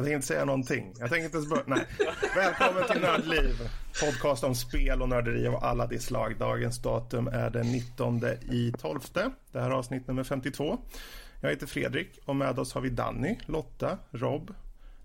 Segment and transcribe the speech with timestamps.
[0.00, 0.94] Jag tänkte inte säga någonting.
[0.98, 1.62] Jag tänkte inte ens börja.
[1.66, 1.86] Nej.
[2.34, 3.68] Välkommen till Nördliv.
[4.04, 6.38] Podcast om spel och nörderi av alla de slag.
[6.38, 9.00] Dagens datum är den 19 i 12.
[9.52, 10.78] Det här är avsnitt nummer 52.
[11.40, 14.50] Jag heter Fredrik och med oss har vi Danny, Lotta, Rob,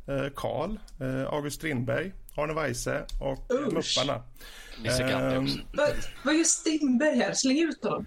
[0.08, 3.73] eh, Karl, eh, August Strindberg, Arne Weise och Usch.
[3.99, 4.23] Mupparna.
[4.99, 5.57] Ehm, också.
[6.23, 7.34] Vad, gör Strindberg här?
[7.34, 8.05] Släng ut honom.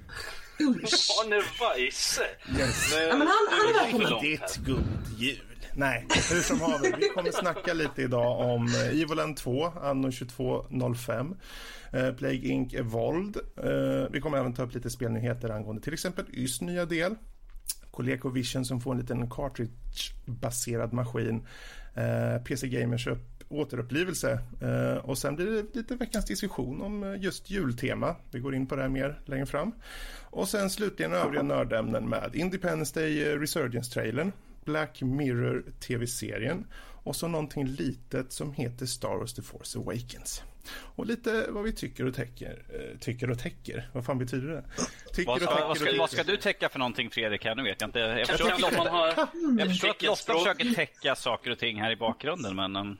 [0.61, 1.09] Usch.
[1.25, 2.23] Arne Weise.
[2.59, 2.91] Yes.
[2.95, 4.23] Nej, Ja, men han- han är välkommen.
[4.23, 5.48] Ditt här.
[5.79, 6.97] Nej, hur som haver.
[7.01, 11.37] Vi kommer snacka lite idag om eh, Evoland 2, anno 2205.
[11.93, 12.75] Eh, Plague Inc.
[12.75, 13.37] Evolved.
[13.57, 17.15] Eh, vi kommer även ta upp lite spelnyheter angående till exempel Ys nya del.
[17.91, 21.47] ColecoVision som får en liten cartridge-baserad maskin.
[21.95, 24.41] Eh, PC Gamers upp, återupplivelse.
[24.61, 28.17] Eh, och sen blir det lite veckans diskussion om eh, just jultema.
[28.31, 29.73] Vi går in på det här mer längre fram.
[30.31, 34.33] Och sen slutligen övriga nördämnen med Independence Day eh, Resurgence-trailern,
[34.65, 36.67] Black Mirror TV-serien
[37.03, 40.43] och så någonting litet som heter Star Wars The Force Awakens.
[40.97, 42.63] Och lite vad vi tycker och täcker.
[42.69, 44.65] Eh, tycker och täcker, vad fan betyder det?
[45.15, 47.45] Tycker Vad och ska, täcker vad, ska, och vad ska du täcka för någonting Fredrik
[47.45, 47.55] här?
[47.55, 47.99] Nu vet jag inte.
[47.99, 50.39] Jag förstår, att Lotta, har jag förstår att Lotta teckenspråk.
[50.39, 52.97] försöker täcka saker och ting här i bakgrunden men um,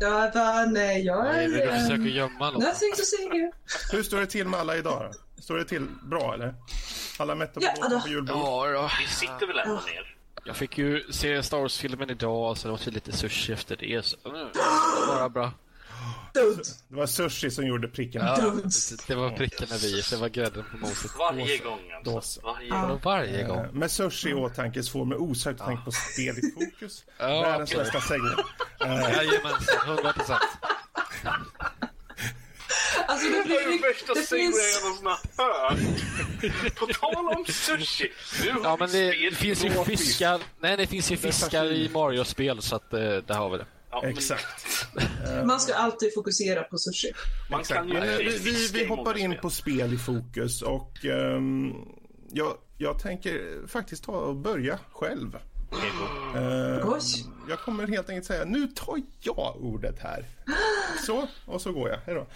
[0.00, 1.48] Ja, va, nej, jag Nej, är...
[1.48, 2.50] men du eh, försöker gömma.
[2.50, 3.52] Nothing to here.
[3.92, 5.42] Hur står det till med alla idag då?
[5.42, 6.54] Står det till bra eller?
[7.18, 8.36] Alla mätta på Ja, på julbord?
[8.36, 8.90] Ja, då.
[9.00, 10.17] Vi sitter väl ändå ner.
[10.44, 14.04] Jag fick ju se Star Wars-filmen idag och sen åt vi lite sushi efter det.
[14.04, 15.52] Så, det var bara bra.
[16.34, 16.62] Dumt.
[16.88, 18.22] Det var sushi som gjorde pricken.
[18.26, 21.10] Ja, det, det var pricken i det var grädden på moset.
[21.18, 22.40] Varje gång alltså.
[22.40, 22.46] så.
[22.46, 22.98] Varje Ja.
[23.04, 23.66] varje Eh, gång.
[23.72, 27.04] Med sushi i åtanke så får man osökt tänka på spel i fokus.
[27.18, 28.40] Ja, Världens bästa segment.
[28.80, 30.40] Jajamensan, 100 procent.
[33.06, 34.28] Alltså, det, Det var ju finns, värsta det finns...
[34.56, 35.06] segwayen som
[35.36, 36.74] jag har hört.
[36.76, 38.12] På tal om sushi.
[38.44, 40.40] Nu har Ja, men det spel- finns ju fiskar.
[40.60, 43.66] Nej, det finns ju fiskar i Mario-spel så att eh, där har vi det.
[43.90, 44.86] Ja, men Exakt.
[45.46, 47.12] Man ska alltid fokusera på sushi.
[47.50, 47.78] Man Exakt.
[47.78, 51.72] kan ju Men, eh, vi, vi, vi hoppar in på spel i fokus och ehm,
[52.32, 55.36] jag, jag tänker faktiskt ta och börja själv.
[55.72, 56.98] Eh,
[57.48, 60.24] jag kommer helt enkelt säga, nu tar jag ordet här.
[61.06, 61.98] Så, och så går jag.
[62.06, 62.26] Hej då.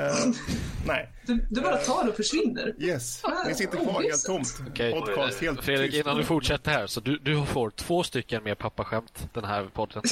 [0.00, 0.14] Eh,
[0.86, 2.74] nej, Du, du bara tar och försvinner.
[2.78, 3.22] yes.
[3.46, 4.54] Ni sitter kvar helt tomt.
[4.70, 4.92] Okej.
[4.92, 6.04] Podcast helt Fredrik, tyst.
[6.06, 10.02] innan du fortsätter här, så du, du får två stycken mer pappaskämt den här podden.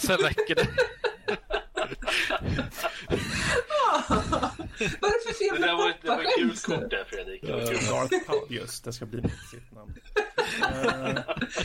[0.00, 0.66] Sen räcker det.
[5.00, 7.42] Vad är det för fel Det var ett, det var ett gult kort där Fredrik.
[7.42, 7.90] Det Eh.
[7.90, 9.94] Darth Paul, just det ska bli mitt sitt namn.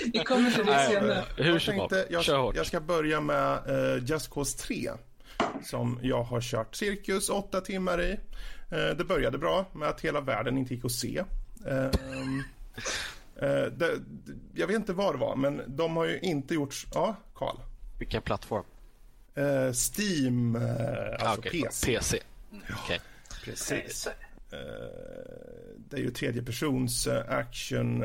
[0.14, 1.24] Vi kommer till det Nej, senare.
[1.38, 1.54] Hur
[2.10, 4.92] Jag, som jag, jag ska börja med eh, Just Cause 3.
[5.64, 8.12] Som jag har kört cirkus åtta timmar i.
[8.72, 11.24] Eh, det började bra med att hela världen inte gick att se.
[11.68, 12.44] Ehm,
[13.42, 14.00] eh, det,
[14.54, 16.76] jag vet inte vad det var, men de har ju inte gjort...
[16.94, 17.56] Ja, Karl.
[18.00, 18.64] Vilken plattform?
[19.36, 20.62] Eh, Steam, eh,
[21.12, 21.52] alltså Ah, okej.
[21.64, 21.86] PC.
[21.96, 22.20] PC.
[22.84, 23.00] Okej.
[23.44, 24.08] Precis.
[24.08, 24.60] Eh,
[25.90, 28.04] det är ju tredje persons action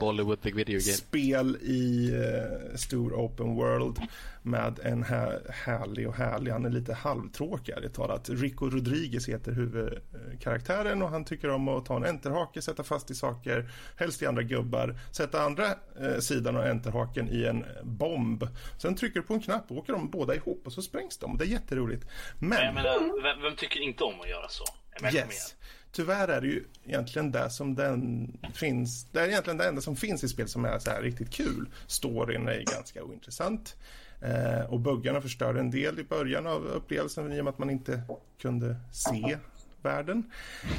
[0.00, 0.96] Bollywood the video game.
[0.96, 3.98] spel i eh, stor open world
[4.42, 8.28] med en här, härlig och härlig, han är lite halvtråkig ärligt talat.
[8.28, 13.14] Rico Rodriguez heter huvudkaraktären och han tycker om att ta en enterhake, sätta fast i
[13.14, 15.66] saker, helst i andra gubbar, sätta andra
[16.00, 18.48] eh, sidan av enterhaken i en bomb.
[18.78, 21.38] Sen trycker du på en knapp och åker de båda ihop och så sprängs de.
[21.38, 22.06] Det är jätteroligt.
[22.38, 22.64] Men...
[22.64, 24.64] Jag menar, vem, vem tycker inte om att göra så?
[24.92, 25.54] Jag menar, Yes.
[25.92, 29.06] Tyvärr är det ju egentligen det som den finns.
[29.12, 31.68] Det är egentligen det enda som finns i spel som är så här riktigt kul.
[31.86, 33.76] Storyn är ganska ointressant.
[34.20, 37.70] Eh, och buggarna förstörde en del i början av upplevelsen i och med att man
[37.70, 38.02] inte
[38.42, 39.38] kunde se
[39.82, 40.30] världen.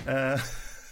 [0.07, 0.41] Eh,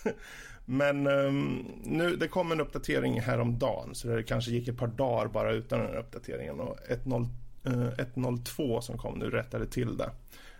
[0.65, 5.27] men um, nu, det kom en uppdatering häromdagen så det kanske gick ett par dagar
[5.27, 6.59] bara utan den här uppdateringen.
[6.59, 7.27] Och 1.0
[7.63, 10.09] eh, 1.02 som kom nu rättade till det.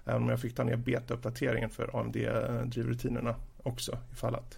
[0.06, 4.58] Även om jag fick ta ner beta-uppdateringen för AMD-drivrutinerna eh, också ifall att.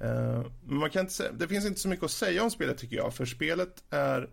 [0.00, 2.96] Men man kan inte säga, det finns inte så mycket att säga om spelet tycker
[2.96, 3.14] jag.
[3.14, 4.30] För spelet är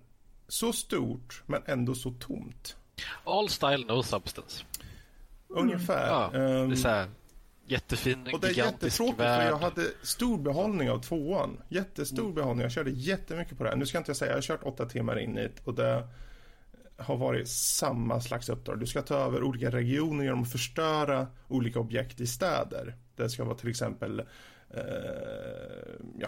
[0.48, 2.76] så stort men ändå så tomt.
[3.24, 4.64] All style, no substance.
[5.48, 6.08] Ungefär.
[6.08, 7.08] Ja, det är Ehm, så här,
[7.68, 9.52] jättefin, och det är jättetråkigt för värld.
[9.52, 11.62] jag hade stor behållning av tvåan.
[11.70, 12.62] Jättestor behållning.
[12.64, 13.78] Jag körde jättemycket på det här.
[13.78, 16.08] Nu ska jag inte säga, jag har kört åtta timmar in i det och det
[16.98, 18.80] har varit samma slags uppdrag.
[18.80, 22.96] Du ska ta över olika regioner genom att förstöra olika objekt i städer.
[23.16, 24.20] Det ska vara till exempel
[24.70, 24.84] eh,
[26.20, 26.28] ja,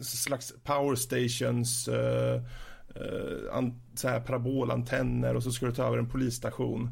[0.00, 2.34] slags power stations, eh,
[2.94, 6.90] eh an, så här parabolantenner och så ska du ta över en polisstation.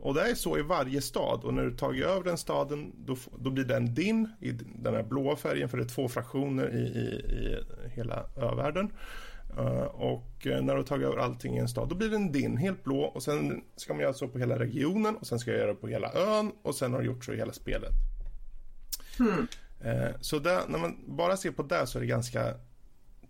[0.00, 3.16] Och det är så i varje stad och när du tagit över den staden då,
[3.38, 6.80] då blir den din i den här blåa färgen för det är två fraktioner i,
[6.80, 7.04] i,
[7.34, 8.90] i hela övärlden.
[9.58, 12.32] Eh, och eh, när du har tagit över allting i en stad, då blir den
[12.32, 13.02] din, helt blå.
[13.02, 15.80] Och sen ska man göra så på hela regionen och sen ska jag göra det
[15.80, 17.92] på hela ön och sen har du gjort så i hela spelet.
[19.80, 22.54] Eh, så där, när man bara ser på det så är det ganska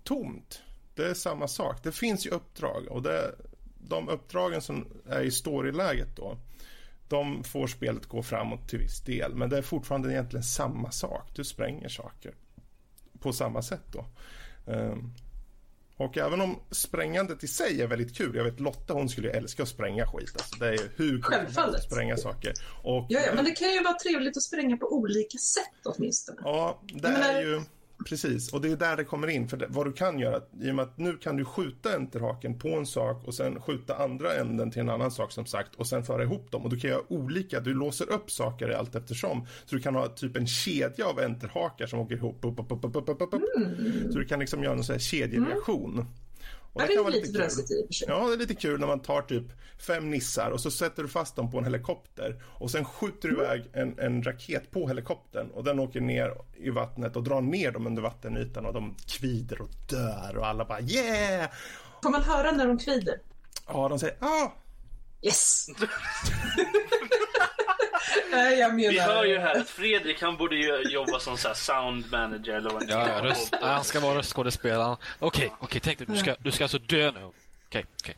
[0.03, 0.63] tomt.
[0.95, 1.83] Det är samma sak.
[1.83, 3.35] Det finns ju uppdrag och det,
[3.79, 6.39] de uppdragen som är i storyläget då,
[7.09, 9.35] de får spelet gå framåt till viss del.
[9.35, 11.31] Men det är fortfarande egentligen samma sak.
[11.35, 12.35] Du spränger saker
[13.21, 14.07] på samma sätt då.
[15.97, 18.37] Och även om sprängandet i sig är väldigt kul.
[18.37, 20.33] Jag vet Lotta hon skulle älska att spränga skit.
[20.33, 22.53] Alltså, det är ju hur kul att spränga saker.
[22.83, 26.41] Och, Ja, ja, men det kan ju vara trevligt att spränga på olika sätt åtminstone.
[26.45, 27.63] Ja, det är ju
[28.05, 28.53] precis.
[28.53, 29.49] Och det är där det kommer in.
[29.49, 32.69] För vad du kan göra, i och med att nu kan du skjuta enterhaken på
[32.69, 36.05] en sak och sen skjuta andra änden till en annan sak som sagt och sen
[36.05, 36.63] föra ihop dem.
[36.63, 39.47] Och du kan göra olika, du låser upp saker allt eftersom.
[39.65, 42.45] Så du kan ha typ en kedja av enterhakar som åker ihop.
[42.45, 43.45] Upp, upp, upp, upp, upp, upp, upp.
[44.13, 46.07] Så du kan liksom göra en sån här kedjereaktion.
[46.75, 47.33] Och Ja, det det kan är vara lite kul.
[47.37, 48.09] drösigt i och för sig.
[48.11, 49.45] Ja, det är lite kul när man tar typ
[49.79, 53.35] fem nissar och så sätter du fast dem på en helikopter och sen skjuter du
[53.35, 57.71] iväg en, en raket på helikoptern och den åker ner i vattnet och drar ner
[57.73, 61.51] dem under vattenytan och de kvider och dör och alla bara yeah!
[62.03, 63.19] Får man höra när de kvider?
[63.67, 64.53] Ja, de säger ah!
[65.23, 65.67] Yes!
[68.31, 68.91] Nej, jag menar...
[68.91, 72.53] Vi hör ju här att Fredrik han borde ju jobba som så här sound manager
[72.53, 74.97] eller vad Ja, ja, röst, han ska vara röstskådespelare.
[75.19, 77.31] Okej, okej, tänk dig, du ska, du ska alltså dö nu.
[77.67, 78.17] Okej, okej.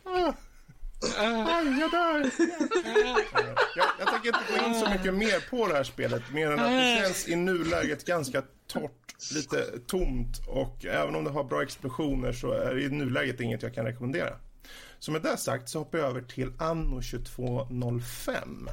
[1.18, 2.30] Aj, jag dör!
[3.76, 6.60] jag, jag tänker inte gå in så mycket mer på det här spelet, mer än
[6.60, 11.62] att det känns i nuläget ganska torrt, lite tomt och även om det har bra
[11.62, 14.36] explosioner så är det i nuläget inget jag kan rekommendera.
[14.98, 18.68] Så med det sagt så hoppar jag över till Anno 2205.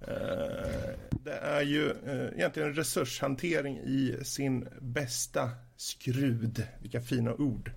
[0.00, 6.66] Eh, det är ju eh, egentligen resurshantering i sin bästa skrud.
[6.80, 7.70] Vilka fina ord.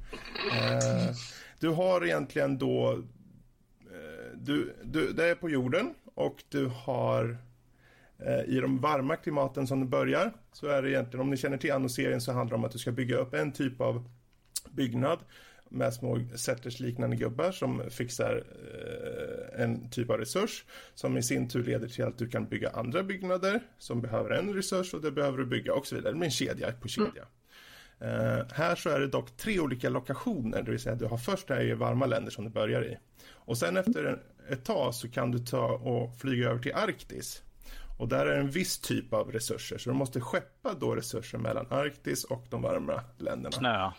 [0.53, 1.15] Eh,
[1.59, 3.03] du har egentligen då
[4.33, 7.37] du, du, det är på jorden och du har
[8.47, 11.71] i de varma klimaten som du börjar så är det egentligen, om ni känner till
[11.71, 14.09] annonseringen så handlar det om att du ska bygga upp en typ av
[14.71, 15.19] byggnad
[15.69, 18.43] med små settlers-liknande gubbar som fixar
[18.73, 22.69] eh, en typ av resurs som i sin tur leder till att du kan bygga
[22.69, 26.13] andra byggnader som behöver en resurs och det behöver du bygga och så vidare.
[26.13, 27.25] Det blir en kedja på kedja.
[27.99, 31.47] Eh, här så är det dock tre olika lokationer, det vill säga du har först
[31.47, 32.97] det här i varma länder som du börjar i.
[33.31, 34.19] Och sen efter en,
[34.49, 37.43] ett tag så kan du ta och flyga över till Arktis.
[37.99, 41.37] Och där är det en viss typ av resurser, så du måste skeppa då resurser
[41.37, 43.51] mellan Arktis och de varma länderna.
[43.51, 43.91] Snö.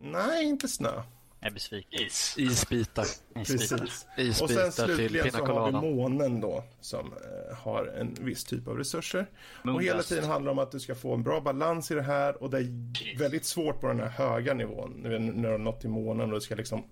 [0.00, 1.02] Nej, inte snö.
[1.40, 2.06] Jag är besviken.
[2.06, 2.34] Is.
[2.38, 3.06] Isbitar.
[3.34, 3.72] Precis.
[4.18, 8.68] Isbitar Och sen slutligen så har vi månen då som eh, har en viss typ
[8.68, 9.26] av resurser.
[9.64, 12.02] Och hela tiden handlar det om att du ska få en bra balans i det
[12.02, 15.58] här och det är väldigt svårt på den här höga nivån nu när du har
[15.58, 16.84] nått till månen och du ska liksom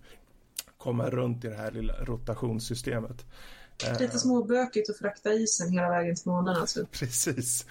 [0.78, 3.26] komma runt i det här lilla rotationssystemet.
[3.86, 6.86] Eh, Lite småbökigt att frakta isen hela vägen till månen alltså.
[6.92, 7.66] Precis.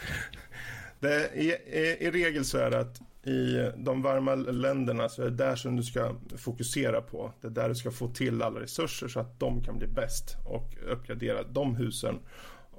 [0.99, 5.25] Det, i, i, I regel så är det att i de varma länderna så är
[5.25, 7.33] det där som du ska fokusera på.
[7.41, 10.37] Det är där du ska få till alla resurser så att de kan bli bäst
[10.45, 12.19] och uppgradera de husen.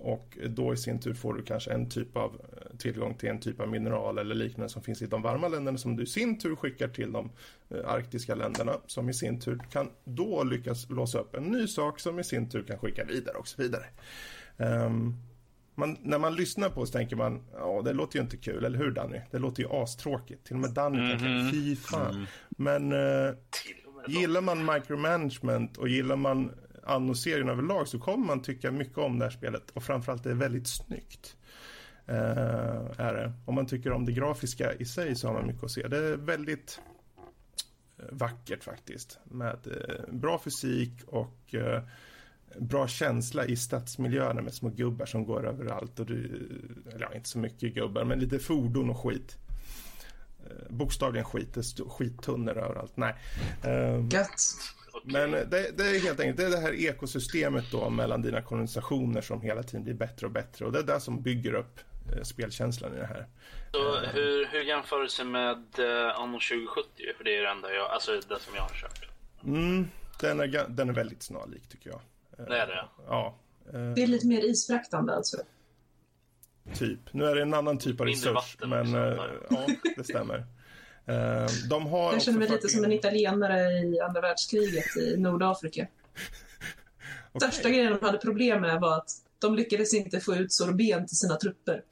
[0.00, 3.40] Och då i sin tur får du kanske en typ av eh, tillgång till en
[3.40, 6.38] typ av mineral eller liknande som finns i de varma länderna som du i sin
[6.38, 7.30] tur skickar till de
[7.70, 12.00] eh, arktiska länderna som i sin tur kan då lyckas låsa upp en ny sak
[12.00, 13.84] som i sin tur kan skicka vidare och så vidare.
[14.56, 15.16] Um,
[15.78, 18.78] man, när man lyssnar på oss tänker man, ja det låter ju inte kul, eller
[18.78, 19.20] hur Danny?
[19.30, 20.46] Det låter ju astråkigt.
[20.46, 22.26] Till och med Danny tänker, fy fan.
[22.48, 23.34] Men eh,
[24.06, 29.24] gillar man micromanagement och gillar man annoserien överlag så kommer man tycka mycket om det
[29.24, 29.70] här spelet.
[29.70, 31.36] Och framförallt det är väldigt snyggt.
[32.06, 33.32] Eh, är det.
[33.44, 35.88] Om man tycker om det grafiska i sig så har man mycket att se.
[35.88, 36.80] Det är väldigt
[37.98, 39.18] eh, vackert faktiskt.
[39.24, 41.82] Med eh, bra fysik och eh,
[42.56, 46.00] bra känsla i stadsmiljöerna med små gubbar som går överallt.
[46.00, 46.24] Och du,
[46.94, 49.36] eller ja, inte så mycket gubbar, men lite fordon och skit.
[50.46, 52.96] Eh, bokstavligen skit, det står skittunnor överallt.
[52.96, 53.14] Nej.
[53.64, 54.28] Ehm, Gött.
[55.04, 59.20] Men det, det är helt enkelt det, är det här ekosystemet då mellan dina kolonisationer
[59.20, 60.64] som hela tiden blir bättre och bättre.
[60.64, 61.80] Och det är det som bygger upp
[62.16, 63.26] eh, spelkänslan i det här.
[63.72, 66.88] Så hur, hur jämför det sig med uh, Anno 2070?
[67.16, 69.08] För det är det enda jag, alltså det som jag har kört.
[69.44, 69.88] Mm,
[70.20, 72.00] den, är, den är väldigt snarlik tycker jag.
[72.38, 72.84] Eh, Det är det?
[73.06, 73.38] Ja,
[73.72, 75.36] eh, Det är lite mer isfraktande alltså.
[76.74, 77.00] typ.
[77.14, 79.66] Nu är det en annan typ av resurs, vatten men eh, ja,
[79.96, 80.46] det stämmer.
[81.06, 85.86] Eh, de har Jag känner mig lite som en italienare i andra världskriget i Nordafrika.
[87.32, 87.48] Okej.
[87.50, 91.16] Största grejen de hade problem med var att de lyckades inte få ut sorben till
[91.16, 91.82] sina trupper.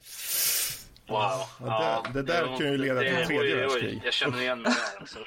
[1.07, 1.19] Wow.
[1.59, 4.01] Ja, det- det där kan ju leda till det- tredje världskrig.
[4.05, 4.99] Jag känner igen mig där.
[5.01, 5.19] Alltså.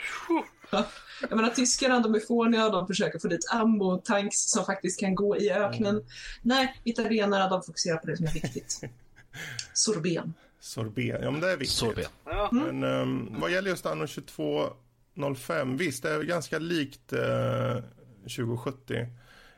[1.28, 5.14] Jag menar, tyskarna de är fåniga, de försöker få dit ammo, tanks som faktiskt kan
[5.14, 5.94] gå i öknen.
[5.94, 6.06] Mm.
[6.42, 8.80] Nej, italienarna de fokuserar på det som är viktigt.
[9.72, 10.34] Sorben.
[10.60, 11.76] Sorbet, ja men det är viktigt.
[11.76, 12.10] Sorbet.
[12.24, 12.48] Ja.
[12.52, 17.82] Men um, vad gäller just anno 2205, visst det är ganska likt uh,
[18.22, 18.94] 2070.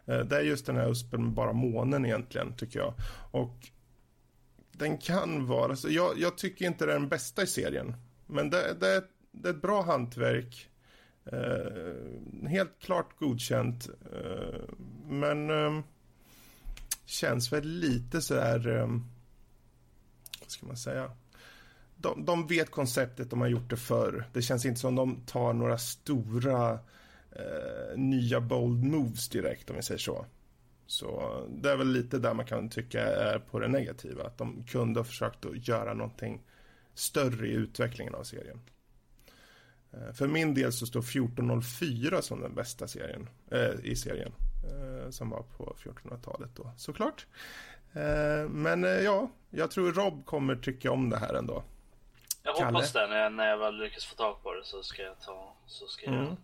[0.09, 2.95] Uh, det är just den här uspen med bara månen egentligen tycker jag.
[3.31, 3.69] Och
[4.73, 7.95] den kan vara, så jag, jag tycker inte det är den bästa i serien.
[8.27, 10.69] Men det, det, det är ett bra hantverk.
[11.25, 13.89] Eh, helt klart godkänt.
[14.13, 14.61] Eh,
[15.09, 15.83] men eh,
[17.05, 18.69] känns väl lite så där...
[18.69, 19.05] Ehm,
[20.41, 21.11] vad ska man säga?
[22.03, 24.25] de, de vet konceptet, de har gjort det förr.
[24.33, 26.73] Det känns inte som de tar några stora
[27.33, 30.27] eh, nya bold moves direkt om vi säger så.
[30.87, 34.25] Så det är väl lite där man kan tycka är på det negativa.
[34.25, 36.43] Att de kunde ha försökt att göra någonting
[36.95, 38.61] större i utvecklingen av serien.
[39.93, 44.33] Eh, för min del så står 1404 som den bästa serien eh, i serien.
[44.65, 47.27] Eh, som var på 1400-talet då såklart.
[47.93, 51.63] Eh, men eh, ja, jag tror Rob kommer tycka om det här ändå.
[52.43, 52.67] Jag Kalle?
[52.67, 55.21] hoppas det när jag, när jag väl lyckas få tag på det så ska jag
[55.21, 55.53] ta...
[55.67, 56.15] Så ska jag...
[56.15, 56.37] Mm.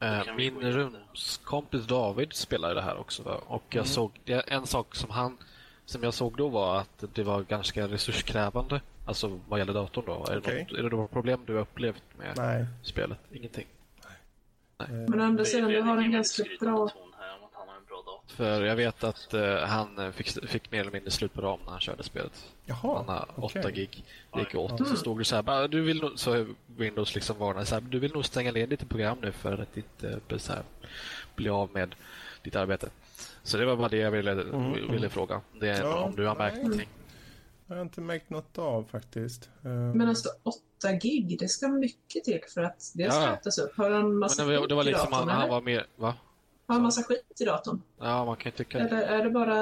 [0.00, 3.22] Eh, kan vi Min rumskompis David spelar det här också.
[3.46, 3.76] Och Mm.
[3.76, 5.38] jag såg, det- en sak som han
[5.86, 8.80] som jag såg då var att det var ganska resurskrävande.
[9.04, 10.26] Alltså vad gäller datorn då.
[10.28, 10.66] Är, det Okej.
[10.70, 12.66] något, är det några problem du har upplevt med Nej.
[12.82, 13.18] spelet?
[13.32, 13.66] Ingenting.
[14.88, 16.88] Men å andra Det sidan, du har en ganska bra...
[16.88, 18.34] ton här om att han har en bra dator.
[18.36, 21.58] För jag vet att eh, han eh, fick, fick mer eller mindre slut på ram
[21.64, 22.52] när han körde spelet.
[22.64, 23.72] Jaha, han har 8 okej.
[23.72, 24.04] gig.
[24.32, 24.88] Det gick åt.
[24.88, 27.98] Så stod det så här, du vill nog, så Windows liksom varnade så här, du
[27.98, 30.62] vill nog stänga ner ditt program nu för att inte bli, så här,
[31.36, 31.94] bli av med
[32.42, 32.88] ditt arbete.
[33.42, 34.34] Så det var bara det jag ville,
[34.90, 35.40] ville fråga.
[35.60, 36.62] Det är Ja, om du har märkt nej.
[36.64, 36.88] någonting.
[37.66, 39.50] Jag har inte märkt något av faktiskt.
[39.64, 43.32] Eh, Men alltså 8 gig, det ska mycket till för att det ska Ja.
[43.34, 43.76] ätas upp.
[43.76, 45.28] Har han massa Men det var, skit det var i liksom, datorn?
[45.28, 46.14] han, han var mer, va?
[46.66, 47.82] Har han massa skit i datorn?
[47.98, 49.04] Ja, man kan ju tycka Eller det.
[49.04, 49.56] är det bara...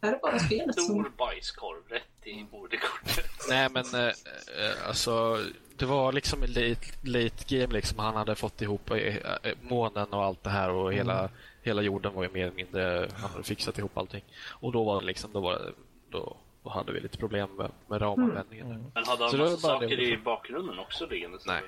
[0.00, 0.84] Är det bara spelet som...
[0.84, 3.30] Stor bajskorv rätt i moderkortet.
[3.48, 5.38] Nej, men eh, eh, alltså,
[5.76, 7.98] det var liksom late, late game liksom.
[7.98, 9.14] Han hade fått ihop eh,
[9.62, 11.28] månen och allt det här och hela,
[11.62, 14.24] hela jorden var ju mer eller mindre, han hade fixat ihop allting.
[14.48, 15.72] Och då var det liksom, då var det,
[16.10, 18.68] då, då hade vi lite problem med, med ramanvändningen.
[18.68, 18.76] där.
[18.94, 21.38] Men hade han Så det massa bara det saker jag i bakgrunden också liggande?
[21.46, 21.62] Nej.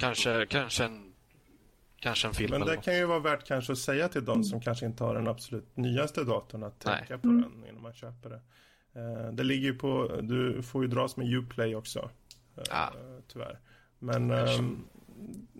[0.00, 1.12] Kanske, kanske en,
[1.96, 4.60] kanske en film Men det kan ju vara värt kanske att säga till de som
[4.60, 6.98] kanske inte har den absolut nyaste datorn att Nej.
[6.98, 8.40] tänka på den innan man köper det.
[9.00, 12.10] Eh, Det ligger ju på, du får ju dras med Uplay också.
[12.56, 12.88] eh, Ah.
[13.28, 13.58] Tyvärr.
[13.98, 14.84] Men ehm,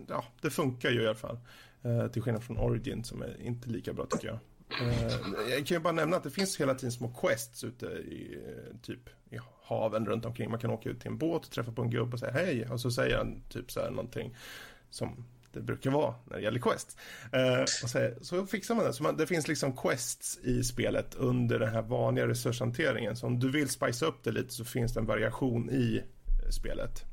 [0.07, 1.37] ja, det funkar ju i alla fall.
[1.81, 4.39] Eh, Till skillnad från Origin som är inte lika bra tycker jag.
[4.81, 8.37] Eh, jag kan ju bara nämna att det finns hela tiden små quests ute i
[8.47, 10.49] eh, typ i haven runt omkring.
[10.49, 12.67] Man kan åka ut till en båt och träffa på en gubbe och säga hej
[12.69, 14.35] och så säger han typ så här någonting
[14.89, 16.97] som det brukar vara när det gäller quest.
[17.31, 18.93] Eh, och så, så fixar man det.
[18.93, 23.15] Så man, det finns liksom quests i spelet under den här vanliga resurshanteringen.
[23.15, 26.49] Så om du vill spicea upp det lite så finns det en variation i eh,
[26.49, 27.05] spelet.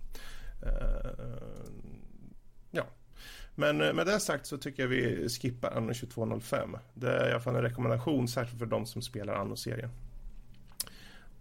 [3.54, 6.76] Men eh, med det sagt så tycker jag vi skippar Anno 2205.
[6.94, 9.90] Det är i alla fall en rekommendation, särskilt för de som spelar Anno-serien.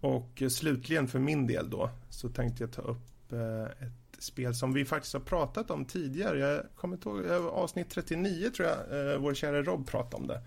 [0.00, 4.54] Och eh, slutligen för min del då så tänkte jag ta upp eh, ett spel
[4.54, 6.38] som vi faktiskt har pratat om tidigare.
[6.38, 10.42] Jag kommer inte ihåg, avsnitt 39 tror jag eh, vår kära Rob pratade om det.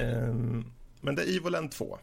[0.00, 0.64] Ehm,
[1.00, 1.98] men det är Evoland 2.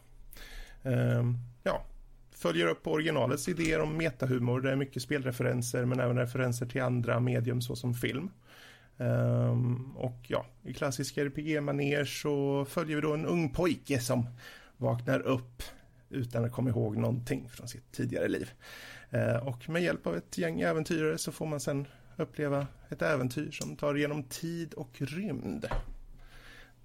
[0.82, 1.84] Ehm, ja,
[2.30, 4.60] följer upp på originalets idéer om metahumor.
[4.60, 8.30] Det är mycket spelreferenser men även referenser till andra medium såsom film.
[8.98, 14.26] Um, och ja, i klassiska RPG-manér så följer vi då en ung pojke som
[14.76, 15.62] vaknar upp
[16.10, 18.50] utan att komma ihåg någonting från sitt tidigare liv.
[19.14, 21.86] Uh, och med hjälp av ett gäng äventyrare så får man sen
[22.16, 25.66] uppleva ett äventyr som tar genom tid och rymd.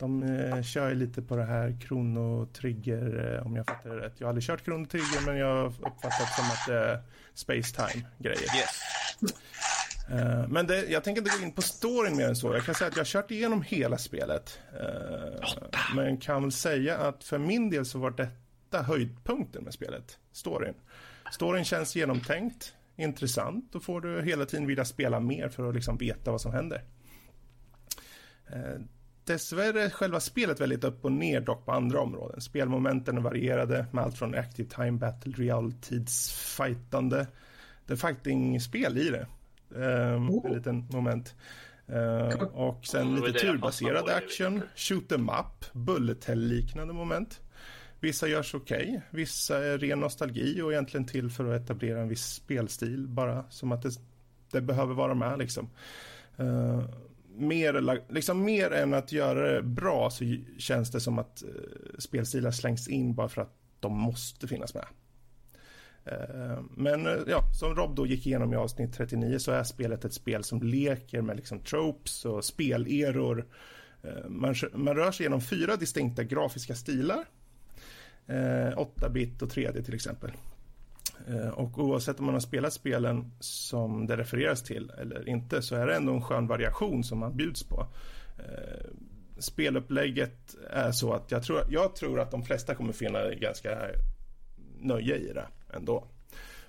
[0.01, 4.13] De eh, kör ju lite på det här kronotrigger, eh, om jag fattar det rätt.
[4.17, 7.01] Jag har aldrig kört kronotrigger men jag har uppfattat som att det är
[7.33, 8.41] space time grejer.
[8.41, 8.81] Yes.
[10.11, 12.53] Eh, Men det, jag tänker inte gå in på storyn mer än så.
[12.53, 14.59] Jag kan säga att jag har kört igenom hela spelet.
[14.79, 15.49] Eh,
[15.95, 20.17] Men kan väl säga att för min del så var detta höjdpunkten med spelet.
[20.31, 20.73] Storyn.
[21.31, 23.71] Storyn känns genomtänkt, intressant.
[23.71, 26.83] Då får du hela tiden vilja spela mer för att liksom veta vad som händer.
[28.47, 28.81] Eh,
[29.23, 32.41] Dessvärre är själva spelet väldigt upp och ner dock på andra områden.
[32.41, 37.27] Spelmomenten är varierade med allt från active time battle, realtidsfightande.
[37.85, 39.27] Det är fighting-spel i det.
[39.75, 41.35] Um, En liten moment.
[41.91, 47.41] Eh, och sen lite turbaserad action, shoot em up, bullet hell liknande moment.
[47.99, 52.25] Vissa görs okej, vissa är ren nostalgi och egentligen till för att etablera en viss
[52.25, 53.91] spelstil bara som att det,
[54.51, 55.69] det behöver vara med liksom.
[56.39, 56.83] Uh,
[57.35, 62.51] mer, liksom mer än att göra det bra så känns det som att uh, spelstilar
[62.51, 64.85] slängs in bara för att de måste finnas med.
[66.05, 70.05] Eh, men eh, ja, som Rob då gick igenom i avsnitt 39 så är spelet
[70.05, 73.45] ett spel som leker med liksom tropes och speleror.
[74.03, 77.25] Eh, man, man rör sig genom fyra distinkta grafiska stilar
[78.27, 80.31] 8-bit och 3D till exempel.
[81.53, 85.87] Och oavsett om man har spelat spelen som det refereras till eller inte så är
[85.87, 87.85] det ändå en skön variation som man bjuds på.
[89.39, 93.77] Spelupplägget är så att jag tror, jag tror att de flesta kommer finna ganska
[94.79, 96.07] nöje i det ändå.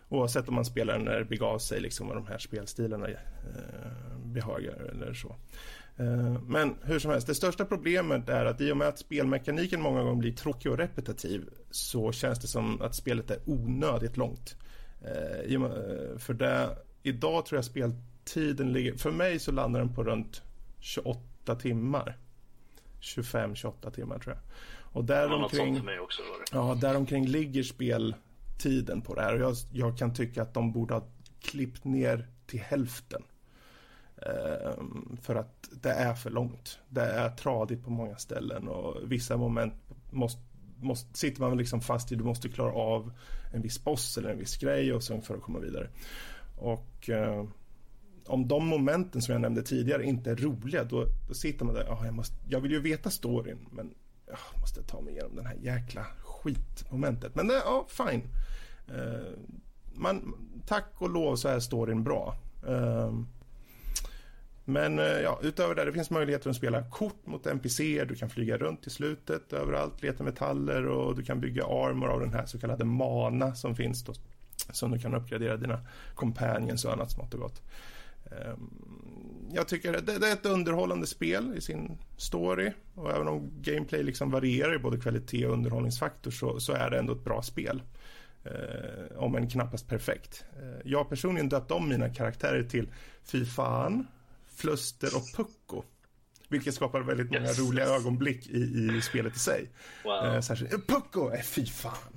[0.09, 3.17] Oavsett om man spelar när det begav sig liksom vad de här spelstilarna eh,
[4.25, 5.37] behagar eller så.
[5.97, 9.81] Eh, men hur som helst, det största problemet är att i och med att spelmekaniken
[9.81, 14.57] många gånger blir tråkig och repetitiv så känns det som att spelet är onödigt långt.
[15.03, 20.43] Eh, för det, idag tror jag speltiden ligger, för mig så landar den på runt
[20.81, 22.17] 28 timmar.
[23.01, 24.43] 25-28 timmar tror jag.
[24.93, 25.81] Och däromkring,
[26.53, 27.63] ja, däromkring ligger
[28.63, 31.05] tiden på det här och jag, jag kan tycka att de borde ha
[31.41, 33.23] klippt ner till hälften.
[34.17, 36.79] Ehm, för att det är för långt.
[36.89, 39.75] Det är tradigt på många ställen och vissa moment
[40.11, 40.41] måste,
[40.81, 42.17] måste, sitter man liksom fast i.
[42.17, 43.13] Du måste klara av
[43.53, 45.89] en viss boss eller en viss grej och sen för att komma vidare.
[46.57, 47.45] Och eh,
[48.27, 51.85] om de momenten som jag nämnde tidigare inte är roliga då, då sitter man där.
[51.85, 53.95] Oh, jag, måste, jag vill ju veta storyn men
[54.27, 56.07] jag måste ta mig igenom den här jäkla
[56.43, 57.35] skitmomentet.
[57.35, 58.23] Men det, ja, fine.
[58.91, 59.39] Uh,
[59.95, 60.35] man,
[60.67, 62.37] tack och lov så är storyn bra.
[62.69, 63.21] Uh,
[64.65, 68.05] men uh, ja, utöver det, det finns möjligheter att spela kort mot NPCer.
[68.05, 72.21] Du kan flyga runt i slutet överallt, leta metaller och du kan bygga armor av
[72.21, 74.13] den här så kallade mana som finns då,
[74.73, 75.81] som du kan uppgradera dina
[76.15, 77.63] companions och annat smått och gott.
[79.55, 84.03] Jag tycker det, det är ett underhållande spel i sin story och även om gameplay
[84.03, 87.83] liksom varierar i både kvalitet och underhållningsfaktor så, så är det ändå ett bra spel.
[88.45, 90.45] Eh, om än knappast perfekt.
[90.57, 92.89] Eh, jag personligen döpt om mina karaktärer till
[93.25, 94.07] Fy fan,
[94.57, 95.83] Fluster och Pucko.
[96.49, 97.59] Vilket skapar väldigt många yes.
[97.59, 98.59] roliga ögonblick i,
[98.97, 99.71] i spelet i sig.
[100.05, 100.25] Wow.
[100.25, 102.12] Eh, särskilt, Pucko, eh, fy fan.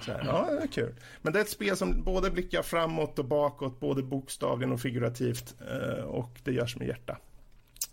[0.00, 0.94] Så här, ja, det är kul.
[1.22, 5.54] Men det är ett spel som både blickar framåt och bakåt, både bokstavligen och figurativt.
[5.60, 7.18] Eh, och det görs med hjärta.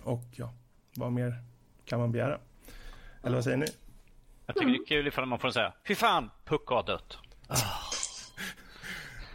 [0.03, 0.53] Och ja,
[0.95, 1.43] vad mer
[1.85, 2.39] kan man begära?
[3.23, 3.67] Eller vad säger ni?
[4.45, 7.17] Jag tycker det är kul ifall man får säga Fy fan, Pucko har dött.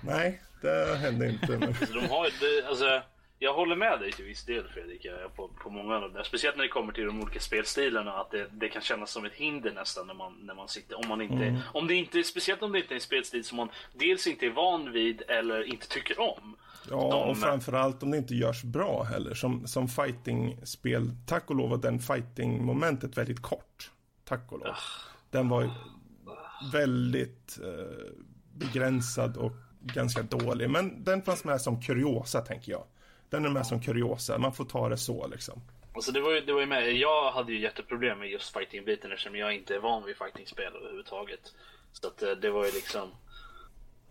[0.00, 1.48] Nej, det hände inte.
[1.48, 1.60] Men...
[1.92, 3.02] De har, det, alltså,
[3.42, 6.24] jag håller med dig till viss del Fredrik, på, på många av det.
[6.24, 9.32] Speciellt när det kommer till de olika spelstilarna, att det, det, kan kännas som ett
[9.32, 10.98] hinder nästan när man, när man sitter.
[10.98, 11.60] Om man inte, mm.
[11.74, 14.50] om det inte, speciellt om det inte är en spelstil som man dels inte är
[14.50, 16.56] van vid eller inte tycker om.
[16.90, 17.30] Ja, de...
[17.30, 19.34] och framförallt om det inte görs bra heller.
[19.34, 23.90] Som, som fighting-spel, tack och lov var den fighting-momentet väldigt kort.
[24.24, 24.74] Tack och lov.
[25.30, 25.70] Den var
[26.72, 28.14] väldigt eh,
[28.54, 30.70] begränsad och ganska dålig.
[30.70, 32.84] Men den fanns med som kuriosa, tänker jag.
[33.30, 35.62] Den är med som kuriosa, man får ta det så liksom.
[35.94, 39.12] Alltså det var ju, det var ju med, jag hade ju jätteproblem med just fighting-biten
[39.12, 41.40] eftersom jag inte är van vid fighting-spel överhuvudtaget.
[41.92, 43.10] Så att eh, det var ju liksom...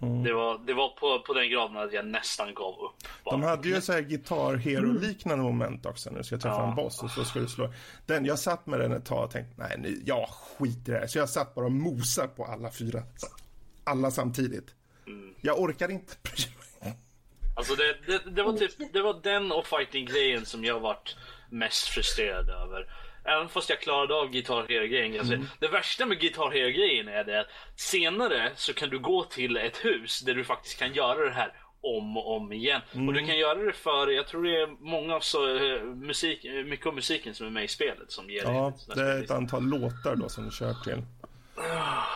[0.01, 0.23] Mm.
[0.23, 2.95] Det var, det var på, på den graden att jag nästan gav upp.
[3.23, 3.31] Bara.
[3.31, 6.09] De hade ju så här Guitar Hero-liknande moment också.
[6.09, 6.69] Nu ska jag träffa ja.
[6.69, 7.73] en boss och så ska du slå.
[8.05, 10.99] Den, jag satt med den ett tag och tänkte, nej, nu, jag skiter i det
[10.99, 11.07] här.
[11.07, 13.03] Så jag satt bara och mosade på alla fyra.
[13.83, 14.75] Alla samtidigt.
[15.07, 15.33] Mm.
[15.41, 16.15] Jag orkar inte
[17.59, 21.15] Alltså det, det, det, var typ, det var den och fighting-grejen som jag varit
[21.49, 22.87] mest frustrerad över.
[23.23, 25.19] Även fast jag klarade av Guitar Hero-grejen.
[25.19, 25.47] Alltså, mm.
[25.59, 29.77] Det värsta med Guitar Hero-grejen är det att senare så kan du gå till ett
[29.77, 32.81] hus där du faktiskt kan göra det här om och om igen.
[32.93, 33.07] Mm.
[33.07, 36.45] Och du kan göra det för, jag tror det är många av så, eh, musik,
[36.65, 39.63] mycket av musiken som är med i spelet som ger Ja, det är ett antal
[39.63, 41.03] låtar då som du kör till.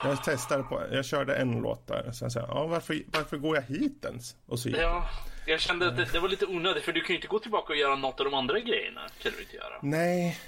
[0.03, 2.11] Jag testade på, jag körde en låt där.
[2.11, 4.35] Sen sa jag, ja, varför, varför går jag hit ens?
[4.45, 5.09] Och så gick ja,
[5.45, 7.73] jag kände att det, det, var lite onödigt för du kan ju inte gå tillbaka
[7.73, 9.01] och göra något av de andra grejerna.
[9.21, 9.79] Kan du inte göra.
[9.81, 10.39] Nej.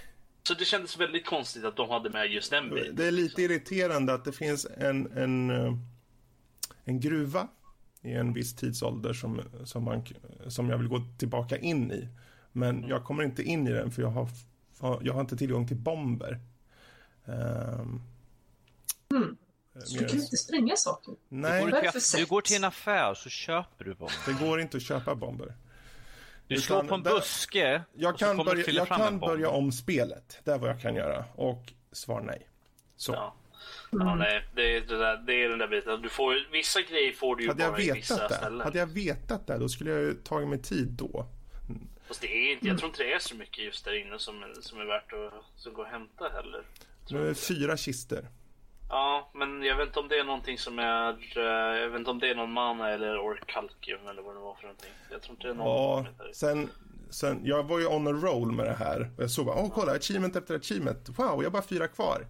[0.44, 2.96] Så det kändes väldigt konstigt att de hade med just den biten.
[2.96, 5.74] Det är lite irriterande att det finns en, en, eh,
[6.86, 7.48] en gruva
[8.02, 10.06] i en viss tidsålder som, som, man,
[10.48, 12.08] som jag vill gå tillbaka in i.
[12.52, 12.90] Men mm.
[12.90, 14.30] jag kommer inte in i den för jag har,
[15.04, 16.40] jag har inte tillgång till bomber.
[17.26, 18.02] Um,
[19.12, 19.38] Mm.
[19.84, 21.14] Så du kan inte spränga saker?
[21.30, 21.66] Nej.
[21.66, 24.16] Du går, till, du går till en affär så köper du bomber.
[24.26, 25.54] Det går inte att köpa bomber.
[26.48, 30.40] Du slår på en buske Jag kan, börja, jag kan börja om spelet.
[30.44, 31.26] Det är vad jag kan göra.
[31.36, 32.48] Och svar nej.
[32.96, 33.14] Så.
[33.14, 33.36] Ja.
[33.94, 34.08] Mm.
[34.08, 36.02] Ja, nej, det är, det, där, det är den där biten.
[36.02, 38.62] Du får, vissa grejer får du ju Hade bara i vissa det, ställen.
[38.62, 41.28] hade jag vetat det, då skulle jag ju tagit mig tid då.
[42.08, 44.54] Fast det är inte, jag tror inte det är så mycket just där inne som,
[44.62, 46.64] som är värt att som går att hämta heller.
[47.10, 48.28] Nu är det fyra kistor.
[48.90, 51.10] Ja, men jag vet inte om det är någonting som är...
[51.38, 54.56] eh, Jag vet inte om det är någon mana eller orkalkium eller vad det var
[54.56, 54.92] för någonting.
[55.12, 56.70] Jag tror inte det är någon Ja, sen,
[57.10, 59.12] sen, jag var ju on a roll med det här.
[59.18, 61.10] Och jag såg bara, åh kolla, achievement efter achievement.
[61.10, 62.28] Wow, jag har bara fyra kvar.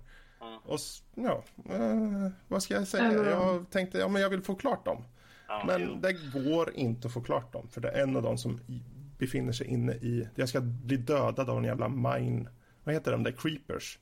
[0.66, 3.04] Och s- ja, eh, vad ska jag säga?
[3.06, 3.26] Mm.
[3.28, 5.04] Jag tänkte, ja men jag vill få klart dem.
[5.48, 5.96] Ja, Men jo.
[6.02, 7.68] det går inte att få klart dem.
[7.72, 8.60] För det är en av dem som
[9.18, 12.50] befinner sig inne i, jag ska bli dödad av en jävla mine,
[12.84, 14.00] vad heter de där, creepers?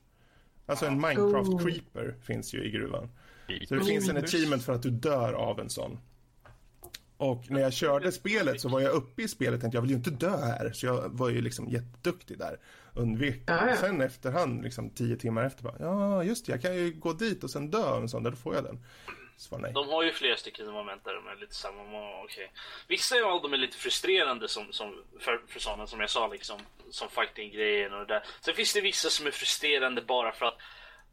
[0.66, 1.62] Alltså en Minecraft Oh.
[1.64, 3.10] creeper finns ju i gruvan.
[3.68, 5.98] Så det finns en achievement för att du dör av en sån.
[7.16, 9.90] Och när jag körde spelet så var jag uppe i spelet och tänkte jag vill
[9.90, 10.72] ju inte dö här.
[10.72, 12.58] Så jag var ju liksom jätteduktig där.
[12.94, 13.42] Undvek.
[13.46, 13.76] Ja, ja.
[13.76, 17.44] Sen efterhand, liksom tio timmar efter bara, ja just det, jag kan ju gå dit
[17.44, 18.84] och sen dö av en sån där, då får jag den.
[19.58, 19.72] Nej.
[19.72, 22.22] De har ju flera stycken moment där de är lite samma.
[22.24, 22.52] Okej.
[22.88, 26.60] Vissa av dem är lite frustrerande som, som, för, för sådana som jag sa liksom.
[26.94, 28.22] Som fighting-grejen och det där.
[28.40, 30.58] Sen finns det vissa som är frustrerande bara för att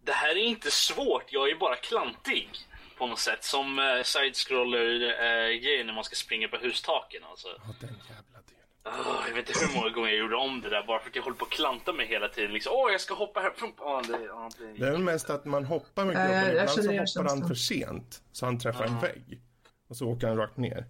[0.03, 2.49] det här är inte svårt, jag är bara klantig.
[2.97, 3.43] På något sätt.
[3.43, 7.47] Som uh, side-scroller-grejen när man ska springa på hustaken alltså.
[7.47, 9.05] Ja, den jävla delen.
[9.09, 11.15] Åh, jag vet inte hur många gånger jag gjorde om det där bara för att
[11.15, 12.53] jag håller på att klanta mig hela tiden.
[12.53, 13.53] Liksom, Åh, jag ska hoppa här.
[13.79, 14.73] Åh, det, åh, det...
[14.79, 17.55] Det är väl mest att man hoppar med gubben, jag ibland så hoppar han för
[17.55, 18.21] sent.
[18.31, 19.41] Så han träffar en vägg.
[19.89, 20.85] Och så åker han rakt ner.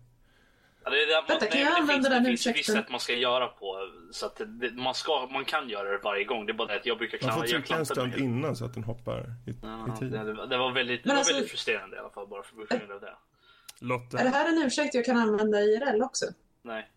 [0.83, 2.75] Ja, det är det, man, Vänta, kan jag använda den det finns ursäkten?
[2.75, 3.77] sätt man ska göra på.
[4.11, 6.45] Så att det, man, ska, man kan göra det varje gång.
[6.45, 8.25] Det är bara det att jag brukar Man klara får trycka en klantar mig stund
[8.25, 10.11] innan så att den hoppar i, Ja, i tid.
[10.11, 12.77] det, det var väldigt, det Men var alltså- väldigt frustrerande i alla fall bara för
[12.77, 14.17] grund av det.
[14.19, 16.25] Är det här en ursäkt jag kan använda i IRL också?
[16.61, 16.89] Nej.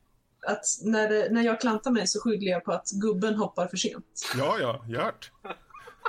[0.47, 3.77] Att när, det, när jag klantar mig så skyller jag på att gubben hoppar för
[3.77, 4.31] sent.
[4.39, 5.31] Ja, ja, gjort.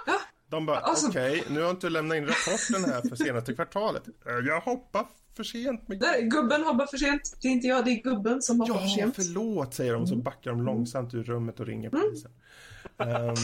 [0.05, 0.19] Ja.
[0.49, 4.03] De bara, Alltså- okej, nu har inte lämnat in rapporten här för senaste kvartalet.
[4.47, 5.05] Jag hoppar
[5.35, 5.99] för sent med...
[5.99, 7.37] Där, gubben hoppar för sent.
[7.41, 9.15] Det är inte jag, det är gubben som hoppar för Ja, sent.
[9.15, 10.07] förlåt, säger de.
[10.07, 12.31] Så backar de långsamt ur rummet och ringer polisen.
[12.97, 13.07] Ehm,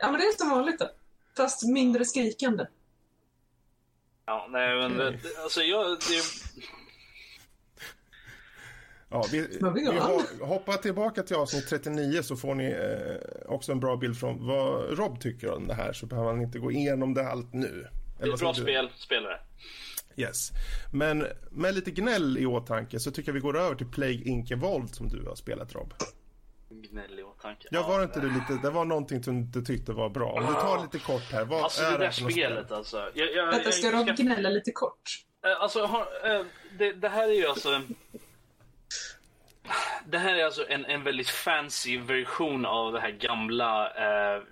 [0.00, 0.90] Ja, men det är som vanligt då.
[1.36, 2.66] Fast mindre skrikande.
[4.26, 5.86] Ja, nej men det- alltså jag...
[5.90, 6.22] Det,
[9.10, 9.40] ja, vi,
[9.74, 9.98] vi
[10.44, 14.98] hoppar tillbaka till avsnitt 39 så får ni eh, också en bra bild från vad
[14.98, 15.92] Rob tycker om det här.
[15.92, 17.86] Så behöver han inte gå igenom det allt nu.
[18.18, 19.40] det är ett bra spel, spelare.
[20.20, 20.50] Yes.
[20.92, 24.50] Men med lite gnäll i åtanke så tycker jag vi går över till Plague Inc.
[24.50, 25.94] Evolved som du har spelat Rob.
[26.70, 27.68] Gnäll i åtanke.
[27.70, 30.32] Ja, var det inte du lite, det var någonting som du tyckte var bra.
[30.32, 32.76] Om du tar lite kort här, vad Alltså är det där spelet spel?
[32.76, 33.10] alltså.
[33.14, 35.24] Jag, jag, Vänta, ska jag, Rob gnälla lite kort?
[35.44, 36.44] Eh, Alltså, har, eh,
[36.78, 37.80] det, det här är ju alltså...
[40.06, 43.90] Det här är alltså en, en väldigt fancy version av det här gamla...
[43.90, 44.42] Eh,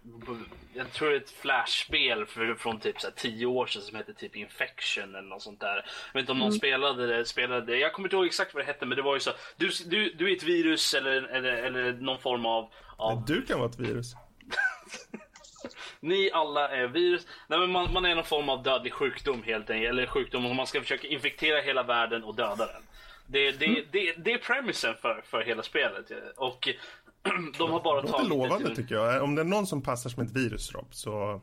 [0.74, 2.26] jag tror det är ett flashspel
[2.59, 5.76] från typ så här, tio år sedan som heter typ Infection eller något sånt där.
[6.12, 7.79] Jag vet inte om någon spelade det, spelade det.
[7.79, 9.31] Jag kommer inte ihåg exakt vad det hette men det var ju så.
[9.57, 12.70] Du, du, du är ett virus eller, eller, eller någon form av...
[12.96, 14.14] av Du kan vara ett virus.
[16.00, 17.26] ni alla är virus.
[17.46, 19.90] Nej, men man, man är någon form av dödlig sjukdom helt enkelt.
[19.90, 22.83] Eller sjukdom och man ska försöka infektera hela världen och döda den.
[23.26, 23.84] Det, det, Mm.
[23.92, 26.10] det, det är premisen för, för hela spelet.
[26.36, 26.68] Och
[27.58, 28.76] de har bara Det låter tagit det lovande till...
[28.76, 29.22] tycker jag.
[29.22, 31.40] Om det är någon som passar som ett virus Rob så...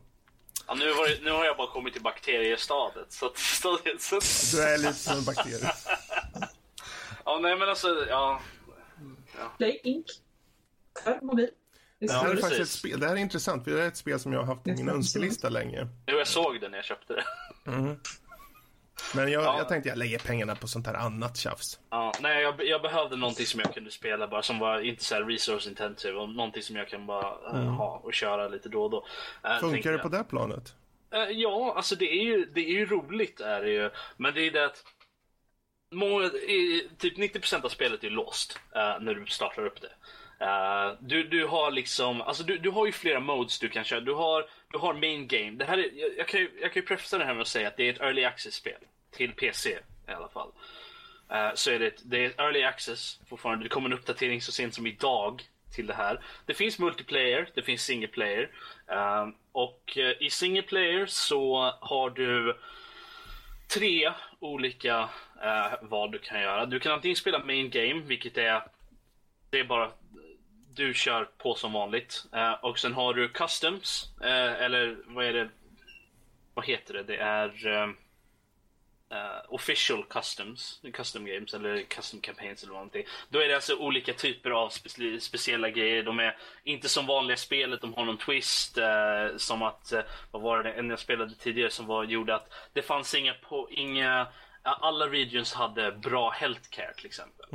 [0.68, 3.12] Ja, nu, var det, nu har jag bara kommit till bakteriestadiet.
[3.14, 4.20] Så, att- så, så,
[4.58, 5.60] Du är lite som en bakterie.
[7.26, 8.42] ja, nej men alltså, ja.
[9.58, 10.06] Play Inc.
[11.04, 11.50] För mobil.
[12.00, 12.42] Det här, är precis.
[12.42, 14.40] faktiskt ett spel, det här är intressant, för det här är ett spel som jag
[14.40, 15.88] har haft på Det min önskelista länge.
[16.08, 17.24] Jo, jag såg det när jag köpte det.
[19.16, 19.58] Men jag, Ja.
[19.58, 21.80] jag tänkte jag lägger pengarna på sånt här annat tjafs.
[21.90, 25.16] Ja, nej, jag, jag behövde någonting som jag kunde spela bara som var inte så
[25.16, 28.90] resource intensive och någonting som jag kan bara eh, ha och köra lite då och
[28.90, 29.06] då.
[29.42, 30.76] Tänkte Funkar det på det planet?
[31.14, 33.90] Eh, Ja, alltså det är ju, det är ju roligt är det ju.
[34.18, 34.84] Men det är det att
[35.92, 38.60] många, i- typ 90% av spelet är låst
[39.00, 39.90] när du startar upp det.
[40.46, 44.00] Eh, du, du har liksom, alltså du, du har ju flera modes du kan köra.
[44.00, 45.52] Du har, du har main game.
[45.52, 47.48] Det här är, jag, jag kan ju, jag kan ju prefacea det här med att
[47.48, 48.78] säga att det är ett early access-spel.
[49.14, 49.70] Till PC
[50.08, 50.52] i alla fall.
[51.32, 53.66] Uh, så är det, det är early access fortfarande.
[53.66, 55.44] Det kommer en uppdatering så sent som idag
[55.76, 56.24] till det här.
[56.46, 58.50] Det finns multiplayer, det finns single player.
[58.88, 62.58] Ehm, eh, och uh, i single player så har du
[63.74, 65.10] tre olika
[65.44, 66.66] eh, vad du kan göra.
[66.66, 68.64] Du kan antingen spela main game, vilket är
[69.50, 69.92] det är bara
[70.76, 72.26] du kör på som vanligt.
[72.34, 75.50] Eh, och sen har du customs, eh, eller vad är det?
[76.54, 77.04] Vad heter det?
[77.04, 77.68] Det är...
[77.68, 77.96] Ehm,
[79.12, 83.06] Eh, official customs, custom games eller custom campaigns eller någonting.
[83.30, 86.04] Då är det alltså olika typer av spe speciella grejer.
[86.04, 88.78] De är inte som vanliga spelet, de har någon twist.
[88.78, 92.54] Eh, som att, eh, vad var det, en jag spelade tidigare som var, gjorde att
[92.74, 94.28] det fanns inga, på, inga
[94.64, 97.46] alla regions hade bra healthcare till exempel.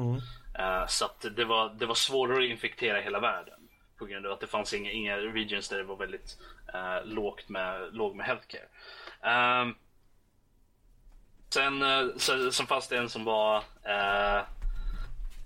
[0.59, 3.61] Eh, så att det var, det var svårare att infektera hela världen.
[3.99, 6.39] På grund av att det fanns inga, inga regions där det var väldigt
[7.05, 8.69] lågt med, låg med healthcare.
[9.63, 9.75] Um,
[11.51, 14.43] sen, eh, så, sen fanns det en som var eh,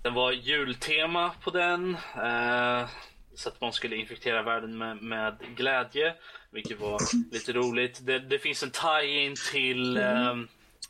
[0.01, 1.97] Den var jultema på den.
[2.23, 2.87] eh,
[3.35, 6.15] så att man skulle infektera världen med, med glädje.
[6.51, 6.99] Vilket var
[7.31, 7.99] lite roligt.
[8.05, 10.47] Det, det finns en tie-in till ehm,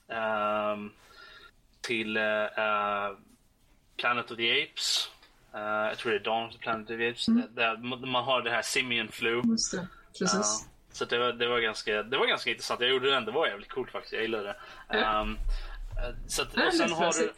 [0.07, 0.91] ehm,
[1.81, 3.11] Till eh, eh,
[3.97, 5.09] Planet of the Apes.
[5.53, 7.25] Eh, jag tror det är Dawn of the Planet of the Apes.
[7.55, 9.41] Där man har det här Simian Flu.
[10.19, 10.67] Precis.
[10.93, 12.81] Så det var, det, var ganska, det var ganska intressant.
[12.81, 14.13] Jag gjorde det, det var jävligt coolt faktiskt.
[14.13, 14.43] Jag gillade
[14.89, 14.97] det.
[15.21, 15.37] Um,
[16.27, 17.33] så att, och sen har du,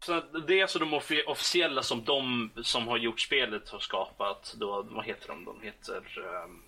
[0.00, 0.12] så
[0.52, 4.54] är alltså de offi- officiella som de som har gjort spelet har skapat.
[4.56, 5.44] Då, vad heter de?
[5.44, 6.02] De heter
[6.44, 6.62] um,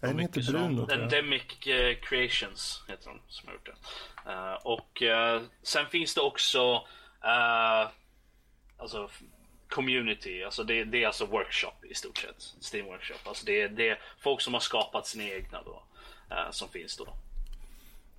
[0.00, 0.90] Den heter Bruno.
[0.92, 4.32] Endemic eh, Creations heter de som har gjort det.
[4.32, 6.86] Eh, och eh, sen finns det också
[7.24, 7.88] eh,
[8.78, 9.10] alltså
[9.74, 12.54] community, alltså det, det är alltså workshop i stort sett.
[12.74, 13.18] Steam workshop.
[13.24, 15.82] Alltså det, är- det är folk som har skapat sina egna då.
[16.30, 17.08] eh, som finns då.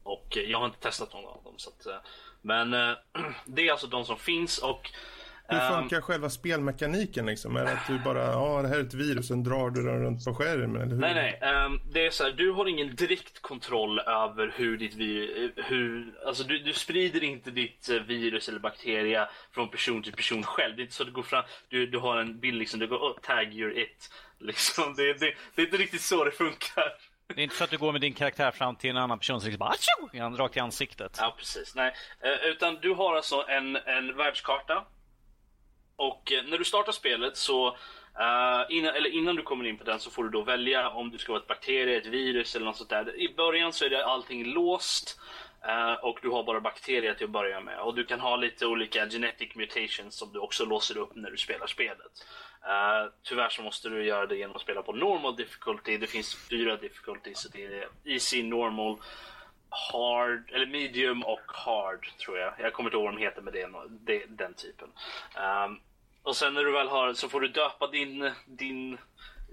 [0.03, 1.53] Och jag har inte testat någon av dem.
[1.57, 1.97] Så att, eh,
[2.41, 2.93] men eh,
[3.45, 4.91] det är alltså de som finns och
[5.47, 7.55] hur ehm, funkar själva spelmekaniken liksom?
[7.55, 10.03] Är det att du bara, ja det här är ett virus, sen drar du den
[10.03, 10.81] runt på skärmen?
[10.81, 11.01] Eller hur?
[11.01, 11.39] Nej, nej.
[11.41, 16.13] ehm, det är så här, du har ingen direkt kontroll över hur ditt vi- hur,
[16.27, 20.75] alltså du, du sprider inte ditt eh, virus eller bakteria från person till person själv.
[20.75, 22.87] Det är inte så att du går fram, du, du har en bild liksom, du
[22.87, 24.09] går oh, tag you're it.
[24.39, 26.83] Liksom, det, det, det är inte riktigt så det funkar.
[27.27, 29.35] Det är inte så att du går med din karaktär fram till en annan person
[29.35, 29.73] och bara
[30.37, 31.17] rakt i ansiktet.
[31.21, 31.75] Ja, precis.
[31.75, 34.85] Nej, eh, utan du har alltså en, en världskarta.
[35.95, 37.77] Och eh, när du startar spelet så
[38.19, 41.09] Uh, innan, eller innan du kommer in på den så får du då välja om
[41.11, 43.19] du ska vara ett bakterie, ett virus eller något sånt där.
[43.19, 45.19] I början så är det allting låst.
[45.67, 47.79] uh, och du har bara bakterier till att börja med.
[47.79, 51.37] Och du kan ha lite olika genetic mutations som du också låser upp när du
[51.37, 52.25] spelar spelet.
[52.63, 55.97] Uh, tyvärr så måste du göra det genom att spela på normal difficulty.
[55.97, 57.39] Det finns fyra difficulties.
[57.39, 58.97] Så det är easy, normal,
[59.75, 62.53] hard, eller medium och hard tror jag.
[62.59, 64.87] Jag kommer inte ihåg vad de heter med det, det, den typen.
[65.67, 65.79] Um,
[66.23, 68.97] och sen när du väl har, så får du döpa din, din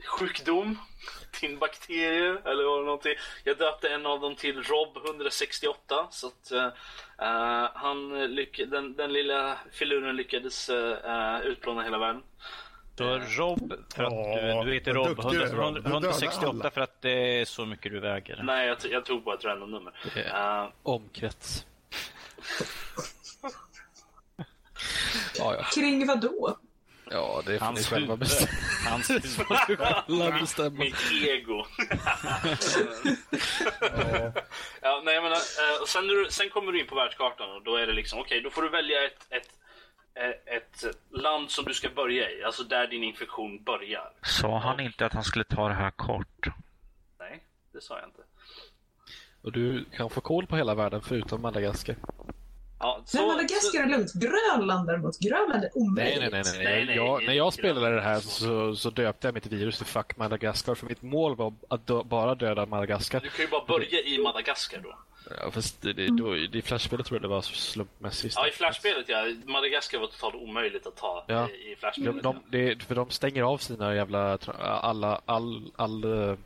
[0.06, 0.78] sjukdom,
[1.40, 3.14] din bakterie eller vad det någonting.
[3.44, 9.12] Jag döpte en av dem till Rob 168 så att uh, han lyck, den, den
[9.12, 12.22] lilla filuren lyckades uh, utplåna hela världen.
[12.98, 14.10] Så Rob, för att
[14.64, 15.74] du, du heter Rob, duktig du är, 100, Rob.
[15.74, 16.70] Du dödar 168 alla.
[16.70, 18.40] för att det är så mycket du väger.
[18.44, 19.92] Nej, jag, jag tog bara ett random nummer.
[20.14, 21.66] Det är Eh, omkrets.
[25.38, 25.62] Ja, ja.
[25.74, 26.58] Kring vad då?
[27.10, 28.18] ja, det får ni Hans själva huvud.
[28.18, 28.50] bestämma.
[28.90, 29.10] Hans
[30.58, 30.72] huvud.
[30.78, 31.66] Mitt ego.
[34.82, 37.86] ja, nej, menar, eh, och sen, sen kommer du in på världskartan och då är
[37.86, 39.61] det liksom, okej, då får du välja ett, ett, eh,
[40.46, 44.12] ett land som du ska börja i, alltså där din infektion börjar.
[44.22, 46.46] Sa han inte att han skulle ta det här kort?
[47.18, 48.22] Nej, det sa jag inte.
[49.42, 51.96] Och du kan få koll på hela världen förutom Madagaskar.
[52.78, 54.12] Ja, så, Nej, Madagaskar är lugnt.
[54.12, 55.18] Grönland däremot.
[55.18, 56.20] Grönland är omöjligt.
[56.20, 56.42] nej, nej.
[56.44, 56.64] nej.
[56.64, 59.86] Nej, nej, jag, när jag spelade det här så, så döpte jag mitt virus till
[59.86, 63.20] Fuck Madagaskar för mitt mål var att dö, bara döda Madagaskar.
[63.20, 64.98] Du kan ju bara börja i Madagaskar då.
[65.40, 68.34] Ja, fast det, det, då, i flashspelet tror jag det var slumpmässigt.
[68.38, 69.24] Ja, i flashspelet ja.
[69.46, 71.48] Madagaskar var totalt omöjligt att ta Ja.
[71.48, 72.22] i, i De, flashspelet.
[72.22, 74.38] de, det, för de stänger av sina jävla...
[74.58, 75.20] Alla...
[75.26, 75.72] All...
[75.76, 76.36] all eh,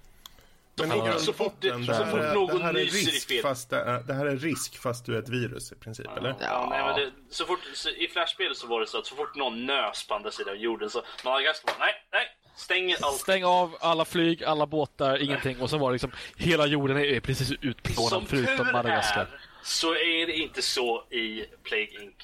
[0.78, 3.28] Men i Så fort det- botten, så det fort någon det här är i risk
[3.28, 6.34] fel- fast det det här är risk fast du är ett virus i princip, eller?
[6.40, 9.14] Ja, nej, men det, så fort, så, I flashspelet så var det så att så
[9.16, 12.26] fort någon nös på andra sidan jorden så Madagaskar bara nej, nej,
[12.56, 13.16] stänger allt.
[13.20, 15.60] Stäng av alla flyg, alla båtar, ingenting.
[15.60, 16.10] Och så var det liksom...
[16.36, 19.20] Hela jorden är precis utplånad Som förutom Madagaskar.
[19.20, 22.14] är så är det inte så i Plague Inc.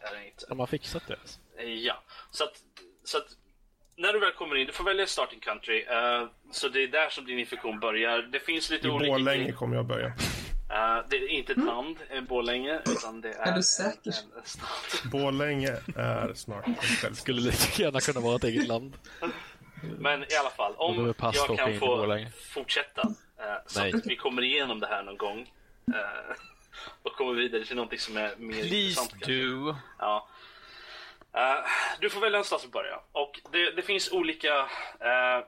[0.00, 0.46] Är det inte.
[0.48, 1.16] De har fixat det.
[1.64, 2.52] Ja, så att,
[3.04, 3.26] så att
[3.96, 5.84] när du väl kommer in, du får välja starting country.
[5.88, 8.22] eh, så det är där som din infektion börjar.
[8.22, 9.52] Det finns lite I olika Borlänge grejer.
[9.52, 10.06] kommer jag börja.
[10.06, 14.10] Eh, det är inte ett land, eh, Borlänge, utan det är, Är du säker?
[14.10, 15.10] En, en stad.
[15.10, 16.64] Borlänge är snart
[17.16, 18.96] Skulle lika gärna kunna vara ett eget land.
[19.98, 22.18] Men i alla fall, om jag kan få
[22.52, 23.02] fortsätta
[23.38, 23.92] eh, så Nej.
[23.94, 25.40] att vi kommer igenom det här någon gång.
[25.94, 26.36] eh,
[27.02, 29.26] och kommer vidare till någonting som är mer Please intressant.
[29.26, 29.76] do.
[29.98, 30.28] Ja.
[31.34, 31.64] Eh,
[32.00, 33.00] du får välja någonstans att börja.
[33.12, 34.58] Och det, det finns olika...
[35.00, 35.44] eh,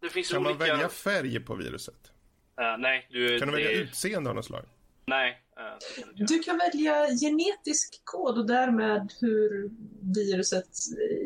[0.00, 0.72] det finns Kan man olika...
[0.72, 2.12] välja färg på viruset?
[2.60, 3.38] eh, nej, du...
[3.38, 4.64] Kan du det, välja utseende av något slag?
[5.06, 5.42] Nej.
[5.56, 9.70] Eh, kan du kan välja genetisk kod och därmed hur
[10.14, 10.68] viruset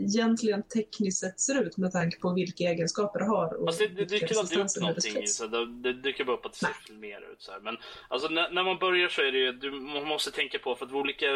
[0.00, 3.54] egentligen tekniskt sett ser ut med tanke på vilka egenskaper det har.
[3.60, 5.26] Och Fast det, det dyker alltid upp någonting.
[5.26, 7.42] Så det, det dyker bara upp att det ser mer ut.
[7.42, 7.60] Så här.
[7.60, 7.76] Men
[8.08, 10.86] alltså, när, när man börjar så är det ju, du, man måste tänka på för
[10.86, 11.26] att olika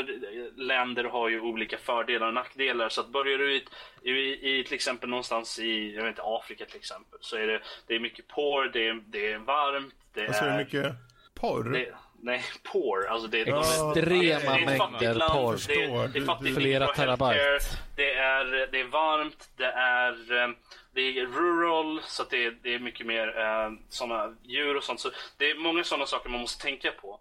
[0.57, 2.88] länder har ju olika fördelar och nackdelar.
[2.88, 4.11] Så att börjar du i, ett- i,
[4.59, 7.94] i till exempel någonstans i jag vet inte, Afrika till exempel så är det, det
[7.94, 10.59] är mycket poor, det är, det är varmt, det Alltså är är...
[10.59, 10.92] mycket
[11.35, 11.64] porr?
[11.72, 13.06] det, nej, poor.
[13.06, 15.59] Alltså det, de är- Extrema det är- det är ett mängder land, porr.
[15.68, 17.59] Det, är- det är fattigt, du- det är Flera terabyte.
[17.96, 20.48] Det är, det är varmt, det är, eh,
[20.94, 24.85] det är rural, så att det, är, det är mycket mer eh, sådana djur och
[24.85, 25.00] sånt.
[25.00, 27.20] Så det är många sådana saker man måste tänka på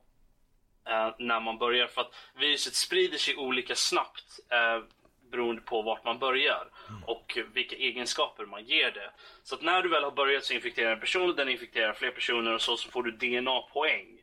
[0.89, 1.87] eh, när man börjar.
[1.87, 4.83] För att viruset sprider sig olika snabbt eh,
[5.31, 6.67] beroende på vart man börjar
[7.05, 9.11] och vilka egenskaper man ger det.
[9.43, 12.53] Så att när du väl har börjat så infekterar en person, den infekterar fler personer
[12.53, 14.18] och så, så får du DNA-poäng.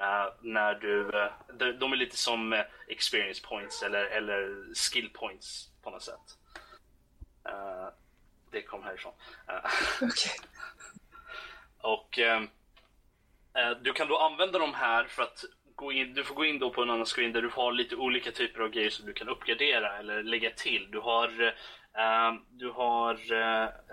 [0.00, 1.32] Eh, när du, eh,
[1.78, 6.36] de, är lite som eh, experience points eller, eller skill points på något sätt.
[8.50, 9.12] Det kom härifrån.
[10.00, 10.32] Okej.
[11.80, 12.18] och
[13.82, 16.70] du kan då använda de här för att gå in, du får gå in då
[16.70, 19.28] på en annan screen där du har lite olika typer av grejer som du kan
[19.28, 20.90] uppgradera eller lägga till.
[20.90, 21.54] Du har,
[22.50, 23.18] du har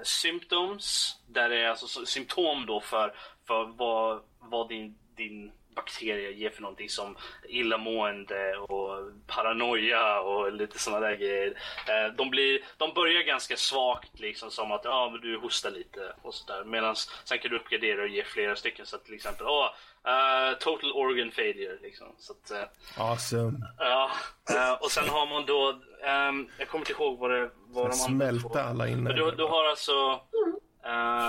[0.04, 3.14] symptoms, där det är alltså så- symptom då för,
[3.48, 7.16] för vad, vad din, din bakterie ger för någonting som
[7.50, 8.90] illamående och
[9.28, 11.48] paranoia och lite sådana där grejer.
[11.88, 16.14] Eh, de, blir, de börjar ganska svagt liksom som att ja, men du hostar lite
[16.22, 16.64] och sådär.
[16.64, 19.70] Medan sen kan du uppgradera och ge flera stycken så att till exempel åh,
[20.12, 22.08] eh, total organ failure liksom.
[22.18, 23.58] Så att, eh, Awesome.
[23.78, 24.12] Ja,
[24.50, 28.02] eh, och sen har man då, ehm, jag kommer inte ihåg vad, det, vad de
[28.08, 29.14] använder Smälta alla inne.
[29.14, 30.22] Du, du har alltså,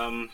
[0.07, 0.31] um,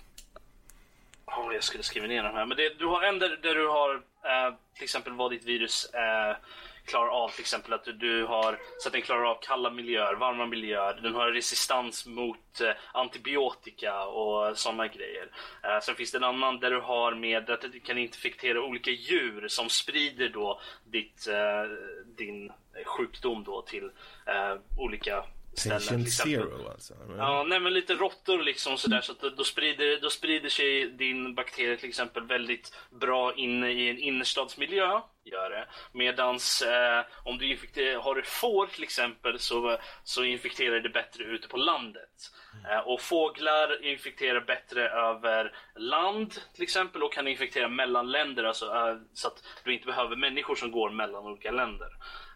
[1.53, 3.95] jag skulle skriva ner de här, men det, du har en där, där du har
[3.95, 6.37] eh, till exempel vad ditt virus eh,
[6.85, 10.15] klarar av, till exempel att du, du har så att den klarar av kalla miljöer,
[10.15, 15.31] varma miljöer, den har resistans mot eh, antibiotika och sådana grejer.
[15.63, 18.91] Eh, sen finns det en annan där du har med att du kan infektera olika
[18.91, 21.71] djur som sprider då ditt, eh,
[22.17, 22.53] din
[22.85, 23.91] sjukdom då till
[24.27, 25.25] eh, olika
[25.59, 25.79] ställen.
[25.81, 26.33] Patient exempel.
[26.43, 26.95] zero alltså.
[27.19, 31.35] Ja, nej men lite råttor liksom sådär så att då- sprider, då sprider sig din
[31.35, 35.01] bakterie till exempel väldigt bra inne i en innerstadsmiljö.
[35.27, 35.67] Gör det.
[35.93, 37.59] Medans eh, om du
[38.01, 42.31] har du får till exempel så, så infekterar det bättre ute på landet.
[42.71, 48.67] Eh, och fåglar infekterar bättre över land till exempel och kan infektera mellan länder alltså,
[48.67, 51.89] eh, så att du inte behöver människor som går mellan olika länder.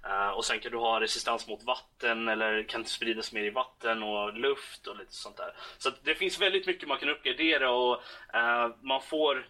[0.08, 4.02] Eh, och sen kan du ha resistans mot vatten eller kan spridas mer i vatten
[4.02, 5.54] och luft och lite sånt där.
[5.78, 8.02] Så att det finns väldigt mycket man kan uppgradera och
[8.34, 9.46] uh, man får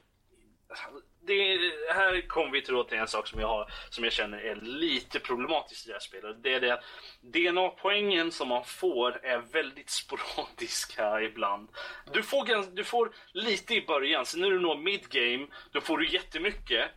[1.26, 1.58] det,
[1.94, 4.54] här kommer vi till, då till en sak som jag, har, som jag känner är
[4.54, 6.42] lite problematisk i det här spelet.
[6.42, 6.84] Det är det att
[7.20, 11.68] DNA-poängen som man får är väldigt sporadiska ibland.
[12.12, 16.08] Du får, du får lite i början, sen när du når Mid-game, då får du
[16.08, 16.90] jättemycket.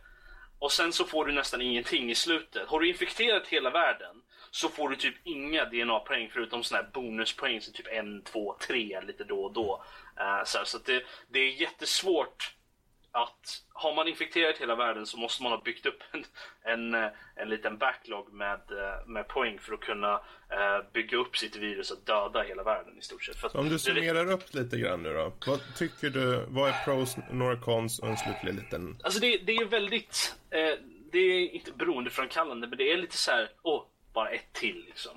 [0.62, 2.68] Och sen så får du nästan ingenting i slutet.
[2.68, 4.16] Har du infekterat hela världen
[4.50, 9.00] så får du typ inga DNA-poäng förutom såna här bonuspoäng som typ en, två, tre
[9.00, 9.84] lite då och då.
[10.20, 12.54] Uh, så här, så att det, det är jättesvårt
[13.12, 16.24] att har man infekterat hela världen så måste man ha byggt upp en,
[16.94, 20.14] en, en liten backlog med, eh, med poäng för att kunna
[20.50, 23.36] eh, bygga upp sitt virus och döda hela världen i stort sett.
[23.36, 25.32] För om du det summerar upp lite grann nu då.
[25.46, 28.98] Vad tycker du, vad är pros, några cons och en slutlig liten...
[29.02, 30.74] Alltså det, det är väldigt, eh,
[31.12, 35.10] det är inte beroendeframkallande men det är lite så här, åh, bara ett till liksom.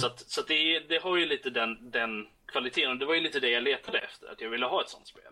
[0.00, 3.14] Så, att, så att det, det har ju lite den, den kvaliteten och det var
[3.14, 5.22] ju lite det jag letade efter, att jag ville ha ett sånt spel.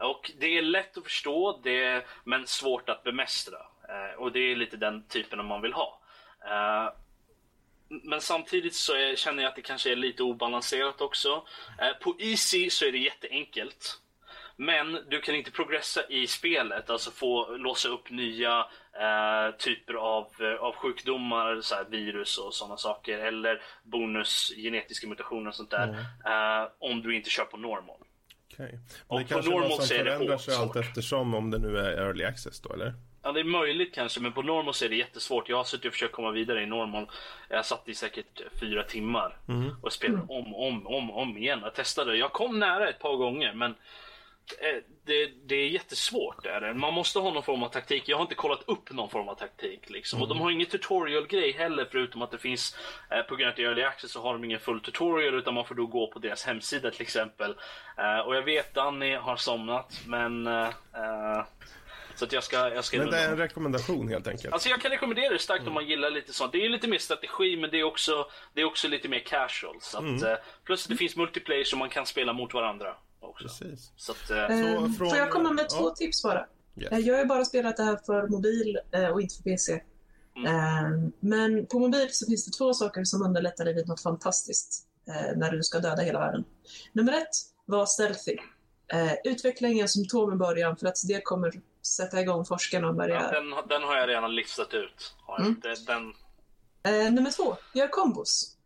[0.00, 3.58] Och det är lätt att förstå, det är, men svårt att bemästra.
[3.88, 6.00] Eh, och det är lite den typen man vill ha.
[6.44, 6.92] Eh,
[7.88, 11.46] men samtidigt så är, känner jag att det kanske är lite obalanserat också.
[11.80, 14.00] Eh, på Easy så är det jätteenkelt.
[14.56, 18.58] Men du kan inte progressa i spelet, alltså få låsa upp nya
[18.92, 23.18] eh, typer av, eh, av sjukdomar, så här, virus och sådana saker.
[23.18, 25.88] Eller bonus, genetiska mutationer och sånt där.
[26.26, 27.96] Eh, om du inte kör på normal.
[28.52, 28.78] Okej.
[29.06, 31.58] Och Det på kanske är normal något som är förändrar sig allt eftersom om det
[31.58, 32.94] nu är early access då, eller?
[33.22, 35.48] Ja, det är möjligt kanske, men på normal så är det jättesvårt.
[35.48, 37.10] Jag har suttit och försökt komma vidare i normal.
[37.48, 39.36] Jag satt i säkert fyra timmar
[39.82, 41.60] och spelade om, om, om, om igen.
[41.62, 42.16] Jag testade.
[42.16, 43.74] Jag kom nära ett par gånger, men
[45.04, 46.42] det, det är jättesvårt.
[46.42, 46.74] Det är det.
[46.74, 48.08] Man måste ha någon form av taktik.
[48.08, 49.90] Jag har inte kollat upp någon form av taktik.
[49.90, 50.22] Liksom.
[50.22, 52.76] Och de har ingen tutorial-grej heller, förutom att det finns,
[53.10, 55.64] eh, på grund av att early access så har de ingen full tutorial, utan man
[55.64, 57.54] får då gå på deras hemsida till exempel.
[57.98, 61.44] Eh, och jag vet Danny har somnat, men eh, eh,
[62.14, 64.52] Så att jag ska, jag ska Men det är en rekommendation helt enkelt.
[64.52, 66.52] Alltså jag kan rekommendera det starkt om man gillar lite sånt.
[66.52, 69.76] Det är lite mer strategi men det är också, det är också lite mer casual.
[69.80, 70.34] Så att, eh,
[70.64, 73.48] plus det finns multiplayer som man kan spela mot varandra också.
[73.48, 73.92] Precis.
[73.96, 75.76] Så att, eh, Eh, från- Får jag komma med ja.
[75.78, 76.46] två tips bara?
[76.76, 76.92] Yes.
[76.92, 79.72] Eh, Jag har bara spelat det här för mobil eh, och inte för PC.
[80.46, 84.82] Eh, Men på mobil så finns det två saker som underlättar livet något fantastiskt
[85.36, 86.44] när du ska döda hela världen.
[86.92, 87.28] Nummer ett
[87.64, 88.36] var stealthy.
[89.24, 91.52] Utveckla inga symptom i början för att det kommer
[91.82, 93.30] sätta igång forskarna och ja, börja...
[93.30, 95.14] den, den har jag redan listat ut.
[95.40, 95.60] Mm.
[95.86, 98.56] Den, nummer två, gör kombos.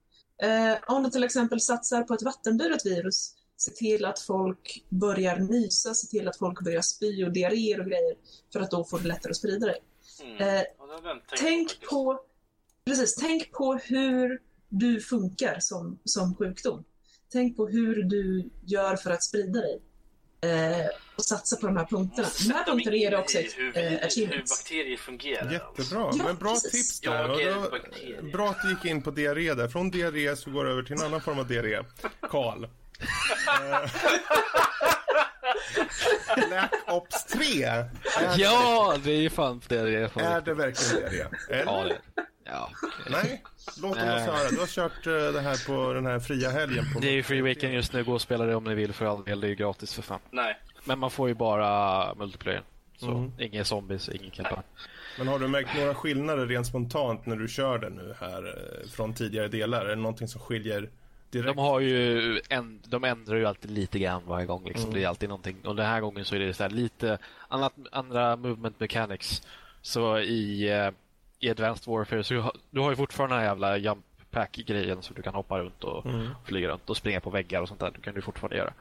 [0.87, 5.95] Om du till exempel satsar på ett vattenburet virus, se till att folk börjar nysa,
[5.95, 8.15] se till att folk börjar spy och diarréer och grejer,
[8.53, 9.83] för att då får du lättare att sprida dig.
[10.23, 10.57] mm.
[10.57, 10.63] Eh,
[11.39, 12.21] tänk på,
[12.85, 14.39] precis, tänk på hur
[14.69, 16.85] du funkar som, som sjukdom.
[17.33, 19.81] Tänk på hur du gör för att sprida dig.
[20.43, 20.87] Eh,
[21.17, 22.29] och satsa på de här punkterna.
[22.49, 25.53] De här punkterna ger dig också i hur, eh, hur bakterier fungerar.
[25.53, 26.71] Jättebra, Ja, men bra precis.
[26.73, 27.29] tips där.
[28.23, 29.69] Då, bra att du gick in på diarré där.
[29.69, 31.85] Från diarré så går det över till en annan form av diarré.
[32.21, 32.67] Karl.
[33.01, 33.91] Eh,
[36.49, 37.65] Black Ops 3.
[37.65, 37.91] Är,
[38.37, 40.09] Ja, det är ju fan det det är.
[40.09, 40.23] Fan.
[40.23, 41.27] är det verkligen diarré?
[41.51, 41.65] Eller?
[41.67, 41.99] Ja, det
[42.45, 42.71] Ja.
[43.11, 43.43] Nej,
[43.83, 44.49] låt oss höra.
[44.51, 46.85] Du har kört eh, det här på den här fria helgen.
[46.95, 48.05] På Det är ju free weekend just nu.
[48.05, 49.41] Gå och spela det om ni vill för all del.
[49.41, 50.21] Det är ju gratis för fan.
[50.31, 50.59] Nej.
[50.85, 52.63] Men man får ju bara multiplayer.
[52.97, 53.33] Så Mm.
[53.39, 54.63] inga zombies, ingen kampanj.
[55.19, 58.89] Men har du märkt några skillnader rent spontant när du kör det nu här eh,
[58.91, 59.85] från tidigare delar?
[59.85, 60.91] Är det någonting som skiljer
[61.31, 61.47] direkt?
[61.57, 64.65] De har ju en, de ändrar ju alltid lite grann varje gång.
[64.65, 64.85] Liksom.
[64.91, 64.95] Mm.
[64.95, 65.57] Det är alltid någonting.
[65.65, 67.19] Och den här gången så är det så här lite
[67.49, 69.43] annat, andra movement mechanics.
[69.83, 70.91] Så i, eh,
[71.39, 74.53] i Advanced Warfare så du har, du har ju fortfarande den här jävla jump pack
[74.57, 76.29] grejen så du kan hoppa runt och Mm.
[76.45, 77.91] flyga runt och springa på väggar och sånt där.
[77.91, 78.73] Det kan du fortfarande göra.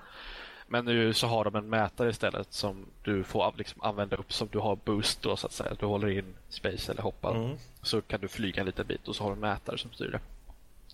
[0.67, 4.47] Men nu så har de en mätare istället som du får liksom använda upp som
[4.51, 5.73] du har boost då så att säga.
[5.79, 7.35] Du håller in space eller hoppar.
[7.35, 7.57] Mm.
[7.81, 10.11] Så kan du flyga en liten bit och så har du en mätare som styr
[10.11, 10.19] det.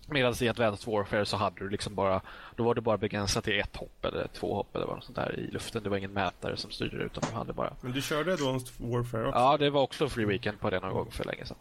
[0.07, 2.21] Medan i Advanced Warfare så hade du liksom bara
[2.55, 5.39] Då var det bara begränsat till ett hopp eller två hopp eller vad sånt där
[5.39, 5.83] i luften.
[5.83, 8.69] Det var ingen mätare som styrde det utan du hade bara Men du körde Advanced
[8.77, 9.39] Warfare också?
[9.39, 11.57] Ja, det var också Free Weekend på det någon gång för länge sedan.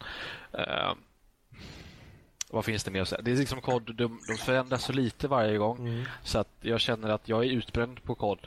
[0.53, 0.95] Eh,
[2.51, 3.23] vad finns det mer att säga?
[3.23, 7.09] Det är liksom kod, de, de förändras så lite varje gång så att jag känner
[7.09, 8.39] att jag är utbränd på kod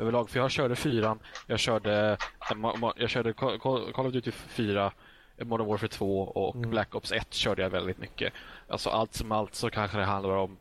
[0.00, 0.30] överlag.
[0.30, 2.16] För jag körde fyran, jag körde,
[2.50, 4.92] eh, jag körde Call of Duty 4,
[5.38, 8.32] Modern Warfare 2 och Black Ops 1 körde jag väldigt mycket.
[8.68, 10.56] Alltså allt som allt så kanske det handlar om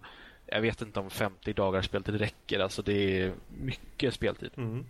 [0.48, 2.60] jag vet inte om 50 dagar speltid räcker.
[2.60, 4.52] Alltså det är mycket speltid.
[4.58, 4.86] Mm.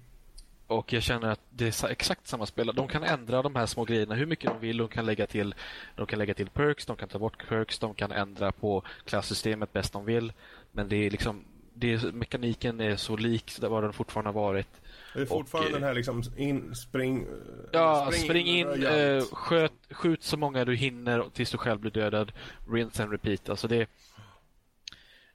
[0.67, 2.71] Och jag känner att det är exakt samma spel.
[2.75, 4.77] De kan ändra de här små grejerna hur mycket de vill.
[4.77, 5.55] De kan lägga till,
[5.95, 9.73] de kan lägga till perks, de kan ta bort perks, de kan ändra på klassystemet
[9.73, 10.33] bäst de vill.
[10.71, 14.81] Men det är liksom det är, mekaniken är så lik vad den fortfarande har varit.
[15.13, 17.21] Det är fortfarande Och, den här liksom in, spring...
[17.23, 17.29] eh,
[17.71, 19.33] Ja, spring, in, röj eh, allt.
[19.33, 22.31] sköt, skjut så många du hinner tills du själv blir dödad.
[22.71, 23.49] Rinse and repeat.
[23.49, 23.89] Alltså det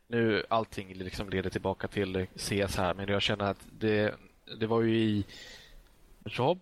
[0.06, 4.14] Nu allting liksom leder tillbaka till CS här, men jag känner att det,
[4.60, 5.26] det var ju i
[6.24, 6.60] Rob?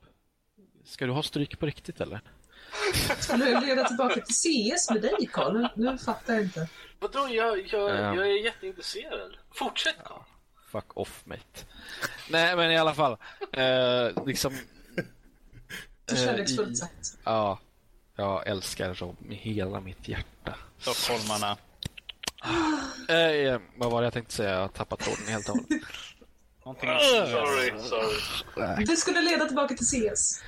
[0.84, 2.20] Ska du ha stryk på riktigt eller?
[3.18, 5.52] Skulle leda tillbaka till CS med dig, Karl?
[5.58, 6.68] Nu, nu fattar jag inte.
[6.98, 8.14] Vadå, jag, jag, Ja.
[8.14, 9.36] jag är jätteintresserad.
[9.54, 10.22] Fortsätt Carl.
[10.70, 11.40] Fuck off mate.
[12.30, 13.12] Nej men i alla fall.
[13.52, 14.52] Eh, liksom
[16.08, 17.14] Så Eh, kärleksfullt i- sagt.
[17.24, 17.58] Ja,
[18.16, 20.54] jag älskar Rob med hela mitt hjärta.
[20.78, 21.56] Stockholmarna.
[23.08, 24.50] Eh, vad var det jag tänkte säga?
[24.50, 25.68] Jag har tappat tråden helt och hållet.
[26.64, 28.84] Någonting Sorry, sorry.
[28.84, 30.42] Det skulle leda tillbaka till CS.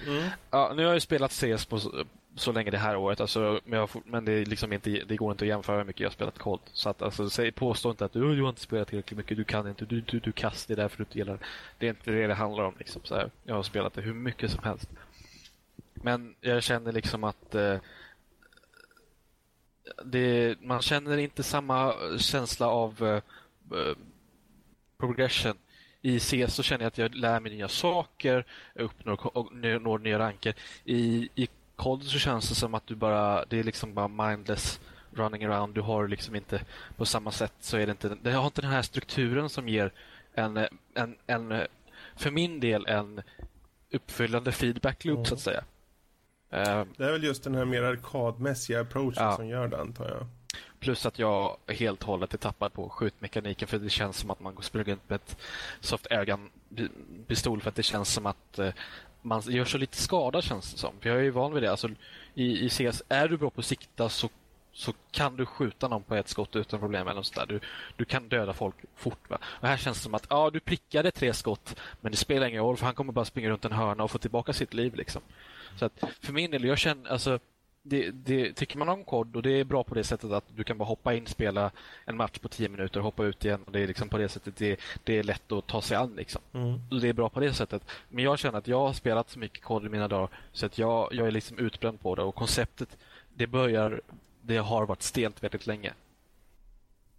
[0.51, 2.05] Ja, nu har jag ju spelat CS på
[2.37, 5.33] så, länge det här året, alltså, men, jag, men det, är liksom inte, det går
[5.33, 6.63] inte att jämföra hur mycket jag har spelat colt.
[6.73, 9.45] Så att, alltså, säg, påstå inte att du, du har inte spelat tillräckligt mycket, du
[9.45, 11.39] kan inte, du, du, du kast, det är därför du inte gillar
[11.79, 11.87] det.
[11.87, 12.75] Är inte det det handlar om.
[12.79, 13.31] Liksom, så här.
[13.45, 14.91] Jag har spelat det hur mycket som helst.
[15.95, 17.77] Men jag känner liksom att eh,
[20.05, 23.23] det, man känner inte samma känsla av eh,
[23.79, 23.97] eh
[24.99, 25.59] progression.
[26.03, 29.99] I CS så känner jag att jag lär mig nya saker, uppnår och når når
[29.99, 30.55] nya ranker.
[30.85, 34.81] I, i COD så känns det som att du bara, det är liksom bara mindless
[35.15, 35.75] running around.
[35.75, 36.61] Du har liksom inte,
[36.97, 39.93] på samma sätt så är det inte, det har inte den här strukturen som ger
[40.35, 40.57] en,
[40.95, 41.67] en, en
[42.17, 43.23] för min del en
[43.93, 45.65] uppfyllande feedback loop så att säga.
[46.51, 49.37] Eh, Det är väl just den här mer arkadmässiga approachen Ja.
[49.37, 50.27] som gör det, antar jag.
[50.81, 54.41] Plus att jag helt och hållet är tappad på skjutmekaniken för det känns som att
[54.41, 55.37] man går springer runt med ett
[55.81, 56.51] soft airgun
[57.27, 58.73] pistol för att det känns som att eh,
[59.23, 60.93] man gör så lite skada känns det som.
[61.01, 61.71] För jag är ju van vid det.
[61.71, 61.89] Alltså,
[62.35, 64.29] i, I CS, är du bra på att sikta så
[64.73, 67.03] så kan du skjuta någon på ett skott utan problem.
[67.03, 67.55] eller något sånt där.
[67.55, 67.61] Du,
[67.97, 69.31] du kan döda folk fort.
[69.31, 69.39] Va?
[69.45, 72.63] Och här känns det som att ja, du prickade tre skott, men det spelar ingen
[72.63, 74.95] roll för han kommer bara springa runt en hörna och få tillbaka sitt liv.
[74.95, 75.23] Liksom.
[75.79, 77.39] Så att för min del, jag känner alltså
[77.83, 80.65] det, det, tycker man om kod och det är bra på det sättet att du
[80.65, 81.71] kan bara hoppa in, spela
[82.05, 83.63] en match på tio minuter och hoppa ut igen.
[83.67, 86.15] Och det är liksom på det sättet det, det är lätt att ta sig an.
[86.17, 86.43] Liksom.
[86.53, 86.81] Mm.
[86.91, 87.83] Och det är bra på det sättet.
[88.09, 90.79] Men jag känner att jag har spelat så mycket kod i mina dagar så att
[90.79, 92.97] jag, jag är liksom utbränd på det och konceptet
[93.35, 94.01] det börjar,
[94.43, 95.93] det har varit stelt väldigt länge.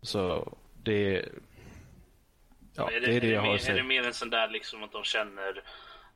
[0.02, 0.54] Så
[0.84, 1.26] det
[2.76, 3.84] Ja, är, det, är det jag har mer, att är det säga.
[3.84, 5.62] mer en sån där liksom att de känner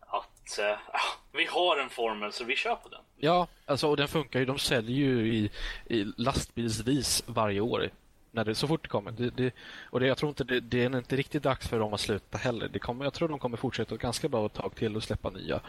[0.07, 0.99] att eh, ah,
[1.31, 3.01] vi har en formel så vi kör på den.
[3.17, 4.45] Ja, alltså, och den funkar ju.
[4.45, 5.51] De säljer ju i,
[5.85, 7.89] i lastbilsvis varje år.
[8.31, 9.11] När det, så fort det kommer.
[9.11, 9.53] Det, det,
[9.89, 12.37] och det, jag tror inte det, det är inte riktigt dags för dem att sluta
[12.37, 12.67] heller.
[12.67, 15.59] Det kommer, jag tror de kommer fortsätta ett ganska bra tag till och släppa nya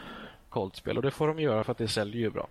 [0.49, 0.97] Cold-spel.
[0.97, 2.47] Och det får de göra för att det säljer ju bra.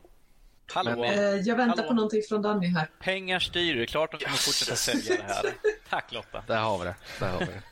[0.73, 0.91] Hallå?
[0.91, 1.89] Men, Eh, jag väntar Hallå?
[1.89, 2.91] på någonting från Danny här.
[3.01, 5.55] Pengar styr, det är klart de kommer fortsätta sälja det här.
[5.89, 6.45] Tack Lotta.
[6.47, 6.95] Där har vi det.
[7.21, 7.63] Där har vi det.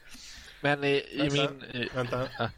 [0.67, 1.83] Men i, i Vänta, min...
[1.83, 2.29] I, vänta.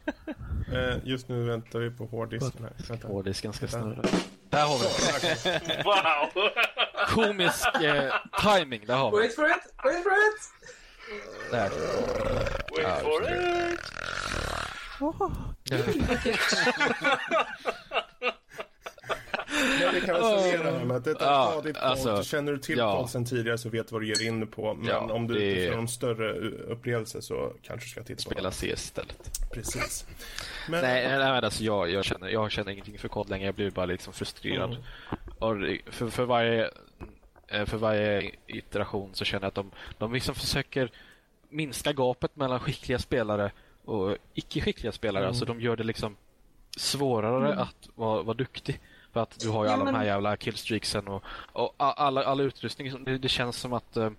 [0.73, 2.73] Eh, just nu väntar vi på hårddisken här.
[2.89, 3.09] Vänta.
[3.09, 4.03] Hårddisken ska snurra.
[4.51, 4.85] Där har vi
[5.43, 5.83] det.
[5.85, 6.51] Wow!
[7.09, 8.87] Komisk eh, timing.
[8.87, 10.53] Där har vi Wait for it, wait for it!
[11.51, 11.71] Där.
[12.77, 13.23] Wait for
[13.73, 13.81] it!
[19.81, 22.23] Men vi kan väl summera här med att det är ett Ja, arkadigt alltså.
[22.23, 23.09] Känner du till ja.
[23.11, 24.75] sen tidigare så vet du vad du ger in på.
[24.75, 28.03] Men Ja, om du det- ute för en större uh, upplevelse så kanske du ska
[28.03, 28.55] titta på Spela det.
[28.55, 29.31] CS istället.
[29.53, 30.07] Precis.
[30.69, 33.45] Men, Nej, nej men alltså jag, jag, känner, jag känner ingenting för kod längre.
[33.47, 34.71] Jag blir bara liksom frustrerad.
[34.71, 34.83] Mm.
[35.39, 36.71] Och det- för, för, varje,
[37.49, 40.91] eh, för varje iteration så känner jag att de, de liksom försöker
[41.49, 43.53] minska gapet mellan skickliga spelare
[43.85, 45.23] och icke skickliga spelare.
[45.25, 45.29] Mm.
[45.29, 46.17] Alltså de gör det liksom
[46.77, 48.81] svårare att vara, vara duktig.
[49.19, 52.25] För att du har ju Ja, alla de här men- jävla killstreaksen och, och alla,
[52.25, 52.91] alla utrustning.
[52.93, 54.11] som- Det, det känns som att eh,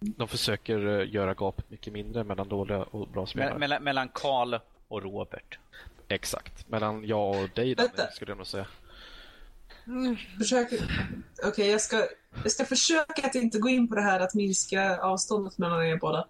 [0.00, 3.54] de försöker eh, göra gapet mycket mindre mellan dåliga och bra spelare.
[3.54, 4.54] Me- mellan, mellan Karl
[4.88, 5.58] och Robert.
[6.08, 6.68] Exakt.
[6.68, 8.66] Mellan jag och dig Danny, skulle jag nog säga.
[10.38, 10.68] Försök...
[11.44, 12.06] Okej, jag, ska,
[12.42, 15.96] jag ska försöka att inte gå in på det här att minska avståndet mellan er
[15.96, 16.26] båda.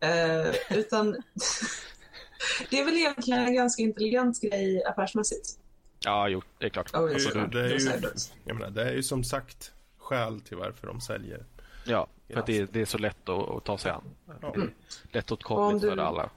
[0.00, 1.12] Eh, utan
[2.70, 5.58] det är väl egentligen en ganska intelligent grej affärsmässigt.
[6.04, 6.94] Ja, jo, det är klart.
[6.94, 7.90] Oh, det, är ju- det, är ju,
[8.44, 11.44] jag menar, det är ju som sagt skäl till varför de säljer.
[11.84, 14.04] Ja, för att det, det är så lätt att, att ta sig an.
[14.42, 14.54] Ja.
[15.12, 16.30] Lättåtkomligt du- för alla.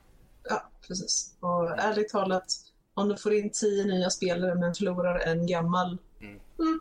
[0.49, 1.35] Ja, precis.
[1.39, 2.45] Och ärligt talat,
[2.93, 5.97] om du får in tio nya spelare men förlorar en gammal...
[6.21, 6.39] Mm.
[6.59, 6.79] Mm.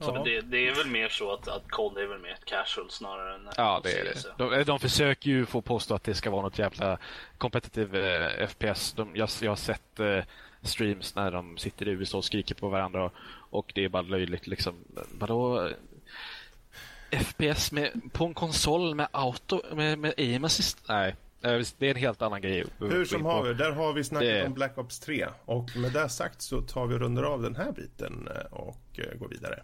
[0.00, 0.22] Så Ja.
[0.24, 3.34] det, det är väl mer så att, att COD är väl mer ett casual snarare
[3.34, 4.34] än Ja, det är det.
[4.38, 6.98] De, de försöker ju få påstå att det ska vara något jävla
[7.38, 8.92] kompetitiv eh, FPS.
[8.92, 10.18] De, jag, jag har sett eh,
[10.62, 13.12] streams när de sitter i USA och skriker på varandra och,
[13.50, 14.74] och det är bara löjligt liksom.
[15.18, 15.68] Vadå?
[17.10, 20.78] FPS med, på en konsol med auto, med, med aim assist?
[20.88, 21.08] Nej,
[21.42, 22.64] eh, det är en helt annan grej.
[22.78, 23.28] Hur som på.
[23.30, 25.26] haver, där har vi snackat Det- om Black Ops 3.
[25.44, 28.80] Och med det sagt så tar vi och rundar av den här biten eh, och
[28.98, 29.62] eh, går vidare.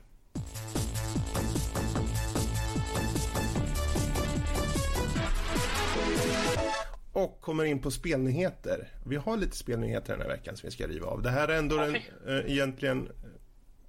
[7.19, 8.89] Och kommer in på spelnyheter.
[9.07, 11.23] Vi har lite spelnyheter den här veckan som vi ska riva av.
[11.23, 13.13] Det här är ändå den eh, egentligen eh,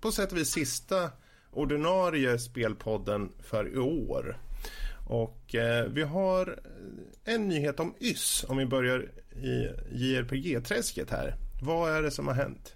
[0.02, 1.10] på sätt och vis sista
[1.52, 4.38] ordinarie spelpodden för i år.
[5.08, 6.60] Och eh, vi har
[7.26, 11.36] en nyhet om YS om vi börjar i JRPG-träsket här.
[11.62, 12.76] Vad är det som har hänt?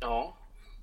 [0.00, 0.36] Ja.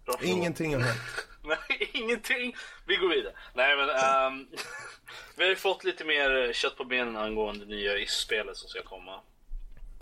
[0.06, 0.16] Bra.
[0.24, 1.00] Ingenting har hänt.
[1.48, 2.56] Nej, ingenting.
[2.86, 3.34] Vi går vidare.
[3.54, 4.48] Nej, men ehm,
[5.38, 9.20] vi har ju fått lite mer kött på benen angående nya YS-spelet som ska komma.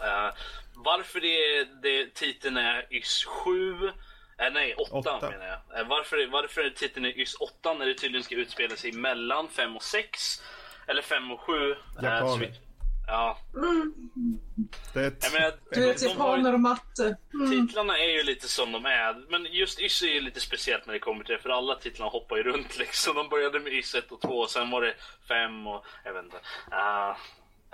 [0.01, 0.33] Eh,
[0.75, 3.91] varför det, det titeln är YS 7
[4.41, 5.29] Eh, nej, 8 Åtta.
[5.29, 5.79] menar jag.
[5.79, 9.47] Eh, varför, varför är titeln är YS 8 när det tydligen ska utspela sig mellan
[9.47, 10.43] 5 och 6?
[10.87, 11.71] Eller 5 och 7?
[11.71, 12.53] Eh, Japaner.
[13.07, 13.37] Ja,
[14.93, 15.23] Det är ett...
[15.23, 17.17] jag menar, Du vet, japaner och matte.
[17.33, 17.67] Mm.
[17.67, 20.93] Titlarna är ju lite som de är, men just YS är ju lite speciellt när
[20.93, 23.15] det kommer till det, för alla titlarna hoppar ju runt liksom.
[23.15, 24.93] De började med YS 1 och 2, och sen var det
[25.27, 26.37] 5 och jag vet inte.
[26.71, 27.09] Uh,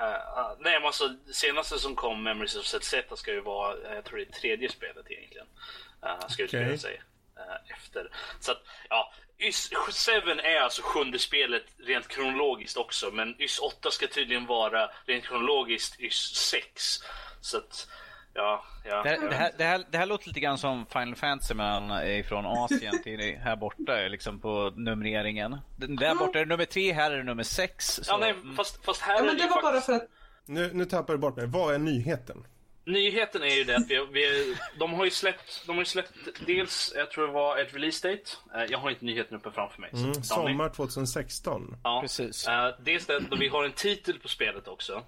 [0.01, 4.17] uh, nej men alltså, senaste som kom, Memories of Z ska ju vara, jag tror
[4.17, 5.47] det är tredje spelet egentligen.
[6.05, 6.77] Uh, ska utspela Okej.
[6.77, 7.01] sig
[7.77, 8.09] efter.
[8.39, 9.13] Så att, ja.
[9.39, 10.11] YS 7
[10.43, 15.99] är alltså sjunde spelet rent kronologiskt också, men YS 8 ska tydligen vara rent kronologiskt
[15.99, 16.97] YS 6.
[17.41, 17.87] Så att,
[18.33, 19.03] ja, ja.
[19.03, 22.45] Det, det, här, det, här, det här låter lite grann som Final Fantasy men från
[22.45, 25.57] Asien till här borta liksom på numreringen.
[25.77, 27.85] Den Där borta är det nummer tre, här är det nummer sex.
[27.85, 29.85] Så, Ja, nej, fast, fast här Ja, är men det det var bara faktiskt...
[29.85, 30.09] för att...
[30.45, 31.45] Nu, nu tappar du bort mig.
[31.47, 32.45] Vad är nyheten?
[32.87, 36.13] Nyheten är ju det att vi, vi, de har ju släppt, de har ju släppt
[36.45, 38.31] dels, jag tror det var ett release date.
[38.55, 39.89] Eh, Jag har inte nyheten uppe framför mig.
[39.93, 41.75] Mm, sommar 2016.
[41.83, 42.01] Ja.
[42.01, 42.47] Precis.
[42.47, 45.03] Eh, dels det, då vi har en titel på spelet också.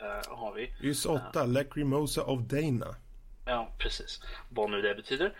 [0.00, 0.72] Eh, har vi.
[0.88, 2.94] YS 8, Lacrimosa of Dana.
[3.46, 4.20] Ja, precis.
[4.50, 5.32] Vad nu det betyder.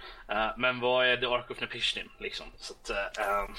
[0.57, 2.47] Men vad är The Ark of Nepishtim liksom?
[2.57, 3.55] Så att, ehm,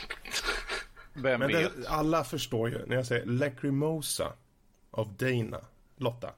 [1.14, 1.82] Vem Men vet?
[1.84, 4.34] det, alla förstår ju när jag säger Lacrimosa
[4.92, 5.60] of Dana.
[5.98, 6.30] Lotta.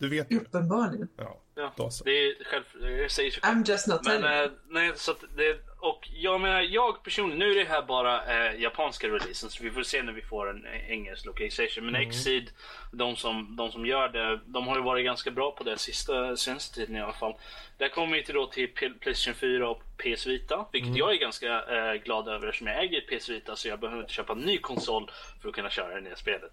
[0.00, 0.36] Du vet ju.
[0.40, 1.08] Uppenbarligen.
[1.16, 2.04] Ja, ja, då så.
[2.04, 3.40] det är själv, det säger sig.
[3.42, 4.38] I'm just not Men telling.
[4.44, 8.24] eh, nej, så att det, och jag menar, jag personligen, nu är det här bara
[8.48, 11.84] eh, japanska releasen så vi får se när vi får en eh, engelsk location.
[11.84, 12.08] Men Mm.
[12.08, 12.50] Exceed,
[12.92, 16.36] de som, de som gör det, de har ju varit ganska bra på det sista,
[16.36, 17.34] senaste tiden i alla fall.
[17.78, 20.98] Det kommer ju till då till P- Playstation 4 och PS Vita, vilket Mm.
[20.98, 21.46] jag är ganska
[21.76, 24.58] eh, glad över eftersom jag äger PS Vita så jag behöver inte köpa en ny
[24.58, 25.10] konsol
[25.42, 26.52] för att kunna köra det nya spelet.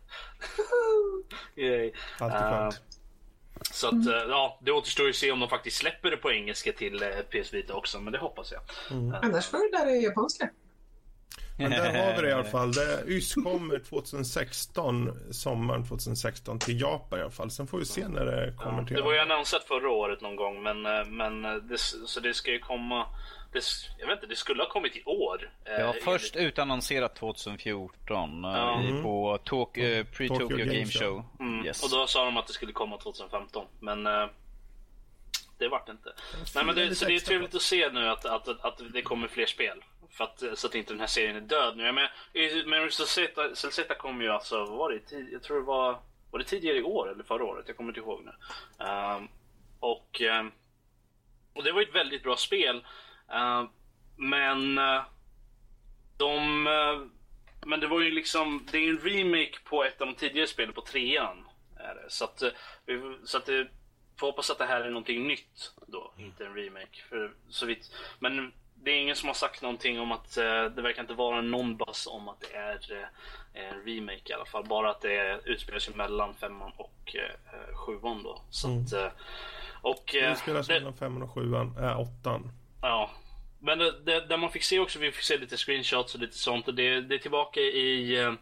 [1.55, 1.91] Yay.
[2.19, 2.81] Alltid Eh, skönt.
[3.71, 6.31] Så att, eh, ja, det återstår ju att se om de faktiskt släpper det på
[6.31, 8.61] engelska till eh, PS Vita också, men det hoppas jag.
[8.97, 10.49] Eh, Annars får du lära dig japanska.
[11.57, 12.71] Men där har vi det i alla fall.
[12.71, 17.51] Det, YS kommer 2016, sommaren 2016 till Japan i alla fall.
[17.51, 20.35] Sen får vi se när det kommer till Det var ju annonsat förra året någon
[20.35, 20.81] gång, men,
[21.17, 23.05] men det, så det ska ju komma...
[23.55, 23.63] Det,
[23.99, 25.51] jag vet inte, det skulle ha kommit i år.
[25.65, 28.83] eh, Ja, enligt- först utannonserat 2014 eh, Ja.
[28.83, 31.23] i- på Tok- eh, Pre-Tokyo Tokyo Game Game Show.
[31.39, 31.65] Mm.
[31.65, 31.83] Yes.
[31.83, 34.27] Och då sa de att det skulle komma 2015, men eh,
[35.57, 36.13] det vart det inte.
[36.55, 39.27] Nej, men det, så det är trevligt att se nu att, att, att det kommer
[39.27, 39.83] fler spel.
[40.11, 41.83] För att, eh, så att inte den här serien är död nu.
[41.85, 45.15] Jag menar, Celzeta, Celzeta kom ju alltså, vad var det?
[45.31, 45.99] Jag tror det var,
[46.31, 47.63] var det tidigare i år eller förra året?
[47.67, 48.31] Jag kommer inte ihåg nu.
[48.85, 49.27] Ehm,
[49.79, 50.51] och, ehm,
[51.53, 52.85] och det var ett väldigt bra spel.
[53.31, 53.67] Ehm,
[54.17, 55.01] men eh,
[56.17, 56.67] de...
[56.67, 57.01] eh,
[57.67, 60.73] men det var ju liksom, det är en remake på ett av de tidigare spelen
[60.73, 61.45] på trean.
[61.79, 62.05] Är det.
[62.09, 62.49] Så att, eh,
[63.23, 63.67] så att det,
[64.19, 67.01] får hoppas att det här är någonting nytt då, inte en remake.
[67.09, 70.81] För, så vitt, men det är ingen som har sagt någonting om att eh, det
[70.81, 72.91] verkar inte vara någon buzz om att det är
[73.53, 74.65] eh, en remake i alla fall.
[74.67, 78.41] Bara att det utspelar sig mellan femman och eh, sjuan då.
[78.49, 79.11] Så att, eh,
[79.81, 82.51] och, eh, Det spelas det- mellan femman och sjuan, äh, åttan.
[82.81, 83.11] Ja.
[83.59, 86.37] Men det, det, där man fick se också, vi fick se lite screenshots och lite
[86.37, 86.65] sånt.
[86.65, 88.33] Det, det är tillbaka i eh,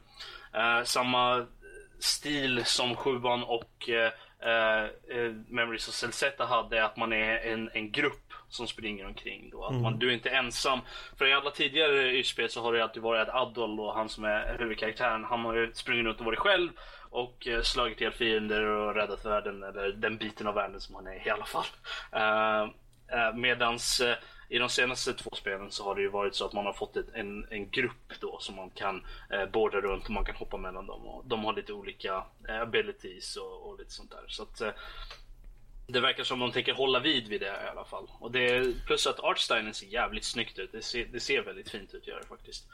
[0.62, 1.46] eh, samma
[2.00, 4.12] stil som sjuan och eh,
[4.50, 6.86] eh, Memories of Celzetta hade.
[6.86, 9.50] Att man är en, en grupp som springer omkring.
[9.50, 9.64] Då.
[9.64, 10.80] Att man, du är inte ensam.
[11.18, 14.24] För i alla tidigare Y-spel så har det alltid varit att Adol, och han som
[14.24, 16.70] är huvudkaraktären, han har ju sprungit runt och varit själv.
[17.10, 21.08] Och eh, slagit ihjäl fiender och räddat världen, eller den biten av världen som han
[21.08, 21.66] är i alla fall.
[22.16, 22.74] Uh,
[23.36, 24.16] medans eh,
[24.50, 26.98] i de senaste två spelen så har det ju varit så att man har fått
[26.98, 30.58] ett, en, en grupp då som man kan eh, borda runt och man kan hoppa
[30.58, 31.02] mellan dem.
[31.08, 34.24] Och de har lite olika eh, abilities och, och lite sånt där.
[34.28, 34.72] Så att, eh,
[35.88, 38.08] det verkar som de tänker hålla vid vid det i alla fall.
[38.20, 40.72] Och det, plus att artstylen ser jävligt snyggt ut.
[40.72, 42.68] Det ser, det ser väldigt fint ut gör det faktiskt.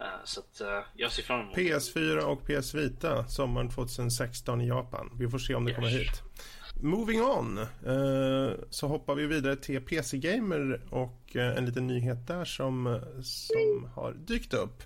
[0.00, 1.60] Eh, så att eh, jag ser fram emot det.
[1.62, 5.10] PS4 och PS Vita sommaren 2016 i Japan.
[5.18, 6.00] Vi får se om det kommer Yes.
[6.00, 6.22] hit.
[6.80, 12.26] Moving on eh, så hoppar vi vidare till PC Gamer och eh, en liten nyhet
[12.26, 14.82] där som, eh, som har dykt upp.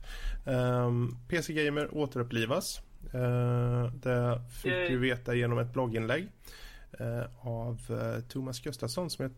[0.47, 0.91] Eh,
[1.29, 2.81] PC Gamer återupplivas.
[3.15, 6.29] Eh, det fick vi veta genom ett blogginlägg
[6.99, 9.31] eh, av eh, Thomas Gustafsson som är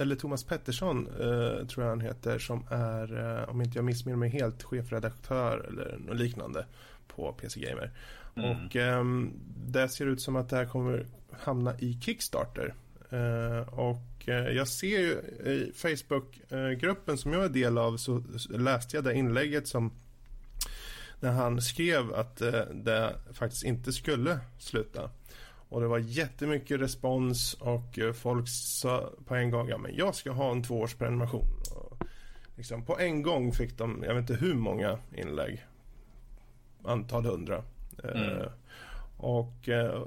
[0.00, 4.18] eller Thomas Pettersson eh, tror jag han heter som är, eh, om inte jag missminner
[4.18, 6.66] mig helt, chefredaktör eller något liknande
[7.08, 7.92] på PC Gamer.
[8.36, 9.32] Och ehm,
[9.66, 11.06] det ser ut som att det här kommer
[11.40, 12.74] hamna i Kickstarter.
[13.10, 15.12] Eh, och eh, jag ser ju
[15.52, 19.92] i Facebook-gruppen som jag är del av så läste jag det inlägget som
[21.20, 25.10] när han skrev att eh, det faktiskt inte skulle sluta.
[25.68, 30.30] Och det var jättemycket respons och folk sa på en gång, ja men jag ska
[30.30, 31.46] ha en tvåårsprenumeration.
[31.70, 32.06] Och
[32.56, 35.66] liksom på en gång fick de, jag vet inte hur många inlägg.
[36.84, 37.62] Antal hundra.
[38.04, 38.46] Eh,
[39.16, 40.02] och eh,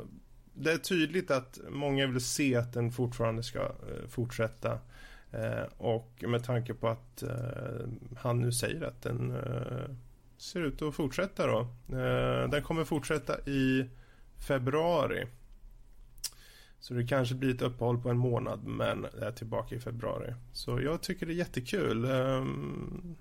[0.59, 4.79] det är tydligt att många vill se att den fortfarande ska eh, fortsätta.
[5.31, 7.87] Eh, och med tanke på att eh,
[8.17, 9.37] han nu säger att den
[10.37, 11.67] ser ut att fortsätta då.
[12.51, 13.89] Den kommer fortsätta i
[14.47, 15.27] februari.
[16.79, 20.33] Så det kanske blir ett uppehåll på en månad men är tillbaka i februari.
[20.53, 22.05] Så jag tycker det är jättekul.
[22.05, 23.15] Ehm,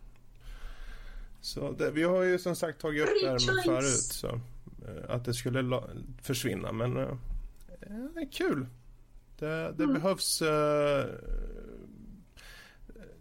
[1.41, 3.89] så det, vi har ju som sagt tagit upp det här förut.
[3.89, 4.41] Så,
[5.09, 5.82] att det skulle
[6.22, 7.14] försvinna men eh,
[8.14, 8.66] det är kul.
[9.39, 11.07] Det, det behövs eh,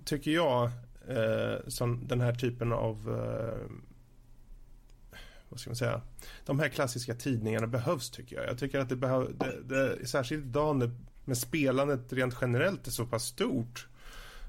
[0.05, 0.71] tycker jag
[1.07, 3.71] eh, som den här typen av eh,
[5.49, 6.01] vad ska man säga
[6.45, 8.47] de här klassiska tidningarna behövs tycker jag.
[8.47, 9.29] Jag tycker att det behövs,
[10.09, 10.91] särskilt idag när
[11.25, 13.87] Men spelandet rent generellt är så pass stort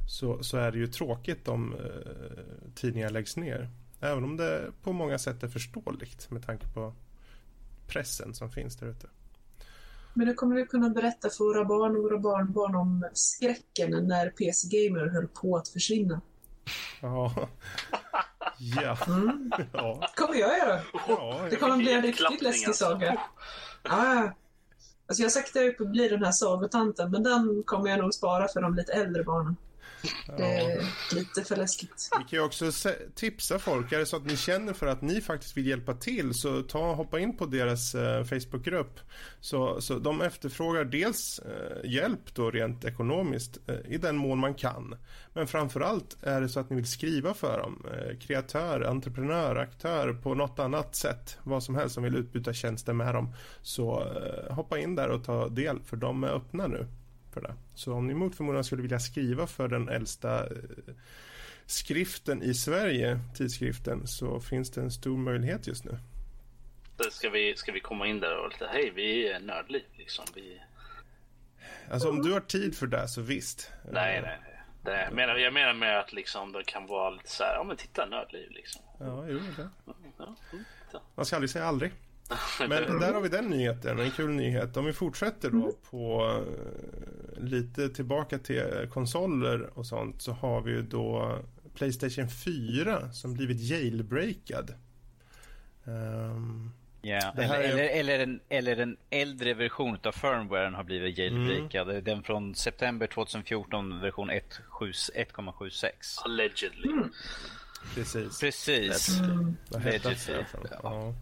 [0.07, 3.71] så, så är det ju tråkigt om eh, tidningar läggs ner.
[4.01, 6.95] Även om det på många sätt är förståeligt med tanke på
[7.87, 9.07] pressen som finns där ute.
[10.15, 14.31] Men nu kommer vi kunna berätta för våra barn och våra barnbarn om skräcken när
[14.31, 16.21] PC Gamer höll på att försvinna.
[17.03, 17.35] Ja.
[18.83, 18.99] ja.
[19.07, 19.51] Mm.
[19.73, 20.09] ja.
[20.15, 20.81] kommer jag göra.
[21.09, 21.47] ja.
[21.51, 22.85] Det kommer bli en riktigt läskig alltså.
[22.85, 23.21] saga.
[23.83, 24.29] Ah.
[25.09, 28.49] Alltså jag saktar upp att bli den här sagotanten, men den kommer jag nog spara
[28.49, 29.57] för de lite äldre barnen.
[30.37, 32.09] Det är lite för läskigt.
[32.19, 32.71] Vi kan ju också
[33.15, 33.93] tipsa folk.
[33.93, 36.95] Är det så att ni känner för att ni faktiskt vill hjälpa till så ta
[36.95, 39.01] hoppa in på deras eh, Facebookgrupp.
[39.41, 44.55] Så, så de efterfrågar dels eh, hjälp då rent ekonomiskt eh, i den mån man
[44.55, 44.95] kan.
[45.33, 47.87] Men framförallt är det så att ni vill skriva för dem.
[47.93, 51.39] Eh, kreatör, entreprenör, aktör på något annat sätt.
[51.43, 53.35] Vad som helst som vill utbyta tjänster med dem.
[53.63, 56.87] Så eh, hoppa in där och ta del för de är öppna nu.
[57.37, 57.55] För det.
[57.75, 60.53] Så om ni mot förmodan skulle vilja skriva för den äldsta eh,
[61.67, 65.99] skriften i Sverige, tidskriften, så finns det en stor möjlighet just nu.
[67.11, 70.25] Ska vi, ska vi komma in där och lite, hej vi är nördliv liksom.
[70.35, 70.61] Vi...
[71.91, 73.71] Alltså om du har tid för det så visst.
[73.93, 74.39] Nej, nej.
[74.85, 75.05] nej.
[75.05, 77.77] Jag, menar, jag menar med att liksom, det kan vara lite så här, ja men
[77.77, 78.83] titta nördliv liksom.
[78.99, 79.69] Ja, jo, det.
[80.19, 81.03] Ja.
[81.15, 81.93] Man ska aldrig säga aldrig.
[82.69, 84.77] Men där har vi den nyheten, en kul nyhet.
[84.77, 86.31] Om vi fortsätter då på
[87.37, 91.39] eh, lite tillbaka till konsoler och sånt så har vi ju då
[91.75, 94.75] Playstation 4 som blivit jailbreakad.
[95.87, 96.71] Ehm,
[97.03, 100.85] Ja, Det här eller, är- eller, eller, en, eller en äldre version av firmwaren har
[100.85, 101.91] blivit jailbreakad.
[101.91, 102.05] Mm.
[102.05, 105.91] Den från september 2014, version 1.7 1,76.
[106.25, 106.91] Allegedly.
[107.95, 108.41] precis.
[108.41, 109.09] Precis.
[109.19, 109.21] I
[109.75, 110.69] alla fall?
[110.83, 111.15] ja.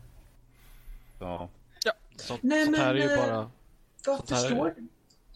[1.19, 1.51] Ja.
[1.85, 1.93] Ja.
[2.17, 3.51] Sånt, Nej, sånt här men, är ju eh, bara...
[4.07, 4.75] Jag förstår,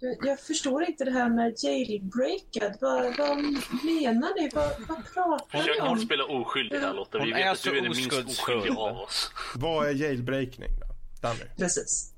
[0.01, 2.79] jag, jag förstår inte det här med jailbreakad.
[2.81, 3.39] Vad, vad
[3.85, 4.51] menar ni?
[4.55, 5.99] Vad, vad pratar ni om?
[5.99, 7.19] spela oskyldig här Lotta.
[7.19, 9.31] Vi Hon vet att du så är den minst oskyldiga av oss.
[9.55, 10.87] Vad är jailbreakning då?
[11.21, 11.41] Danny?
[11.57, 12.13] Precis.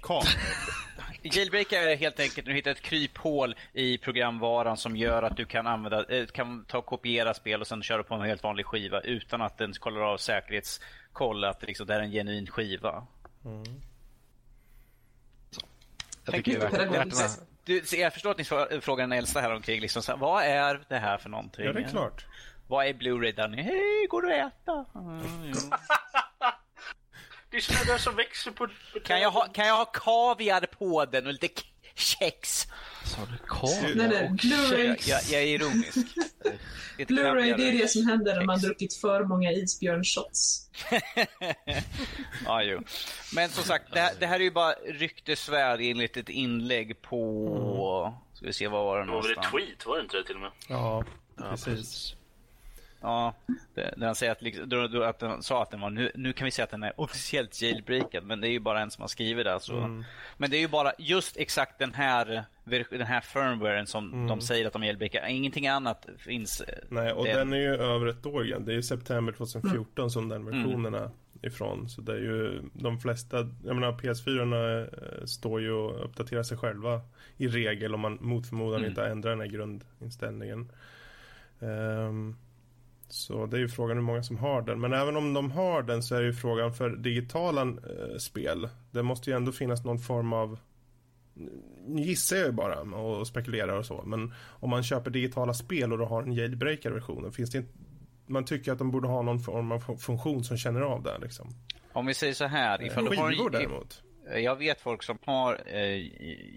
[0.00, 0.24] Karl?
[1.32, 5.44] Jailbreak är helt enkelt att du hittar ett kryphål i programvaran som gör att du
[5.44, 8.66] kan använda, eh, kan ta och kopiera spel och sen köra på en helt vanlig
[8.66, 13.06] skiva utan att den kollar av säkerhetskoll att det, liksom, det är en genuin skiva.
[16.24, 17.30] Jag Tänk tycker det är
[17.64, 19.80] Du, jag förstår att ni frå- frågar den äldsta här omkring.
[19.80, 21.64] Liksom, så här, vad är det här för någonting?
[21.64, 22.26] Ja, det är klart.
[22.66, 23.62] Vad är Blu-ray Danny?
[23.62, 24.84] Hej, går det att äta?
[24.94, 25.52] Mm.
[27.56, 28.68] Det är sådana där som växer på...
[28.92, 31.48] på kan, jag ha, kan jag ha kaviar på den och lite
[31.94, 32.66] kex?
[33.04, 33.94] Sa du kaviar?
[33.94, 34.28] Nej, nej.
[34.28, 35.96] Blu-ray jag, jag är ironisk.
[36.98, 40.70] Blu-ray, det är det som händer när man druckit för många isbjörnshots.
[42.44, 42.82] Ja, jo.
[43.34, 48.14] Men som sagt, det här, det här är ju bara ryktesvärd enligt ett inlägg på...
[48.34, 49.64] Ska vi se, var var det Det var väl ett någonstans?
[49.66, 50.50] tweet, var det inte det till och med?
[50.68, 51.04] Ja,
[51.50, 52.14] precis.
[53.00, 53.34] Ja,
[54.00, 56.64] han säger att, liksom, att den sa att den var, nu, nu kan vi säga
[56.64, 59.60] att den är officiellt jailbreakad, men det är ju bara en som har skrivit det.
[59.60, 60.02] Så.
[60.36, 64.66] Men det är ju bara just exakt den här, den här firmwaren som de säger
[64.66, 65.26] att de jailbreakar.
[65.28, 66.60] Ingenting annat finns.
[66.60, 68.64] eh, Nej, och det- den är ju över ett år igen.
[68.64, 71.10] Det är september 2014 som den versionen är
[71.42, 71.88] ifrån.
[71.88, 74.82] Så det är ju de flesta, jag menar PS4
[75.20, 77.00] eh, står ju och uppdaterar sig själva
[77.36, 80.72] i regel om man mot förmodan inte ändrar den här grundinställningen.
[81.60, 82.36] Ehm,
[83.08, 84.80] så det är ju frågan hur många som har den.
[84.80, 88.68] Men även om de har den så är det ju frågan för digitala eh, spel.
[88.90, 90.58] Det måste ju ändå finnas någon form av
[91.86, 94.02] nu gissar jag ju bara och spekulerar och så.
[94.06, 97.72] Men om man köper digitala spel och då har en jailbreaker version finns det inte
[98.26, 101.18] man tycker att de borde ha någon form av fun- funktion som känner av det
[101.18, 101.48] liksom.
[101.92, 102.82] Om vi säger så här.
[102.86, 104.02] Ifall du har en, däremot.
[104.30, 106.06] Eh, jag vet folk som har eh,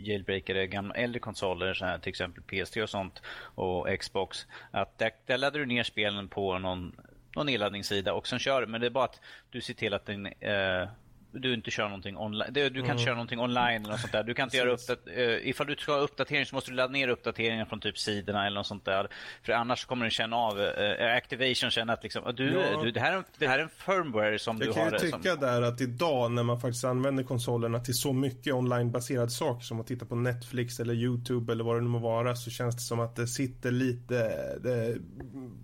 [0.08, 3.22] jailbreakade gamla äldre konsoler, så här, till exempel PS3 och sånt
[3.56, 4.48] och Xbox.
[4.72, 6.96] Att där, där laddar du ner spelen på någon,
[7.36, 8.68] någon nedladdningssida och sen kör du.
[8.68, 10.88] Men det är bara att du ser till att den, eh,
[11.32, 12.54] du inte kör någonting online.
[12.54, 14.24] Du, du kan inte köra någonting online eller något sånt där.
[14.24, 16.92] Du kan inte göra uppdat eh, ifall du ska ha uppdatering så måste du ladda
[16.94, 19.08] ner uppdateringar från typ sidorna eller något sånt där.
[19.44, 22.82] För annars kommer den känna av, eh, Activation känna att liksom, du, Ja.
[22.84, 24.92] du, det, här är en, det här är en firmware som Jag du kan har.
[24.92, 29.30] ju som- tycka där att idag när man faktiskt använder konsolerna till så mycket onlinebaserade
[29.30, 32.50] saker som att titta på Netflix eller Youtube eller vad det nu må vara så
[32.52, 34.16] känns det som att det sitter lite,
[34.60, 34.98] det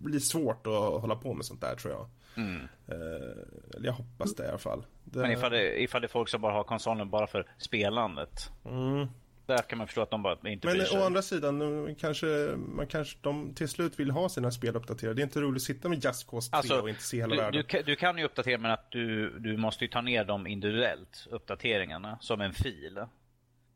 [0.04, 2.10] blir svårt att hålla på med sånt där tror jag.
[2.38, 4.86] Eller jag hoppas det i alla fall.
[5.04, 8.52] Det, Men ifall det, ifall det är folk som bara har konsolen bara för spelandet.
[8.66, 9.08] mm.
[9.48, 11.00] Där kan man förstå att de bara inte Men bryr sig.
[11.02, 12.26] å andra sidan, kanske,
[12.58, 15.16] man kanske de till slut vill ha sina spel uppdaterade.
[15.16, 17.36] Det är inte roligt att sitta med Just Cause 3 Alltså, och inte se hela
[17.36, 17.54] du, världen.
[17.62, 20.48] du, kan- du kan ju uppdatera men att du, du måste ju ta ner dem
[20.48, 23.00] individuellt, uppdateringarna, som en fil.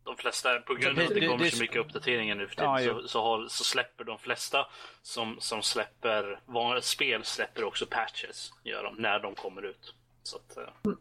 [0.10, 3.01] De flesta, på grund av att det kommer så mycket uppdateringar nu för tiden, Ja,
[3.01, 4.68] så, så, har, så släpper de flesta
[5.01, 9.93] som, som släpper vanliga spel släpper också patches, gör de, när de kommer ut.
[10.24, 10.93] Så att, eh,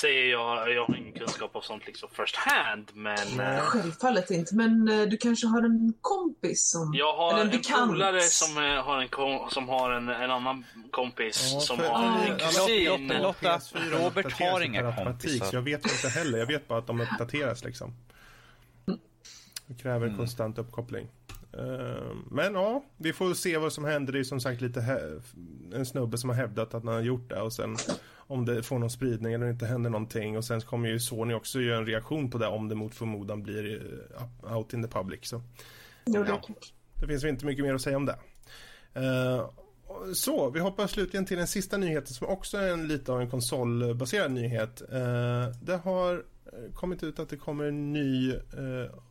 [0.00, 4.54] säger jag, jag har ingen kunskap av sånt liksom first hand, men eh, Självfallet inte,
[4.54, 6.94] men eh, du kanske har en kompis som...
[6.94, 7.92] jag har eller en, en bekant.
[7.92, 11.88] polare som eh, har en, kom, som har en, en annan kompis Ja, som för-
[11.88, 13.08] har en kusin.
[13.22, 15.46] Lotta, PS4 Robert uppdateras har inga per automatik, kompisar.
[15.46, 16.38] Så jag vet inte heller.
[16.38, 17.94] Jag vet bara att de uppdateras liksom.
[19.66, 20.18] Det kräver Mm.
[20.18, 21.08] konstant uppkoppling.
[21.58, 24.12] Eh, Men ja, vi får se vad som händer.
[24.12, 25.22] Det är som sagt lite hä-
[25.74, 27.76] en snubbe som har hävdat att han har gjort det och sen
[28.26, 31.60] om det får någon spridning eller inte händer någonting och sen kommer ju Sony också
[31.60, 33.82] göra en reaktion på det om det mot förmodan blir
[34.46, 35.20] eh, out in the public.
[35.22, 35.42] Så
[36.04, 36.42] Jo, det Ja.
[37.00, 38.16] det finns väl inte mycket mer att säga om det.
[38.94, 39.50] Eh,
[40.14, 43.30] så, vi hoppar slutligen till den sista nyheten som också är en, lite av en
[43.30, 44.82] konsolbaserad nyhet.
[44.92, 46.24] Eh, det har
[46.74, 48.40] kommit ut att det kommer en ny eh,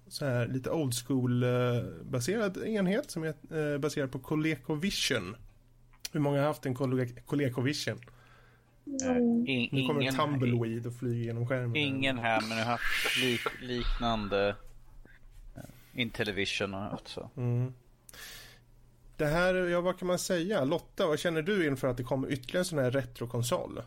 [0.08, 1.46] så här lite old school
[2.04, 3.34] baserad enhet som är
[3.74, 5.36] eh, baserad på ColecoVision.
[6.12, 8.00] Hur många har haft en Cole- ColecoVision?
[8.86, 11.76] In, Nu kommer ingen, Tumbleweed och flyger genom skärmen.
[11.76, 14.56] ingen här, men jag har haft lik, liknande
[15.56, 15.64] eh,
[16.02, 17.30] Intellivision och haft så.
[17.38, 17.74] Mm.
[19.18, 20.64] Det här, ja vad kan man säga?
[20.64, 23.82] Lotta, vad känner du inför att det kommer ytterligare en sån här retrokonsol?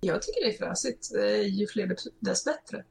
[0.00, 1.14] Jag tycker det är fräsigt.
[1.14, 2.84] Eh, Ju fler dess bättre.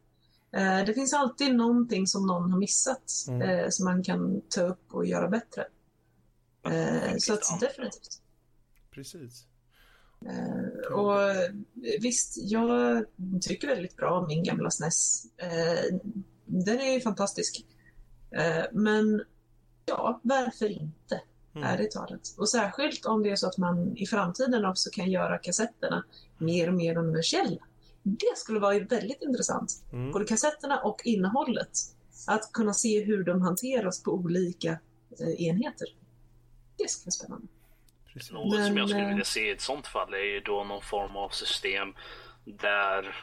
[0.52, 3.42] Eh, Det finns alltid någonting som någon har missat Mm.
[3.42, 5.66] eh, som man kan ta upp och göra bättre.
[6.66, 8.22] Eh, Så att definitivt.
[8.92, 9.46] Precis.
[10.26, 11.52] Eh, Och eh,
[12.02, 13.06] visst, jag
[13.42, 15.26] tycker väldigt bra om min gamla SNES.
[15.38, 15.98] Eh,
[16.46, 17.66] Den är ju fantastisk.
[18.72, 19.24] Men
[19.86, 21.22] ja, varför inte?
[21.56, 21.68] Mm.
[21.68, 22.36] Ärligt talat.
[22.38, 26.04] Och särskilt om det är så att man i framtiden också kan göra kassetterna
[26.38, 27.62] mer och mer universella.
[28.04, 29.84] Det skulle vara väldigt intressant.
[29.94, 30.12] Mm.
[30.12, 31.70] Både kassetterna och innehållet.
[32.28, 34.80] Att kunna se hur de hanteras på olika
[35.38, 35.88] enheter.
[36.78, 37.48] Det skulle vara spännande.
[38.32, 40.64] Något som Men, jag skulle eh, vilja se i ett sånt fall är ju då
[40.64, 41.94] någon form av system
[42.46, 43.16] där...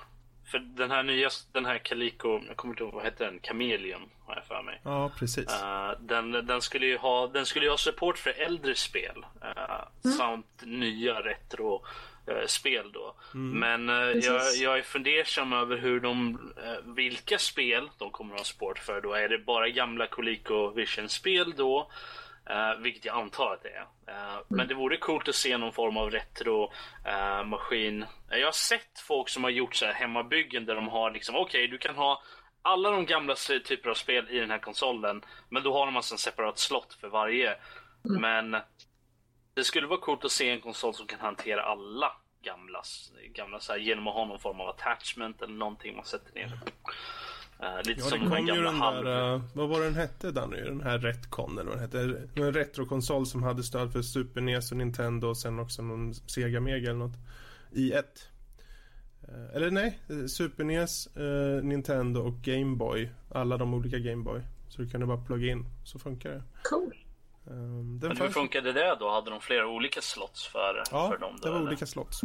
[0.47, 3.41] För den här nya, den här Calico, jag kommer inte ihåg, vad heter den?
[3.43, 4.81] Chameleon har jag för mig.
[4.85, 5.49] Ja, precis.
[5.63, 10.11] Eh, den, den, skulle ju ha, den skulle ju ha support för äldre spel eh,
[10.11, 11.85] samt nya retro
[12.27, 13.15] eh, spel då.
[13.33, 18.41] Men eh, jag, jag är fundersam över hur de, eh, vilka spel de kommer att
[18.41, 19.13] ha support för då.
[19.13, 21.91] Är det bara gamla ColecoVision-spel då?
[22.51, 23.87] Eh, vilket jag antar att det är.
[24.09, 28.03] Eh, Men det vore coolt att se någon form av retro-maskin.
[28.03, 31.37] Eh, jag har sett folk som har gjort så här hemmabyggen där de har liksom,
[31.37, 32.23] okej du kan ha
[32.63, 33.35] alla de gamla
[33.65, 35.23] typer av spel i den här konsolen.
[35.49, 37.57] Men då har de alltså en separat slott för varje.
[38.03, 38.57] Men
[39.55, 42.83] det skulle vara coolt att se en konsol som kan hantera alla gamla,
[43.35, 46.59] gamla så här, genom att ha någon form av attachment eller någonting man sätter ner.
[47.61, 49.05] Eh, lite Ja, som det kom ju gamla den halv...
[49.05, 50.61] där, uh, vad var den hette Danny?
[50.61, 52.29] Den här Retcon eller vad den hette?
[52.35, 56.61] En retrokonsol som hade stöd för Super NES och Nintendo och sen också någon Sega
[56.61, 57.17] Mega eller något.
[57.73, 58.29] I ett.
[59.29, 59.99] Eh, eller nej,
[60.29, 61.09] Super NES,
[61.63, 63.11] Nintendo och Game Boy.
[63.31, 64.41] Alla de olika Game Boy.
[64.69, 66.43] Så du kunde bara plugga in, så funkar det.
[66.63, 66.95] Cool.
[67.47, 69.11] Um, den Men hur fanns- funkade det då?
[69.11, 71.33] Hade de flera olika slots för, Ja, för dem?
[71.41, 71.69] Då, det var eller?
[71.69, 72.21] olika slott.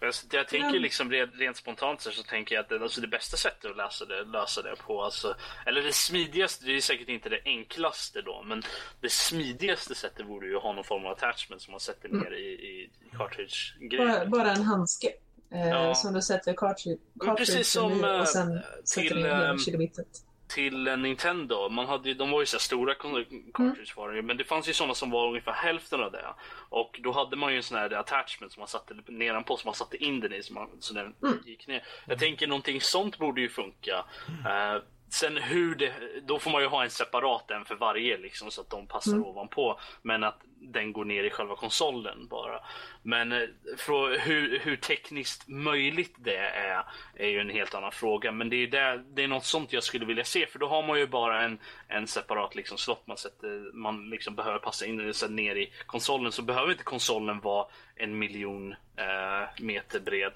[0.00, 3.70] Jag, jag tänker liksom rent, spontant så, tänker jag att det, alltså det bästa sättet
[3.70, 5.34] att lösa det, lösa det på, alltså,
[5.66, 8.62] eller det smidigaste, det är säkert inte det enklaste då, men
[9.00, 12.32] det smidigaste sättet vore ju att ha någon form av attachment som man sätter ner
[12.32, 14.30] i, i Bara, cartridge-grejen.
[14.30, 15.08] bara en handske.
[15.52, 15.94] Eh, Ja.
[15.94, 19.50] Som du sätter cartridge, Men precis som, i eh, och sen sätter till, in hela
[19.50, 20.08] ehm, kilometret.
[20.50, 21.68] Till Nintendo.
[21.68, 25.10] Man hade, de var ju så stora kon- cartridge-varor, men det fanns ju sådana som
[25.10, 26.24] var ungefär hälften av det.
[26.68, 29.74] Och då hade man ju en sån här attachment som man satte nedanpå, som man
[29.74, 31.82] satte in den i, så, man, så den gick ner.
[32.06, 34.04] Jag tänker någonting sånt borde ju funka.
[34.46, 35.92] Eh, sen hur det,
[36.22, 39.18] då får man ju ha en separat en för varje liksom, så att de passar
[39.18, 39.80] ovanpå.
[40.02, 42.60] Men att den går ner i själva konsolen bara.
[43.02, 46.84] Men eh, frå, hur, hur tekniskt möjligt det är,
[47.14, 48.32] är ju en helt annan fråga.
[48.32, 50.46] Men det är, där, det är något sånt jag skulle vilja se.
[50.46, 51.58] För då har man ju bara en,
[51.88, 56.32] en separat liksom, slott man, sätter, man liksom behöver passa in så ner i konsolen.
[56.32, 60.32] Så behöver inte konsolen vara en miljon eh, meter bred.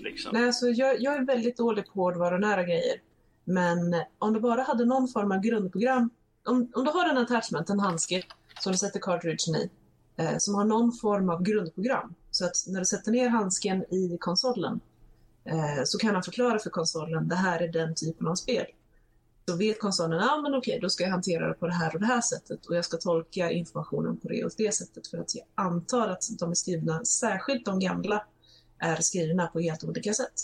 [0.00, 0.30] Liksom.
[0.34, 3.00] Nej, alltså, jag, jag är väldigt dålig på hårdvarunära grejer.
[3.44, 6.10] Men om du bara hade någon form av grundprogram.
[6.44, 8.22] Om, om du har en attachment, en handske,
[8.60, 9.70] som du sätter cartridgen i.
[10.16, 12.14] Eh, som har någon form av grundprogram.
[12.30, 14.80] Så att när du sätter ner handsken i konsolen.
[15.44, 18.66] Eh, så kan han förklara för konsolen, det här är den typen av spel.
[19.44, 21.94] Då vet konsolen, ja ah, men okej, då ska jag hantera det på det här
[21.94, 22.66] och det här sättet.
[22.66, 25.06] Och jag ska tolka informationen på det och det sättet.
[25.06, 28.26] För att jag antar att de är skrivna, särskilt de gamla,
[28.78, 30.40] är skrivna på helt olika sätt.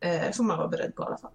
[0.00, 1.32] Eh, får man vara beredd på i alla fall.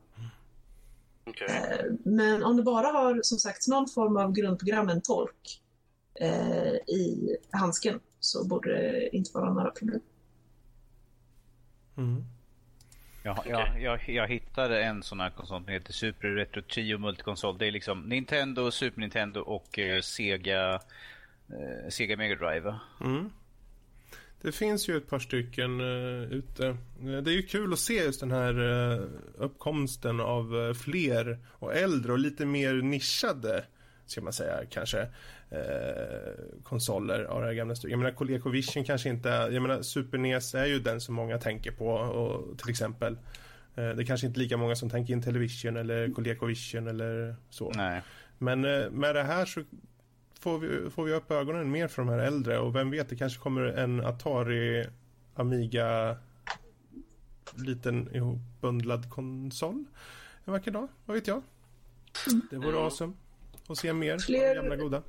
[1.25, 5.61] Eh, Men om du bara har som sagt någon form av grundprogram, en tolk,
[6.19, 10.01] eh, i handsken så borde det inte vara några problem.
[11.97, 12.23] Mm.
[13.23, 17.57] Jag, jag, jag, jag hittade en sån här konsol som heter Super Retro Trio Multiconsol.
[17.57, 20.73] Det är liksom Nintendo, Super Nintendo och eh, Sega,
[21.49, 22.75] eh, Sega Mega Drive.
[23.01, 23.29] Mm.
[24.45, 26.67] Det finns ju ett par stycken uh, ute.
[26.67, 26.75] Eh,
[27.05, 29.01] Det är ju kul att se just den här uh,
[29.37, 33.63] uppkomsten av uh, fler och äldre och lite mer nischade,
[34.05, 37.91] ska man säga kanske, uh, konsoler av det här gamla stycket.
[37.91, 41.37] Jag menar ColecoVision kanske inte är, jag menar Super NES är ju den som många
[41.37, 43.17] tänker på och, till exempel.
[43.75, 47.71] Det är kanske inte lika många som tänker in Television eller ColecoVision eller så.
[47.75, 48.01] Nej.
[48.37, 48.61] Men
[48.99, 49.63] med det här så
[50.45, 53.15] får vi, får vi upp ögonen mer för de här äldre och vem vet, det
[53.15, 54.87] kanske kommer en Atari
[55.35, 56.17] Amiga
[57.55, 59.85] liten ihopbundlad konsol
[60.45, 61.41] en vacker dag, vad vet jag?
[62.49, 63.13] Det vore awesome
[63.67, 65.03] att se mer av de Fler- gamla goda.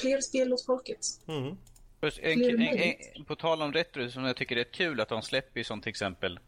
[0.00, 0.98] Fler spel åt folket.
[1.26, 1.56] Mm.
[2.00, 5.22] En, en, en, på tal om retro, som jag tycker är rätt kul att de
[5.22, 6.40] släpper som till exempel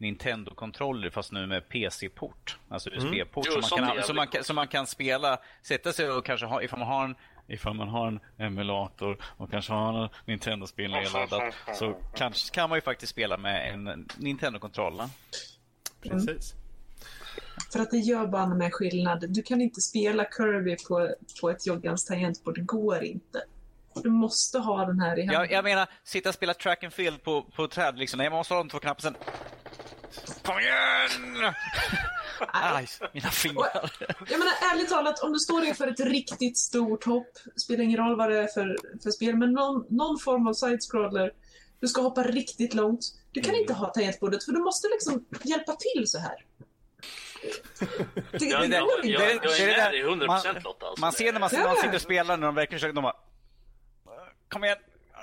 [0.00, 2.58] Nintendo-kontroller fast nu med PC-port.
[2.68, 3.46] Alltså USB-port.
[3.54, 6.62] Jo, som, man kan, som, man som man kan spela, sätta sig och kanske ha,
[6.62, 7.14] ifall man har en
[7.52, 12.76] Ifall man har en emulator och kanske har en Nintendo-spel nedladdat så kanske kan man
[12.76, 15.02] ju faktiskt spela med en Nintendo-kontroll.
[16.02, 16.54] Precis.
[17.72, 19.24] För att det gör banne med skillnad.
[19.28, 22.54] Du kan inte spela Kirby på, på ett joggans tangentbord.
[22.54, 23.42] Det går inte.
[23.94, 25.40] Du måste ha den här i handen.
[25.40, 28.18] Jag, jag menar, sitta och spela track and field på, på träd liksom.
[28.18, 29.14] Nej, man måste ha de två knapparna sen.
[30.42, 31.52] Kom igen!
[32.52, 33.90] Aj, mina fingrar.
[34.28, 38.16] Jag menar ärligt talat, om du står inför ett riktigt stort hopp, spelar ingen roll
[38.16, 41.32] vad det är för, för spel, men någon, någon form av side-scroller,
[41.80, 43.00] du ska hoppa riktigt långt.
[43.32, 46.44] Du kan inte ha tangentbordet för du måste liksom hjälpa till så här.
[48.32, 50.86] Det, Jag, det jag, går jag, jag, det är det med dig 100% man- Lotta.
[50.86, 51.00] Alltså.
[51.00, 51.62] Man ser när man, Ja.
[51.66, 53.16] man sitter och spelar när de verkligen försöker, de bara...
[54.48, 54.76] Kom igen!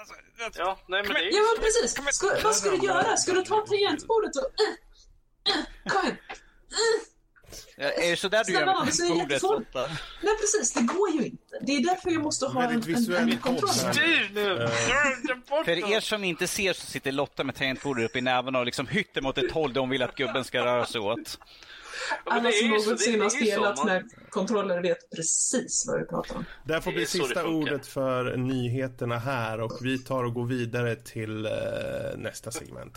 [0.10, 0.62] Alltså, alltså.
[0.62, 2.16] Ja, nej men det är Ja, men precis.
[2.16, 3.18] Ska, vad ska du göra?
[3.18, 4.51] Ska du ta tangentbordet och...
[5.91, 6.18] Kom igen.
[7.78, 9.41] Är det sådär du gör med bordet.
[9.41, 9.89] Lotta?
[10.22, 10.74] Nej, precis.
[10.74, 11.60] Det går ju inte.
[11.62, 13.70] Det är därför jag måste ha en, en, en kontroll.
[13.70, 14.68] Styr nu!
[15.66, 18.88] För er som inte ser så sitter Lotta med tangentbordet uppe i näven och liksom
[18.88, 21.39] hytter mot ett håll där hon vill att gubben ska röra sig åt.
[22.24, 26.36] Alla det som det någonsin har spelat man- med kontroller vet precis vad vi pratar
[26.36, 26.45] om.
[26.64, 30.45] Där får Det bli det sista ordet för nyheterna här och vi tar och går
[30.45, 31.52] vidare till eh,
[32.18, 32.93] nästa segment.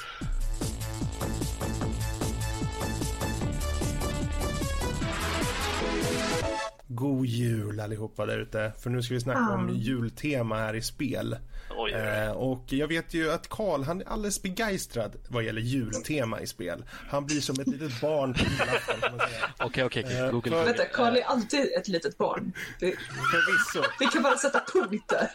[6.88, 11.36] God jul allihopa där ute, för nu ska vi snacka om jultema här i spel.
[11.76, 11.92] Oj.
[11.92, 16.46] Eh, och jag vet ju att Karl, han är alldeles begeistrad vad gäller jultema i
[16.46, 16.84] spel.
[17.08, 19.20] Han blir som ett litet barn på julafton.
[19.58, 20.04] Okej, okej.
[20.18, 20.50] Eh, Google.
[20.50, 22.52] för- Vänta, Karl är alltid ett litet barn.
[22.80, 23.88] Vi, Förvisso.
[24.00, 25.28] vi kan bara sätta punkt där.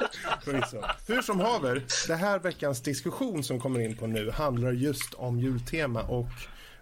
[0.44, 0.82] Förvisso.
[1.08, 5.40] Hur som haver, det här veckans diskussion som kommer in på nu handlar just om
[5.40, 6.28] jultema och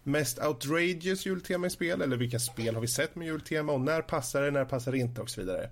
[0.04, 4.01] mest outrageous jultema i spel eller vilka spel har vi sett med jultema och när
[4.01, 5.70] passar det, när passar det inte och så vidare.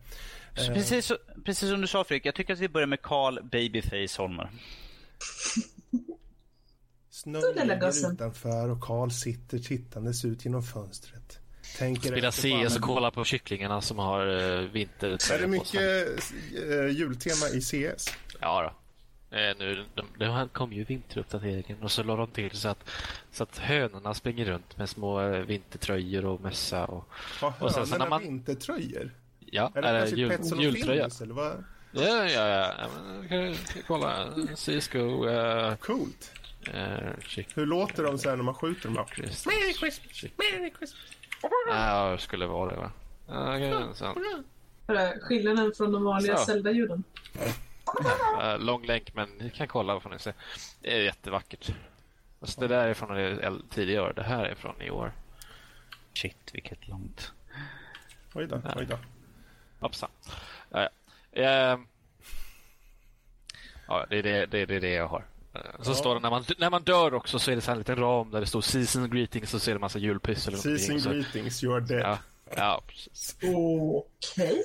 [0.55, 1.11] Så Precis,
[1.45, 4.49] precis som du sa Fredrik, jag tycker att vi börjar med Carl Babyface Holmer.
[7.09, 11.39] Snön ligger utanför och Karl sitter tittandes ut genom fönstret.
[11.77, 15.81] Tänker Spela CS och kolla på kycklingarna som har uh, vintertröjor Är det mycket
[16.71, 18.05] eh, jultema i CS?
[18.39, 18.81] Ja då.
[19.37, 22.89] Eh, nu, de, de kom ju vinteruppdateringen och så la de till så att,
[23.31, 27.07] så att hönorna springer runt med små eh, vintertröjor och mössa och...
[27.39, 29.11] Har Och sen så hönorna när man- vintertröjor?
[29.53, 31.09] Ja, Är det eller kanske jul, jultröja.
[31.21, 31.63] Eller vad?
[31.91, 32.87] Ja, ja, ja.
[33.05, 34.27] men, kan, kan kolla.
[34.55, 35.27] CSGO.
[35.27, 36.31] Uh, Coolt.
[36.67, 38.93] uh, Hur låter de sen när man skjuter dem?
[38.93, 40.95] Merry Christmas, Merry Christmas.
[41.67, 42.91] Ja, det skulle vara det va.
[43.27, 44.15] Okej, sen.
[45.21, 46.37] Skillnaden från de vanliga.
[46.37, 47.03] Zelda-ljuden.
[48.41, 50.33] Eh, lång länk, men ni kan kolla får ni se.
[50.81, 51.73] Det är jättevackert.
[52.39, 54.13] Alltså, det där är från tidigare år.
[54.15, 55.11] Det här är från i år.
[56.13, 57.31] Shit, vilket långt.
[58.33, 58.97] Oj då, oj då.
[59.81, 60.09] Hoppsan.
[60.69, 60.89] Ja,
[61.31, 61.41] ja.
[61.41, 61.85] Ehm.
[63.87, 65.25] ja det, är det, det, är det, är det jag har.
[65.53, 65.95] Eh, Så Ja.
[65.95, 67.95] står det när man, när man dör också så är det så här en liten
[67.99, 70.57] ram där det står season greetings och så är det en massa julpyssel.
[70.57, 72.01] Season så- greetings, you are dead.
[72.01, 72.17] Ja,
[72.55, 73.35] ja, precis.
[73.43, 74.63] Okej.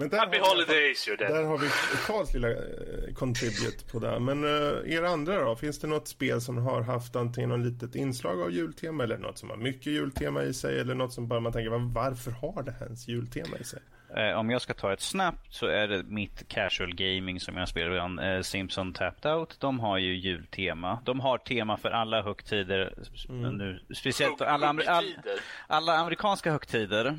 [0.00, 1.34] Men där Happy har vi- holidays, you're dead.
[1.34, 1.68] Där har vi
[2.06, 4.20] Karls lilla eh, contribute på det.
[4.20, 5.56] Men eh, er andra då?
[5.56, 9.38] Finns det något spel som har haft antingen något litet inslag av jultema eller något
[9.38, 12.62] som har mycket jultema i sig eller något som bara man tänker "Va- varför har
[12.62, 13.80] det ens jultema i sig?
[14.16, 17.68] Eh, om jag ska ta ett snabbt så är det mitt casual gaming som jag
[17.68, 18.20] spelar ibland.
[18.20, 19.60] Eh, Simpson Tapped Out.
[19.60, 20.98] De har ju jultema.
[21.04, 22.94] De har tema för alla högtider.
[23.28, 25.38] Nu, speciellt alla, amer- all, Högtider.
[25.66, 27.18] alla amerikanska högtider.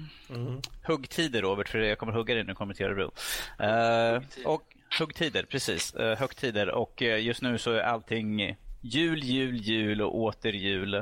[0.84, 3.12] Huggtider Robert, för jag kommer hugga dig när du kommer till Örebro.
[3.60, 4.64] Eh, och
[5.00, 5.96] Huggtider, precis.
[6.00, 6.70] Uh, högtider.
[6.70, 10.94] Och eh, just nu så är allting jul, jul, jul och åter jul.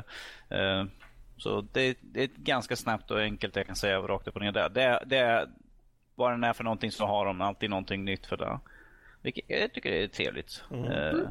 [0.48, 0.84] Eh,
[1.36, 4.52] så det, det är ganska snabbt och enkelt jag kan säga rakt upp och ner
[4.52, 4.68] där.
[4.68, 5.48] Det, det är,
[6.18, 8.60] vad den är för någonting så har de alltid någonting nytt för det.
[9.22, 10.62] Vilket jag tycker är trevligt.
[10.70, 11.28] Eh,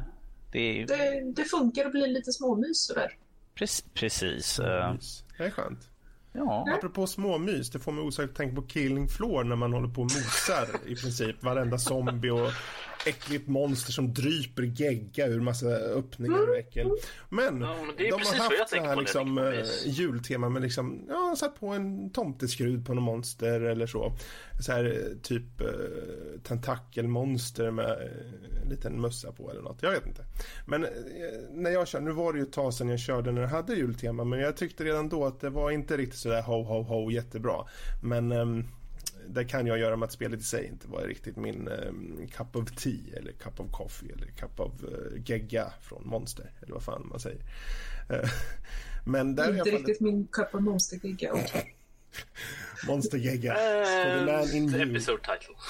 [0.52, 3.16] det är Det, det funkar att bli lite småmys sådär.
[3.54, 3.84] precis.
[3.94, 4.94] precis eh.
[5.38, 5.88] Det är skönt.
[6.32, 6.66] ja.
[6.76, 10.00] Apropå småmys, det får mig osökt att tänka på Killing Floor när man håller på
[10.00, 12.50] och mosar i princip varenda zombie och
[13.06, 16.90] äckligt monster som dryper gegga ur massa öppningar och äckel.
[17.28, 20.48] Men, Ja, men det är de har jag haft så här liksom, jag eh, jultema
[20.48, 24.12] med liksom, ja, satt på en tomteskrud på någon monster eller så.
[24.60, 25.66] Så här eh, typ eh,
[26.42, 29.82] tentakelmonster med eh, en liten mössa på eller något.
[29.82, 30.24] Jag vet inte.
[30.66, 30.90] Men eh,
[31.52, 33.74] när jag körde, nu var det ju ett tag sedan jag körde när det hade
[33.74, 37.10] jultema, men jag tyckte redan då att det var inte riktigt sådär ho ho ho
[37.10, 37.64] jättebra.
[38.02, 38.64] Men ehm,
[39.28, 42.56] det kan jag göra med att spelet i sig inte var riktigt min um, cup
[42.56, 46.82] of tea eller cup of coffee eller cup of uh, gegga från Monster eller vad
[46.82, 47.40] fan man säger.
[48.10, 48.30] Eh,
[49.04, 51.32] men där är Inte jag fallet riktigt min cup of monstergigga.
[51.32, 51.40] Och
[52.86, 53.54] Monster gegga.
[53.54, 54.90] For the man in Eh, you.
[54.90, 55.54] episode title.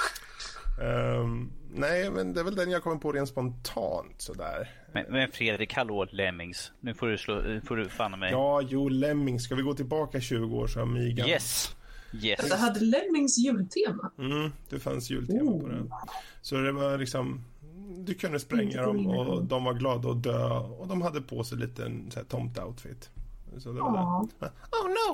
[0.83, 4.71] Ehm, nej, men det är väl den jag kommer på rent spontant sådär.
[4.93, 6.73] Men, men Fredrik, hallå Lemmings.
[6.81, 8.33] Nu får du, slå, nu får du fan mig.
[8.33, 9.41] Ja, jo, Lemming.
[9.41, 11.27] Ska vi gå tillbaka 20 år så Amiga.
[11.27, 11.77] Yes.
[12.13, 12.49] Yes.
[12.49, 14.13] det hade Lemmings jultema.
[14.19, 15.91] Mm, det fanns jultema på den.
[16.43, 17.45] Så det var liksom
[18.07, 21.59] du kunde spränga dem och de var glada att dö och de hade på sig
[21.59, 23.11] lite en så här tomte-outfit.
[23.59, 24.29] Så det var Ja.
[24.41, 24.47] det.
[24.47, 25.13] Oh no!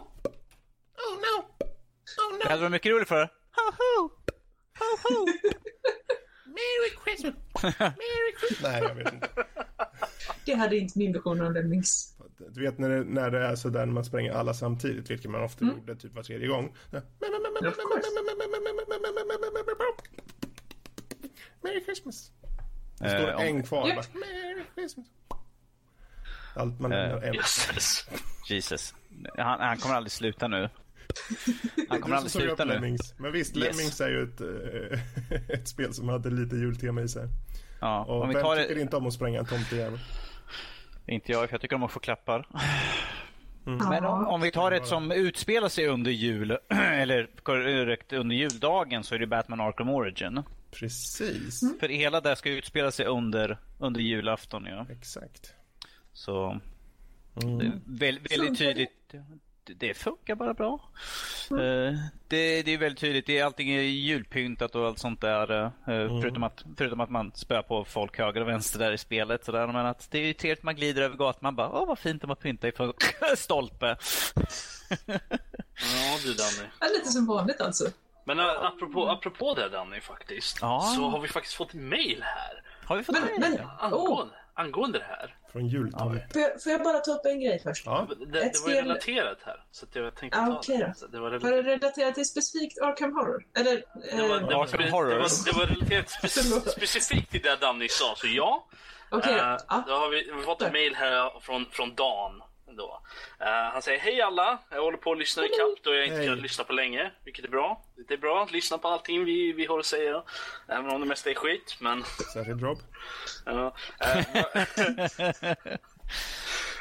[0.97, 1.45] Oh no!
[1.45, 2.49] Oh Det no!
[2.51, 3.23] hade varit mycket roligt för
[3.57, 4.09] Ho ho!
[4.79, 5.27] Ho ho!
[6.47, 7.35] Merry Christmas!
[7.81, 8.73] Merry Christmas!
[8.73, 9.29] Nej, jag vet inte.
[10.47, 12.14] Det hade inte min version av Lemmings.
[12.51, 15.31] Du vet när det, när det är så där när man spränger alla samtidigt, vilket
[15.31, 16.73] man ofta gjorde typ var tredje gång.
[21.63, 22.31] Merry Christmas.
[22.99, 23.81] Det står Eh, en kvar.
[23.83, 25.07] Bara, Merry Christmas.
[26.57, 27.35] Allt man Eh, en.
[27.35, 28.09] Jösses.
[28.49, 28.95] Jesus.
[29.39, 30.69] Han, han kommer aldrig sluta nu.
[31.89, 32.73] Han kommer aldrig sluta nu.
[32.75, 33.15] Lemmings.
[33.19, 33.67] Men visst, Yes.
[33.77, 35.01] Lemmings är ju ett, eh,
[35.61, 37.29] ett spel som hade lite jultema i sig.
[37.81, 39.99] Ja, Och om vi vem tar tycker det, inte om att spränga en tomtejävel?
[41.07, 42.47] Inte jag, för jag tycker om att få klappar.
[43.67, 43.89] Mm.
[43.89, 49.05] Men om, om vi tar ett som utspelar sig under jul, eller korrekt under juldagen,
[49.05, 50.43] så är det Batman Arkham Origin.
[50.71, 51.61] Precis.
[51.81, 54.67] För det hela där ska utspela sig under, under julafton.
[54.67, 54.87] Ja.
[54.91, 55.55] Exakt.
[56.13, 56.61] Så
[57.43, 57.59] Mm.
[57.59, 58.65] det är väl, väldigt det?
[58.67, 59.15] tydligt.
[59.67, 60.81] Det, funkar bara bra.
[61.51, 61.95] Eh,
[62.29, 63.27] det, det är väldigt tydligt.
[63.27, 65.65] Det är, allting är julpyntat och allt sånt där.
[65.65, 65.71] eh,
[66.21, 69.45] förutom, att, förutom att man spöar på folk höger och vänster där i spelet.
[69.45, 69.67] Så där.
[69.67, 71.39] Men att det är ju trevligt man glider över gatan.
[71.43, 72.93] Man bara, åh vad fint de har pyntat ifrån
[73.37, 73.97] stolpe.
[75.77, 76.69] Ja du Danny.
[76.81, 77.85] Ja, lite som vanligt alltså.
[78.25, 80.59] Men apropå, apropå det Danny faktiskt.
[80.61, 80.81] Ja.
[80.97, 82.63] Så har vi faktiskt fått mail här.
[82.85, 85.37] Har vi fått Men, men Angående, angående det här.
[85.53, 86.27] Från jultomte.
[86.33, 87.87] får, jag, får jag bara ta upp en grej först?
[87.87, 88.07] Ja.
[88.19, 89.65] Det, det var ju relaterat här.
[89.71, 90.79] Så att jag tänkte Ah, ta då.
[90.79, 90.93] det.
[90.97, 91.65] Så Det var Var relaterat.
[91.65, 93.45] det relaterat till specifikt Arkham Horror?
[93.59, 93.75] Eller?
[94.17, 95.11] Det var, eh, det, var, Arkham Horror.
[95.11, 98.67] det, var, det var relaterat speci- specifikt till det Danny sa, så ja.
[99.11, 99.85] Okej, Eh, ja.
[99.87, 102.43] Då har vi, vi har fått ett mail här från, från Dan.
[102.77, 103.03] Då.
[103.41, 106.27] Eh, han säger hej alla, jag håller på att lyssna ikapp då jag inte Hej.
[106.27, 107.11] kunnat lyssna på länge.
[107.25, 107.83] Vilket är bra.
[108.09, 110.23] Det är bra att lyssna på allting vi, vi har att säga.
[110.69, 111.77] Även om det mesta är skit.
[111.81, 112.79] Men Särskilt Rob.
[113.47, 114.25] Ja, eh,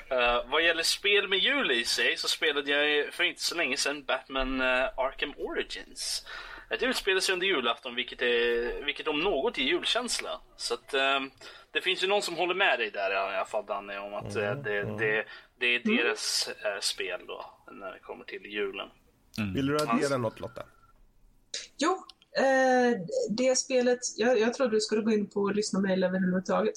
[0.45, 3.78] vad- Eh, gäller spel med jul i sig så spelade jag för inte så länge
[3.78, 6.26] sedan Batman eh, Arkham Origins.
[6.70, 10.41] Det utspelar sig under julafton vilket, är, vilket om något är julkänsla.
[10.57, 11.20] Så att, eh,
[11.72, 14.36] det finns ju någon som håller med dig där i alla fall Danny om att
[14.36, 15.26] eh, det, det,
[15.64, 18.88] det är deras eh, spel då när det kommer till julen.
[19.56, 20.64] Vill du addera något Lotta?
[21.77, 21.91] Jo,
[22.38, 22.99] eh,
[23.30, 23.99] det spelet...
[24.18, 26.73] Jag, jag trodde du skulle gå in på och lyssna mejl överhuvudtaget.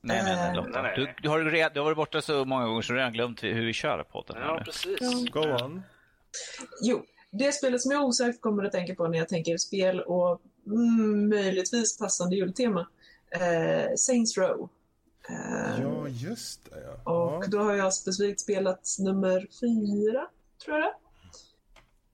[0.00, 0.82] Nej, nej, nej, Eh, Lotta.
[0.82, 0.94] nej, nej.
[0.96, 3.42] Du, du, har, du har varit borta så många gånger så du har redan glömt
[3.42, 4.36] hur vi kör podden.
[4.36, 4.64] här Ja, nu.
[4.64, 5.30] precis.
[5.30, 5.82] Go on.
[6.82, 10.40] Jo, det spelet som jag osökt kommer att tänka på när jag tänker spel och
[10.66, 12.88] mm, möjligtvis passande jultema.
[13.30, 14.68] Eh, Saints Row.
[15.28, 16.96] Eh, Ja, just det.
[17.04, 17.36] Ja.
[17.36, 20.26] Och då har jag specifikt spelat nummer fyra,
[20.64, 20.94] tror jag det.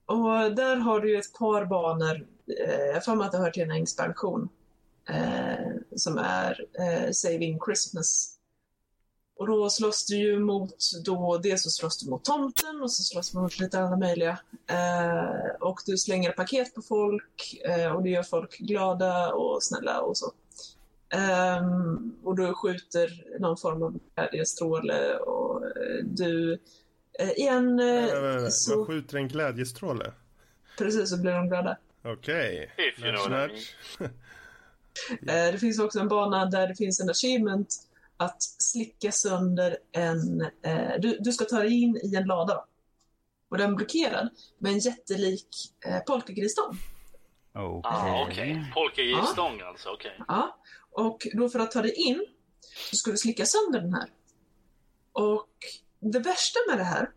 [0.05, 2.27] Och där har du ett par banor.
[2.67, 4.49] Eh, jag har för mig att det hör till en expansion.
[5.09, 8.35] Eh, som är eh, Saving Christmas.
[9.39, 10.75] Och då slåss du ju mot,
[11.05, 14.39] då, dels så slåss du mot tomten och så slåss du mot lite alla möjliga.
[14.67, 20.01] Eh, och du slänger paket på folk eh, och det gör folk glada och snälla
[20.01, 20.31] och så.
[21.13, 26.59] Ehm, och du skjuter någon form av glädjestråle och eh, du...
[27.19, 28.51] Eh, igen, eh, Nej, nej, nej.
[28.51, 30.11] så Man skjuter en glädjestråle.
[30.77, 31.77] precis så blir de glada.
[32.03, 32.71] Okej.
[32.77, 33.53] If you know what I
[33.99, 34.11] mean.
[35.09, 37.75] Eh, det finns också en bana där det finns en achievement
[38.17, 40.41] att slicka sönder en...
[40.41, 42.65] Eh, du, du ska ta dig in i en lada.
[43.49, 45.47] Och den är blockerad med en jättelik
[45.85, 46.77] eh, polkagrisstång.
[47.53, 47.91] Okej.
[47.91, 48.71] Ah, okej.
[48.73, 50.19] Polkagrisstång alltså, okej.
[50.27, 50.57] Ja.
[50.99, 52.25] Och då för att ta dig in
[52.89, 54.09] så ska du slicka sönder den här.
[55.11, 55.49] Och
[55.99, 57.11] det värsta med det här,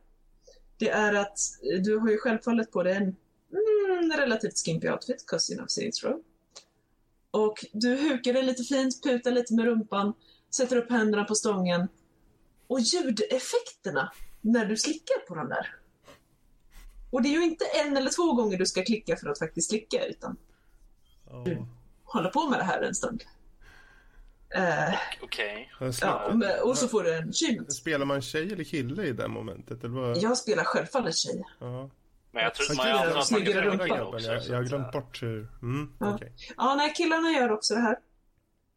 [0.79, 1.39] det är att
[1.85, 6.23] du har ju självfallet på dig en mm, relativt skimpy outfit, cousin of Saints Row.
[7.31, 10.13] Och du hukar dig lite fint, putar lite med rumpan,
[10.57, 11.89] sätter upp händerna på stången.
[12.67, 15.77] Och ljudeffekterna när du slickar på den där.
[17.11, 19.69] Och det är ju inte en eller två gånger du ska klicka för att faktiskt
[19.69, 20.37] slicka, utan
[21.31, 21.67] Ja.
[22.05, 23.25] hålla på med det här en stund.
[24.55, 25.73] Eh, Okej.
[26.01, 27.73] Ja, men- och så får du en achievement.
[27.73, 29.85] Spelar man tjej eller kille i det momentet?
[29.85, 30.17] Eller vad?
[30.17, 31.45] Jag spelar självfallet tjej.
[31.61, 31.91] Ja.
[32.35, 34.27] Men jag tror Okej, man antar att man kan spela också.
[34.33, 35.49] jag, jag har att, glömt eh, bort hur...
[35.63, 36.15] Mm, Ja.
[36.15, 36.33] okej.
[36.57, 37.97] Ja, nej, killarna gör också det här.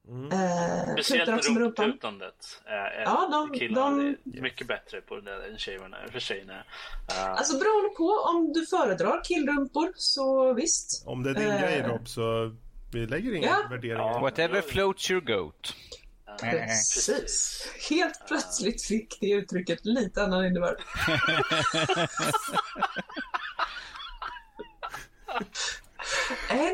[0.08, 0.32] Mm.
[0.32, 1.86] Eh, Speciellt tutar också med rumpan.
[1.86, 2.62] rumptutandet.
[2.66, 6.54] Äh, Ja, de- killarna de- är mycket bättre på det än tjejerna, för tjejerna.
[6.54, 11.04] Uh, Alltså beroende på om du föredrar killrumpor, så visst.
[11.08, 11.62] Om det är din Eh.
[11.62, 12.56] grej Rob så
[12.92, 13.68] vi lägger inga Ja.
[13.70, 14.20] värderingar.
[14.22, 15.76] Whatever floats your goat.
[16.40, 17.68] Precis.
[17.90, 20.78] Helt plötsligt fick det uttrycket lite annan innebörd.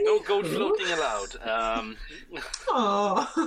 [0.05, 1.35] no goat floating allowed.
[1.79, 1.97] Um,
[2.67, 3.27] Ja,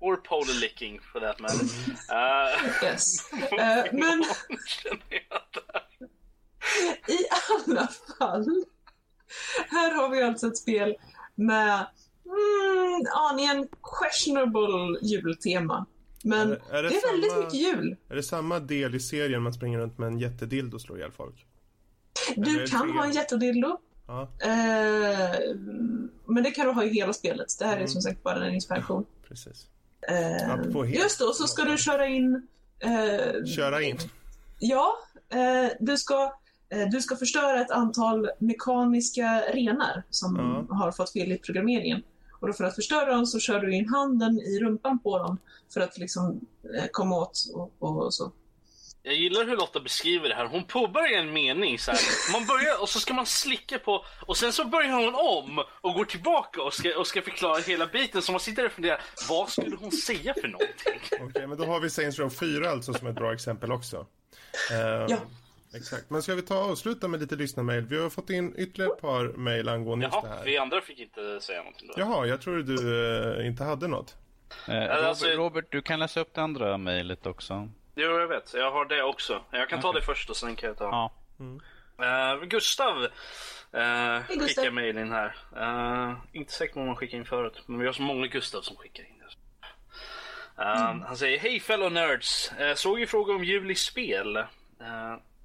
[0.00, 1.64] or polar licking for that matter.
[2.10, 3.32] Uh, yes.
[3.58, 4.24] Eh, men
[7.08, 7.26] i
[7.68, 8.64] alla fall.
[9.80, 10.94] Här har vi alltså ett spel
[11.34, 11.86] med
[12.26, 13.68] mm, aningen
[14.00, 15.86] questionable jultema.
[16.24, 17.96] Men Är det- är det det är väldigt samma- mycket jul.
[18.08, 21.12] Är det samma del i serien man springer runt med en jättedildo och slår ihjäl
[21.12, 21.46] folk?
[22.36, 23.78] Är Du kan ha en jättedildo.
[24.06, 25.40] Ja, Eh,
[26.26, 27.46] men det kan du ha i hela spelet.
[27.58, 27.88] Det här är Mm.
[27.88, 29.06] som sagt bara en inspiration.
[29.28, 29.66] precis.
[30.08, 32.48] Eh, just då, så ska du köra in...
[32.78, 33.98] Eh, Köra in.
[34.58, 34.92] Ja,
[35.32, 36.39] eh, du, ska,
[36.92, 40.36] du ska förstöra ett antal mekaniska renar som
[40.68, 40.74] Ja.
[40.76, 42.02] har fått fel i programmeringen.
[42.40, 45.38] Och då för att förstöra dem så kör du in handen i rumpan på dem
[45.74, 46.40] för att liksom
[46.76, 47.72] eh, komma åt och,
[48.06, 48.32] och så.
[49.02, 50.46] Jag gillar hur Lotta beskriver det här.
[50.46, 52.00] Hon påbörjar en mening så här.
[52.32, 55.94] Man börjar och så ska man slicka på och sen så börjar hon om och
[55.94, 58.22] går tillbaka och ska, och ska förklara hela biten.
[58.22, 61.00] Så man sitter där och funderar, vad skulle hon säga för någonting?
[61.20, 64.06] Okej, men då har vi Saints Row 4 alltså som ett bra exempel också.
[64.70, 64.76] Eh,
[65.08, 65.16] Ja.
[65.74, 66.10] Exakt.
[66.10, 67.86] Men ska vi ta och avsluta med lite lyssnarmail?
[67.86, 70.44] Vi har fått in ytterligare ett par mail angående just det Jaha, här.
[70.44, 71.94] vi andra fick inte säga någonting då.
[71.96, 74.16] Jaha, jag tror du eh, inte hade något.
[74.68, 77.68] Eh, Robert, alltså- Robert, du kan läsa upp det andra mejlet också.
[77.94, 78.54] Jo, jag vet.
[78.54, 79.42] Jag har det också.
[79.50, 80.84] Jag kan ta det först och sen kan jag ta...
[80.84, 81.12] Ja.
[82.04, 83.08] Eh, Gustav uh,
[84.28, 84.46] Gustav.
[84.46, 85.36] skickar mail in här.
[85.56, 88.60] Eh, inte säker på om han skickade in förut, men vi har så många Gustav
[88.62, 89.06] som skickar in.
[90.58, 92.52] Eh, Han säger Hej fellow nerds!
[92.60, 94.36] Uh, såg ju fråga om jul i spel.
[94.36, 94.44] Eh,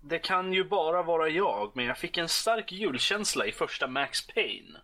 [0.09, 4.27] det kan ju bara vara jag, men jag fick en stark julkänsla i första Max
[4.27, 4.79] Payne.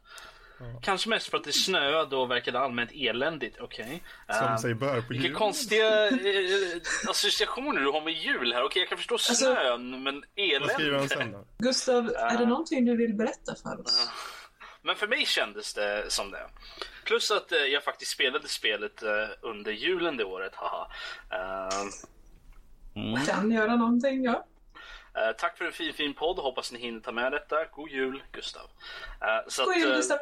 [0.82, 3.58] Kanske mest för att det snöade och verkade allmänt eländigt.
[3.60, 4.04] Okej.
[4.30, 5.36] Som Eh, sig bör på vilka jul.
[5.36, 6.14] konstiga eh,
[7.10, 8.64] associationer du har med jul här.
[8.64, 10.24] Okej, jag kan förstå snön, men
[10.62, 11.08] Vad skriver han elände.
[11.08, 11.46] sen då?
[11.58, 14.10] Gustav, är det någonting du vill berätta för oss?
[14.82, 16.50] Men för mig kändes det som det.
[17.06, 19.10] Plus att eh, jag faktiskt spelade spelet eh,
[19.42, 20.88] under julen det året, haha.
[21.32, 24.46] Eh, Kan göra någonting, ja.
[25.16, 26.40] Eh, tack för en fin, fin podd.
[26.40, 27.66] Hoppas ni hinner ta med detta.
[27.72, 28.70] God jul, Gustav.
[29.22, 30.18] Eh, så God att, jul, eh, Gustav.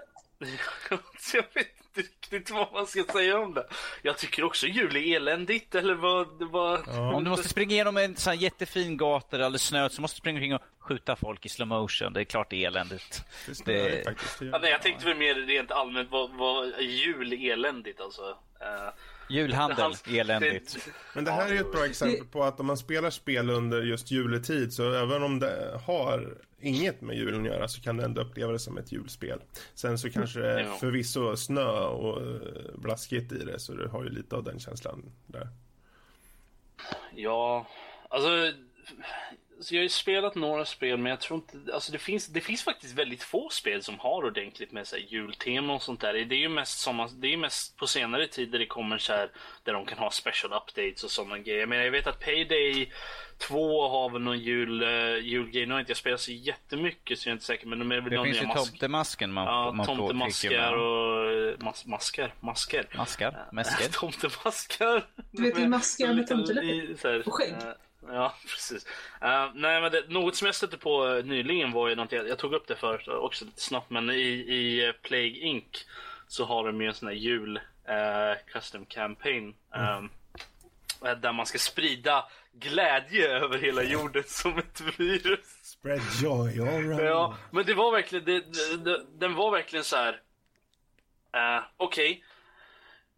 [1.20, 3.68] så jag vet inte riktigt vad man ska säga om det.
[4.02, 6.28] Jag tycker också jul är eländigt, eller vad...
[6.52, 10.02] vad Om du måste springa igenom en sån här jättefin gata där alldeles snöigt så
[10.02, 12.14] måste du springa omkring och skjuta folk i slow motion.
[12.14, 13.24] Det är klart det är eländigt.
[13.66, 14.42] Det Det- faktiskt.
[14.42, 14.60] Ja, det.
[14.60, 18.38] nej, jag tänkte väl mer rent allmänt vad, vad jul är eländigt alltså.
[18.62, 18.90] Eh,
[19.30, 20.78] Julhandel, det- eländigt.
[21.16, 23.82] Men det här är ju ett bra exempel på att om man spelar spel under
[23.82, 28.04] just juletid så även om det har inget med julen att göra så kan du
[28.04, 29.40] ändå uppleva det som ett julspel.
[29.76, 32.40] Sen så kanske det är förvisso snö och eh,
[32.76, 35.48] blaskigt i det så du har ju lite av den känslan där.
[37.16, 37.68] Ja,
[38.10, 38.30] alltså
[39.62, 42.42] så jag har ju spelat några spel men jag tror inte, alltså det finns, det
[42.42, 46.14] finns faktiskt väldigt få spel som har ordentligt med sig jultema och sånt där.
[46.14, 49.14] Det är ju mest, som, det är mest på senare tid där det kommer så
[49.14, 49.30] här,
[49.64, 51.66] där de kan ha special updates och sådana grejer.
[51.66, 52.92] Men jag vet att Payday
[53.38, 55.66] 2 har väl någon jul, uh, julgrej.
[55.66, 58.02] Nu har inte jag spelat så jättemycket så jag är inte säker men de är
[58.02, 62.34] väl Det finns ju mask- tomtemasken man, Ja, man tomtemaskar och eh, mas maskar.
[62.40, 62.88] Masker.
[62.98, 63.48] Maskar?
[63.52, 63.90] Mäsker?
[64.00, 65.08] Tomtemaskar.
[65.32, 66.98] Du vet, det är maskar med tomteläppar.
[67.02, 67.54] så här, Och skägg.
[68.12, 68.86] Ja, precis.
[69.22, 72.28] Eh, nej, men det, något som jag stötte på eh, nyligen var ju något, jag,
[72.28, 75.86] jag tog upp det förut också lite snabbt, men i, i eh, Plague Inc.
[76.28, 77.58] så har de ju en sån här jul
[77.88, 79.56] eh, custom campaign.
[79.76, 80.02] eh,
[81.22, 85.60] där man ska sprida glädje över hela jorden som ett virus.
[85.64, 87.02] Spread joy around.
[87.02, 90.22] Ja, men det var verkligen, det, det, det, den var verkligen så här.
[91.34, 92.24] eh, Okej.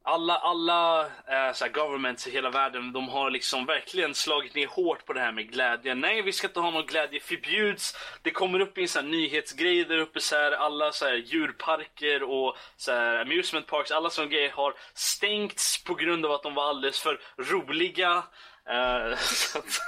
[0.03, 5.05] Alla, alla uh, så governments i hela världen, de har liksom verkligen slagit ner hårt
[5.05, 5.95] på det här med glädje.
[5.95, 7.97] Nej, vi ska inte ha någon glädje, förbjuds.
[8.21, 12.57] Det kommer upp i en nyhetsgrej där uppe, så här, alla så här, djurparker och
[12.77, 16.69] så här, amusement parks, alla såna grejer har stängts på grund av att de var
[16.69, 18.23] alldeles för roliga.
[18.69, 19.79] Eh, så att,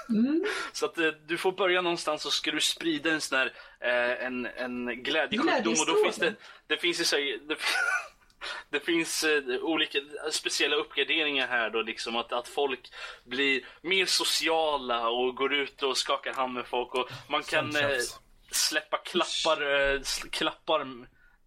[0.72, 3.54] så att eh, du får börja någonstans och ska du sprida en sån här
[4.20, 6.34] en, en glädjesjukdom och då finns det,
[6.68, 7.56] det finns ju så här, det,
[8.70, 10.00] det finns eh, olika
[10.32, 12.80] speciella uppgraderingar här då liksom att, att folk
[13.24, 18.00] blir mer sociala och går ut och skakar hand med folk och man kan eh,
[18.52, 20.02] släppa klappar, eh,
[20.32, 20.86] klappar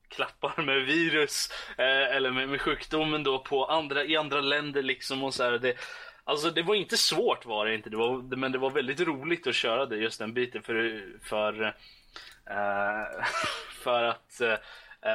[0.08, 5.24] klappar med virus eh, eller med, med sjukdomen då på andra, i andra länder liksom
[5.24, 5.52] och så här.
[5.52, 5.74] Det,
[6.24, 9.46] alltså det var inte svårt var det inte, det var, men det var väldigt roligt
[9.46, 11.62] att köra det just den biten för, för,
[12.50, 13.24] eh,
[13.82, 14.54] för att eh,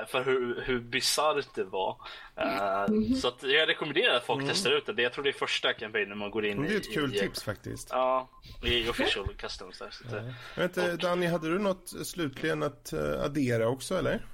[0.07, 1.97] för hur, hur bisarrt det var.
[2.35, 5.01] Eh, Så att jag rekommenderar att folk testar ut det.
[5.01, 6.63] Jag tror det är första kampanjen man går in Mm.
[6.65, 6.77] Det är i.
[6.77, 7.87] ett kul i, tips faktiskt.
[7.91, 8.29] Ja,
[8.63, 9.89] i official customs där.
[9.91, 13.97] Så att, eh, Jag vet inte, Danny, hade du något slutligen att eh, addera också
[13.97, 14.25] eller?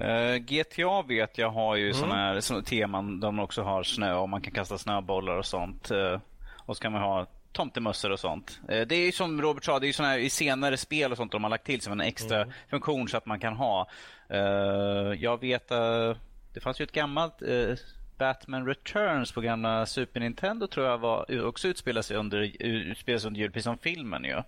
[0.00, 1.86] Eh, GTA vet jag har Mm.
[1.86, 5.36] ju såna här såna teman där man också har snö och man kan kasta snöbollar
[5.38, 5.90] och sånt.
[5.90, 6.20] Eh,
[6.66, 8.60] och så kan man ha tomtemössor och sånt.
[8.68, 11.10] Eh, det är ju som Robert sa, det är ju såna här i senare spel
[11.10, 12.54] och sånt de har lagt till som en extra Mm.
[12.70, 13.88] funktion så att man kan ha.
[14.28, 16.16] Eh, jag vet, uh,
[16.54, 17.74] det fanns ju ett gammalt eh,
[18.18, 23.28] Batman Returns på gamla Super Nintendo tror jag var, också utspelar sig under, utspelar sig
[23.28, 24.42] under jul, precis som filmen ju.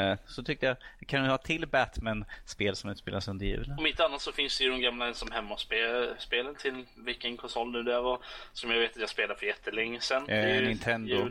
[0.00, 0.76] Eh, så tyckte jag,
[1.08, 3.74] kan vi ha till Batman-spel som utspelar sig under jul?
[3.78, 7.82] Om inte annat så finns det ju de gamla som hemmaspelen till vilken konsol nu
[7.82, 8.18] det var.
[8.52, 10.26] Som jag vet att jag spelade för jättelänge sedan.
[10.28, 11.28] Ju Nintendo.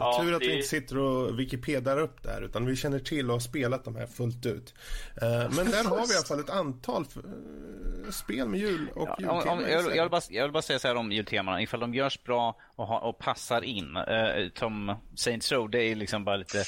[0.00, 3.26] Ja, Tur att det vi inte sitter och Wikipedar upp där utan vi känner till
[3.26, 4.74] och har spelat de här fullt ut.
[5.22, 9.08] Eh, Men där har vi i alla fall ett antal eh, spel med jul och
[9.08, 9.42] Ja, jultema.
[9.52, 11.62] om, om, i jag, jag, vill bara, jag vill bara säga så här om jultemana.
[11.62, 13.96] Ifall de görs bra och, ha, och passar in.
[13.96, 16.64] Eh, som Saints Row, det är liksom bara lite...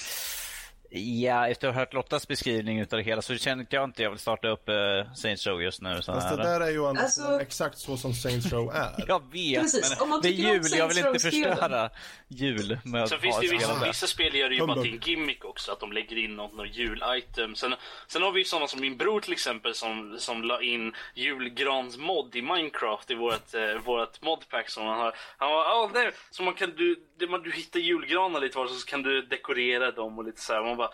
[0.95, 4.11] Ja, efter att ha hört Lottas beskrivning utav det hela så känner jag inte jag
[4.11, 6.03] vill starta upp uh, Saints Row just nu.
[6.03, 6.37] Så Fast här.
[6.37, 9.05] det där är ju Alltså- exakt så som Saints Row är.
[9.09, 10.63] Jag vet, Precis, men det är jul.
[10.77, 11.91] Jag vill inte förstöra
[12.29, 14.67] jul med att Sen finns ha det ju vissa, av vissa spel gör det ju
[14.67, 17.55] bara till en gimmick också, att de lägger in något, något jul-item.
[17.55, 17.75] Sen,
[18.07, 22.37] sen har vi ju sådana som min bror till exempel som, som la in julgransmod
[22.37, 25.15] i Minecraft i vårt, eh, vårat modpack som han har.
[25.37, 28.67] Han var, oh, där, så man kan du, det, man, du hittar julgranar lite var
[28.67, 30.63] så kan du dekorera dem och lite så här.
[30.63, 30.91] Man bara,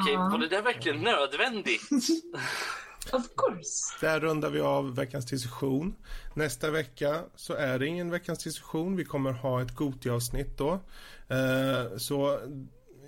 [0.00, 1.82] okej, Ah, var det där verkligen nödvändigt?
[3.12, 3.94] Of course.
[4.00, 5.94] Där rundar vi av veckans diskussion.
[6.34, 8.96] Nästa vecka så är det ingen veckans diskussion.
[8.96, 10.72] Vi kommer ha ett Goti-avsnitt då.
[11.28, 12.40] Eh, Så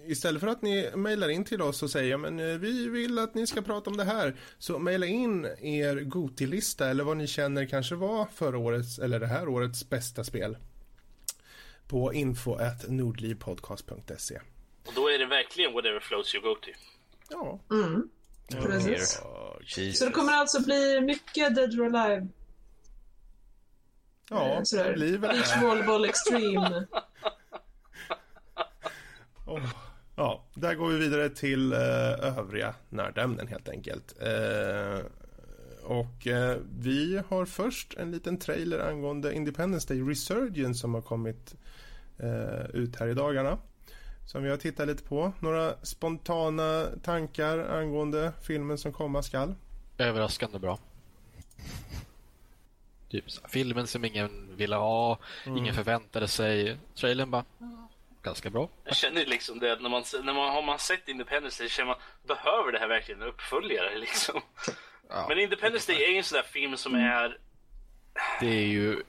[0.07, 3.35] istället för att ni mejlar in till oss och säger men eh, vi vill att
[3.35, 4.37] ni ska prata om det här.
[4.59, 9.27] Så mejla in er Goti-lista eller vad ni känner kanske var förra årets eller det
[9.27, 10.57] här årets bästa spel.
[11.89, 14.41] På info.nordlivpodcast.se
[14.87, 16.71] och då är det verkligen whatever floats you go to.
[17.31, 18.09] Ja, Mm.
[18.63, 19.21] Precis.
[19.23, 19.93] Oh.
[19.93, 22.29] Så det kommer alltså bli mycket Dead or Alive.
[24.31, 24.93] ja eh, det sådär.
[24.95, 25.67] blir väl Beach det.
[25.67, 26.87] Volleyball Extreme.
[29.47, 29.61] Åh.
[30.17, 31.79] Ja, där går vi vidare till eh,
[32.39, 34.15] övriga nördämnen helt enkelt.
[34.23, 34.99] Eh,
[35.83, 41.55] och eh, vi har först en liten trailer angående Independence Day Resurgence som har kommit
[42.19, 43.59] eh, ut här i dagarna.
[44.31, 45.33] Som vi har tittat lite på.
[45.41, 49.55] Några spontana tankar angående filmen som komma skall.
[49.99, 50.79] Överraskande bra.
[53.09, 56.77] Typ filmen som ingen ville ha, ingen förväntade sig.
[56.95, 57.89] Trailern bara, "Ja,
[58.23, 58.69] ganska bra.
[58.85, 61.87] Jag känner liksom det att när man, när man har man sett Independence Day känner
[61.87, 61.97] man,
[62.27, 64.41] behöver det här verkligen en uppföljare liksom?
[65.09, 65.27] Ja.
[65.29, 67.39] Men Independence Day är ju en sån där film som är
[68.41, 69.03] Det är ju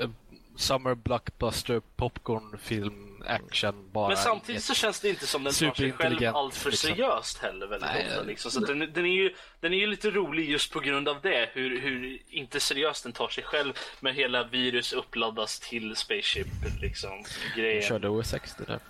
[0.00, 0.10] eh,
[0.56, 4.08] summer blockbuster popcornfilm action bara.
[4.08, 6.90] Men samtidigt så känns det inte som den tar sig själv allt för liksom.
[6.90, 8.22] seriöst heller väldigt Nej, ofta.
[8.22, 8.50] Liksom.
[8.50, 11.50] Så den, den, är ju, den är ju lite rolig just på grund av det.
[11.52, 13.72] Hur, hur inte seriöst den tar sig själv.
[14.00, 16.46] Men hela virus uppladdas till Spaceship
[16.82, 17.24] liksom,
[17.56, 17.82] grejen.
[17.82, 18.80] körde OS60 där.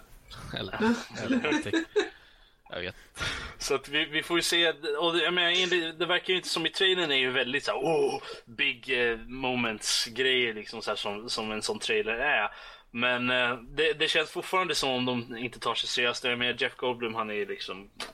[0.58, 0.78] Eller,
[1.24, 1.84] eller någonting.
[2.70, 2.94] Jag vet.
[3.58, 4.68] Så att vi, vi får ju se.
[4.98, 7.70] Och det, jag menar, det verkar ju inte som i trailern är ju väldigt så
[7.70, 12.50] här, oh, big eh, moments grejer liksom så här, som, som en sån trailer är.
[12.90, 16.24] Men eh, det, det känns fortfarande som om de inte tar sig seriöst.
[16.24, 18.04] Jag menar, Jeff Goldblum han är ju liksom, eh,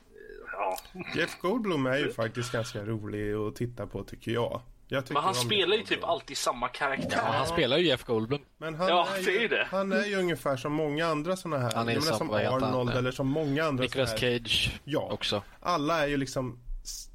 [0.53, 0.77] ja.
[1.17, 4.61] Jeff Goldblum är ju faktiskt ganska rolig att titta på tycker jag.
[4.89, 7.17] jag tycker Men han spelar ju typ alltid samma karaktär.
[7.27, 8.41] Ja, han spelar ju Jeff Goldblum.
[8.59, 9.67] Men han, Ja, är det är ju, det.
[9.71, 11.73] han är ju ungefär som många andra såna här.
[11.75, 12.31] Han är menar, som-?
[12.31, 14.39] Arnold eller som många andra Nicolas såna här.
[14.39, 15.09] Cage Ja.
[15.13, 15.43] också.
[15.61, 16.59] Alla är ju liksom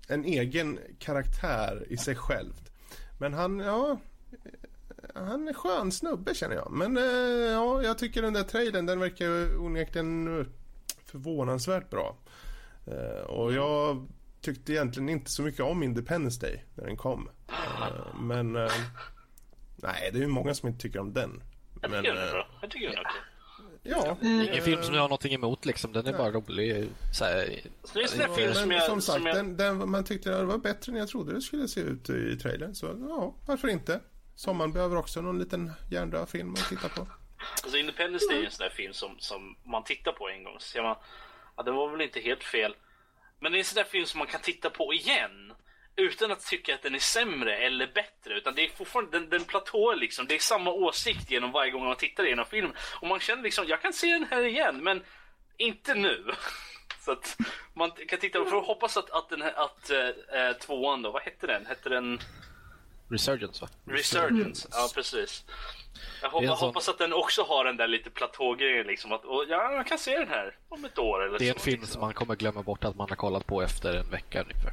[0.08, 2.72] en egen karaktär i sig självt.
[3.20, 3.98] Men han, ja...
[5.28, 6.72] Han är skön snubbe känner jag.
[6.72, 7.04] Men eh,
[7.52, 10.46] ja, jag tycker den där trailern den verkar ju onekligen
[11.06, 12.18] förvånansvärt bra.
[12.88, 14.08] Eh, och jag
[14.42, 17.30] tyckte egentligen inte så mycket om Independence Day när den kom.
[17.48, 18.56] Eh, men...
[18.56, 18.72] Eh,
[19.76, 21.44] nej, det är ju många som inte tycker om den.
[21.82, 22.48] Jag Men, tycker den är eh, bra.
[22.62, 23.22] Jag tycker den är okej.
[23.84, 24.18] ja.
[24.52, 25.94] Ingen film som jag har någonting emot liksom.
[25.94, 26.90] Den är bara rolig.
[27.14, 28.86] Så här, Så det är en sån där film som Men jag...
[28.86, 31.42] som sagt, som jag den, den, man tyckte det var bättre än jag trodde det
[31.42, 32.76] skulle se ut i trailern.
[32.76, 34.00] Så ja, varför inte?
[34.40, 37.08] Sommaren behöver också någon liten hjärndöd film att titta på.
[37.64, 40.60] Alltså Independence Day är en sån där film som, som man tittar på en gång
[40.60, 40.96] så ser man
[41.58, 42.76] ja, det var väl inte helt fel.
[43.40, 45.54] Men det är en sån där film som man kan titta på igen
[45.96, 48.38] utan att tycka att den är sämre eller bättre.
[48.38, 50.28] Utan det är fortfarande, den, den platåer liksom.
[50.28, 52.74] Det är samma åsikt genom varje gång man tittar i filmen.
[53.02, 55.04] Och man känner liksom, jag kan se den här igen men
[55.58, 56.32] inte nu.
[57.06, 57.38] Så att
[57.74, 61.22] man kan titta för att hoppas att, att den här, att äh, tvåan då, vad
[61.22, 61.66] hette den?
[61.66, 62.20] Hette den
[63.10, 63.68] Resurgence va?
[63.94, 64.68] Resurgence?
[64.72, 65.46] Ja, precis.
[66.22, 69.12] Jag hoppas, sån- hoppas att den också har den där lite platågrejen liksom.
[69.12, 71.58] Att, och, ja, jag kan se den här om ett år eller Det är så.
[71.58, 71.94] en film liksom.
[71.94, 74.72] som man kommer glömma bort att man har kollat på efter en vecka ungefär.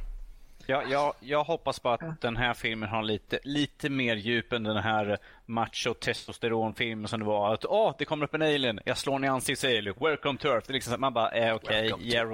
[0.69, 4.63] Jag, jag, jag hoppas på att den här filmen har lite, lite mer djup än
[4.63, 7.53] den här macho testosteronfilmen som det var.
[7.53, 10.47] Att åh, det kommer upp en alien, jag slår ner ansiktet säger Luke, welcome to
[10.47, 10.67] Earth.
[10.67, 12.27] Det är liksom så att man bara, eh, okej, Welcome to yeah,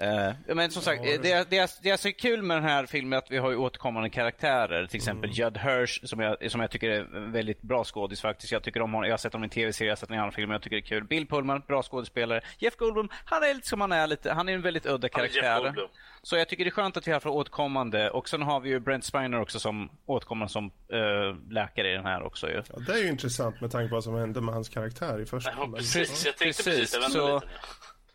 [0.00, 0.38] Earth.
[0.54, 3.18] men som sagt, det, är- det, är, det är så kul med den här filmen
[3.18, 4.86] att vi har ju återkommande karaktärer.
[4.86, 8.52] Till exempel Judd Hirsch som jag, som jag tycker är en väldigt bra skådis faktiskt.
[8.52, 9.06] Jag tycker om honom.
[9.08, 10.54] Jag har sett honom i tv-serier, jag har sett honom i andra filmer.
[10.54, 11.04] Jag tycker det är kul.
[11.04, 12.40] Bill Pullman, bra skådespelare.
[12.58, 14.32] Jeff Goldblum, han är lite som han är lite.
[14.32, 15.74] Han är en väldigt udda karaktär.
[16.22, 18.10] Så jag tycker det är skönt att vi har för återkommande.
[18.10, 22.04] Och sen har vi ju Brent Spiner också som återkommande som eh, läkare i den
[22.06, 22.62] här också ju.
[22.68, 25.26] Ja, det är ju intressant med tanke på vad som hände med hans karaktär i
[25.26, 26.26] första Ja, precis.
[26.26, 27.46] Jag tänkte Precis, precis, jag så- lite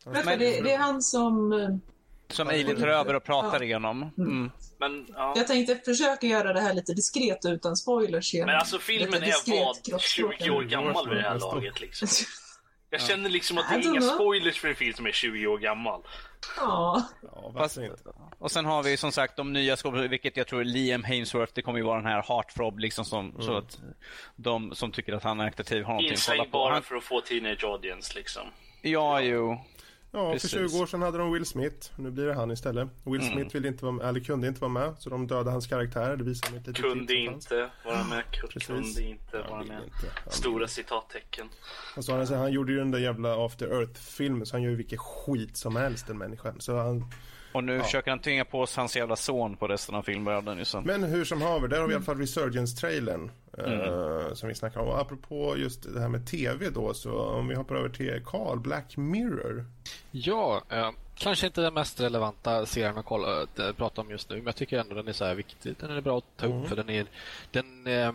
[0.05, 1.53] Men- det, det är han som...
[1.53, 1.69] eh,
[2.35, 3.63] Som Alien tar över och pratar Ja.
[3.65, 4.11] igenom.
[4.17, 4.51] Mm.
[4.79, 5.33] Men, ja.
[5.35, 8.45] Jag tänkte försöka göra det här lite diskret utan spoilers igen.
[8.45, 9.85] Men alltså filmen är vad?
[9.85, 10.33] kroppsspråk.
[10.39, 12.07] 20 år gammal vid det här laget liksom.
[12.89, 14.13] Jag känner liksom att det är inga know.
[14.15, 16.01] spoilers för en film som är 20 år gammal.
[16.57, 17.03] Ja.
[17.21, 17.77] Ja, Fast,
[18.39, 21.51] och sen har vi som sagt de nya skådespelarna, vilket jag tror är Liam Hainsworth.
[21.55, 23.79] Det kommer ju vara den här heartthrob liksom som, så att
[24.35, 26.49] de som tycker att han är aktiv har någonting att kolla på.
[26.49, 28.43] bara Han, för att få teenage audience liksom.
[28.81, 29.65] ja, jo.
[30.15, 30.51] Ja, Precis.
[30.51, 31.91] för 20 år sedan hade de Will Smith.
[31.95, 32.89] Nu blir det han istället.
[33.03, 33.33] Will Mm.
[33.33, 36.15] Smith ville inte vara med, eller kunde inte vara med, så de dödade hans karaktär.
[36.17, 38.23] Det visar litet Kunde inte vara med.
[38.49, 38.67] Precis.
[38.67, 39.83] Kunde inte vara med.
[39.83, 40.31] inte.
[40.35, 41.47] Stora citattecken.
[41.95, 44.97] Alltså, han, han gjorde ju den där jävla After Earth-filmen, så han gör ju vilken
[44.97, 46.55] skit som helst, den människan.
[46.61, 47.05] Så han,
[47.53, 50.57] Och nu försöker han tvinga på sig hans jävla son på resten av filmvärlden.
[50.57, 50.81] ju, så.
[50.81, 52.05] men hur som haver, där har vi i alla Mm.
[52.05, 53.31] fall Resurgence-trailern.
[53.57, 54.87] eh, som vi snackar om.
[54.87, 58.59] Och apropå just det här med TV då, så om vi hoppar över till Carl,
[58.59, 59.65] Black Mirror.
[60.11, 64.35] Ja, eh, kanske inte den mest relevanta serien att kolla, att prata om just nu,
[64.35, 65.75] men jag tycker ändå den är så här viktig.
[65.79, 67.05] Den är bra att ta upp för den är...
[67.51, 68.11] Den, eh,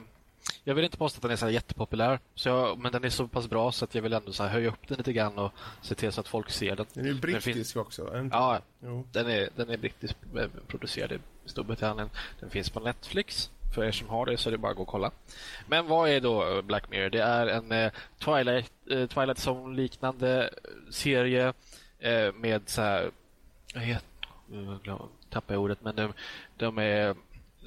[0.65, 3.29] jag vill inte påstå att den är så jättepopulär, så jag, men den är så
[3.29, 5.53] pass bra så att jag vill ändå så höja upp den lite grann och
[5.83, 6.87] se till så att folk ser den.
[6.93, 8.19] Den är ju brittisk finns- också.
[8.19, 8.37] inte?
[8.37, 9.07] Ja, Jo.
[9.12, 12.11] den är, den är brittisk eh, producerad i Storbritannien.
[12.41, 13.51] Den finns på Netflix.
[13.75, 15.11] För er som har det så är det bara att gå och kolla.
[15.66, 17.11] Men vad är då eh, Black Mirror?
[17.11, 20.51] Det är en eh, Twilight, eh, Twilight Zone-liknande
[20.91, 21.53] serie
[21.99, 23.11] eh, med så här...
[23.75, 23.99] Jag
[24.83, 26.12] glöm- tappar jag ordet, men de,
[26.57, 27.15] de är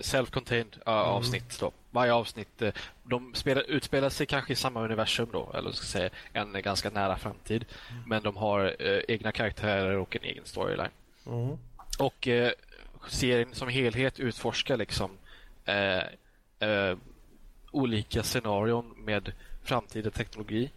[0.02, 1.60] self-contained ja, avsnitt.
[1.60, 1.72] Då.
[1.92, 2.74] Varje avsnitt eh,
[3.04, 7.18] de spelar, utspelar sig kanske i samma universum då, eller ska säga en ganska nära
[7.18, 7.66] framtid.
[8.06, 10.92] Men de har eh, egna karaktärer och en egen storyline.
[11.26, 11.58] Mm.
[12.00, 12.52] Och eh,
[13.08, 15.12] serien som helhet utforskar liksom
[17.72, 19.32] olika scenarion med
[19.64, 20.72] framtida teknologi.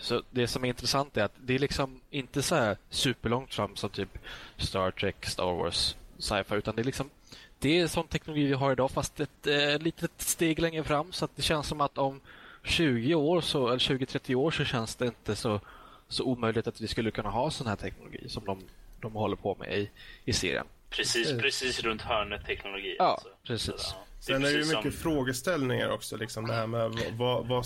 [0.00, 3.76] Så det som är intressant är att det är liksom inte så här superlångt fram
[3.76, 4.18] som typ
[4.56, 7.10] Star Trek, Star Wars, sci-fi utan det är liksom
[7.58, 11.24] det är sån teknologi vi har idag fast ett eh, litet steg längre fram så
[11.24, 12.20] att det känns som att om
[12.64, 15.60] 20 år så, eller 20-30 år så känns det inte så,
[16.08, 18.58] så omöjligt att vi skulle kunna ha sån här teknologi som de,
[19.00, 19.90] de håller på med i,
[20.24, 20.66] i serien.
[20.90, 22.96] Precis, precis runt hörnet teknologi.
[22.98, 23.28] Ja, alltså.
[23.42, 23.74] precis.
[23.82, 24.04] Så, ja.
[24.20, 26.16] Sen är det ju mycket som- frågeställningar också.
[26.16, 27.64] Liksom det här med vad, vad,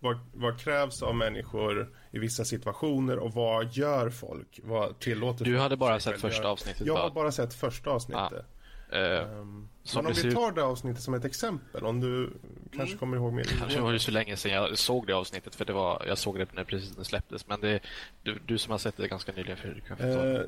[0.00, 4.60] vad, vad krävs av människor i vissa situationer och vad gör folk?
[4.62, 8.46] Vad tillåter Du hade bara sett första avsnittet, Jag har bara sett första avsnittet.
[8.94, 12.30] Eh, Ehm, men om det vi tar det avsnittet som ett exempel, om du
[12.76, 13.44] kanske kommer ihåg mer.
[13.44, 16.38] Kanske var det så länge sedan jag såg det avsnittet för det var, jag såg
[16.38, 17.48] det när precis det släpptes.
[17.48, 17.80] Men det,
[18.22, 19.86] du, du som har sett det ganska nyligen Fredrik.
[19.86, 19.98] kan.
[20.00, 20.40] Eh,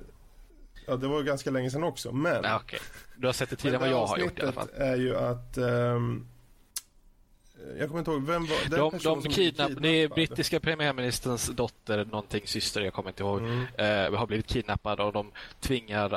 [0.87, 2.43] ja, det var ganska länge sedan också, men...
[2.43, 2.79] Nej, okej.
[3.17, 4.63] Du har sett det tidigare än vad det jag har gjort i alla fall.
[4.63, 5.59] avsnittet är ju att...
[5.59, 6.27] ehm,
[7.79, 10.61] jag kommer inte ihåg, vem var den De, personen de som kidnapp, det är brittiska
[10.61, 14.13] premiärministerns dotter, någonting syster, jag kommer inte ihåg, Mm.
[14.13, 15.31] eh, har blivit kidnappad och de
[15.61, 16.13] tvingar,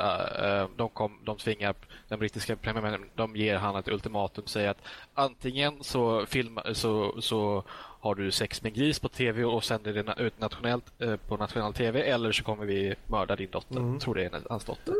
[0.60, 1.74] eh, de, kom, de tvingar
[2.08, 4.82] den brittiska premiärministern, de ger han ett ultimatum, säger att
[5.14, 7.64] antingen så, filma, så, så
[8.00, 11.74] har du sex med gris på tv och sänder det ut nationellt eh, på nationell
[11.74, 13.76] tv eller så kommer vi mörda din dotter.
[13.76, 13.98] Mm.
[13.98, 14.94] Tror det är hans dotter.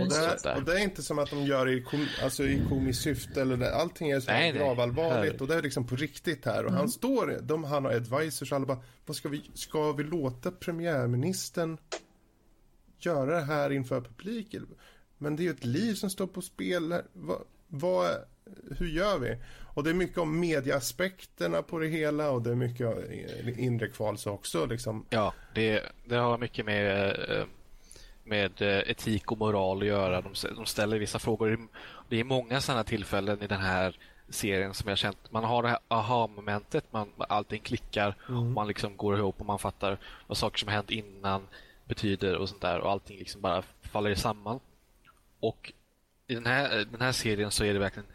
[0.00, 2.62] Och det, och det är inte som att de gör det i, kom, alltså i
[2.68, 4.62] komiskt syfte eller det, allting är så Nej, här nej.
[4.62, 8.52] gravallvarligt och det är liksom på riktigt här och han står, de, han har advisors
[8.52, 11.78] alla bara, vad ska vi, ska vi låta premiärministern
[12.98, 14.56] göra det här inför publik?
[15.18, 17.04] Men det är ju ett liv som står på spel här.
[17.12, 18.10] Vad, vad,
[18.78, 19.36] hur gör vi?
[19.76, 24.30] Och det är mycket om mediaaspekterna på det hela och det är mycket inre kvalsa
[24.30, 25.06] också liksom.
[25.10, 27.44] Ja, det, det har mycket med, eh,
[28.24, 30.20] med eh, etik och moral att göra.
[30.20, 31.68] De, de ställer vissa frågor.
[32.08, 33.98] Det är många sådana tillfällen i den här
[34.28, 35.32] serien som jag känt.
[35.32, 39.58] Man har det här aha-momentet, man, allting klickar och man liksom går ihop och man
[39.58, 41.42] fattar vad saker som hänt innan
[41.84, 44.60] betyder och sånt där och allting liksom bara faller samman.
[45.40, 45.72] Och
[46.26, 48.08] i den här, den här serien så är det verkligen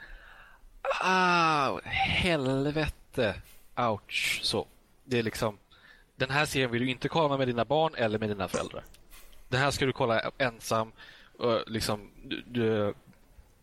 [1.01, 3.35] Ah, helvete.
[3.77, 4.39] Ouch.
[4.43, 4.67] Så.
[5.03, 5.57] Det är liksom
[6.21, 8.83] den här serien vill du inte kolla med dina barn eller med dina föräldrar.
[9.49, 10.91] Den här ska du kolla ensam.
[11.37, 12.93] Och liksom, du, du,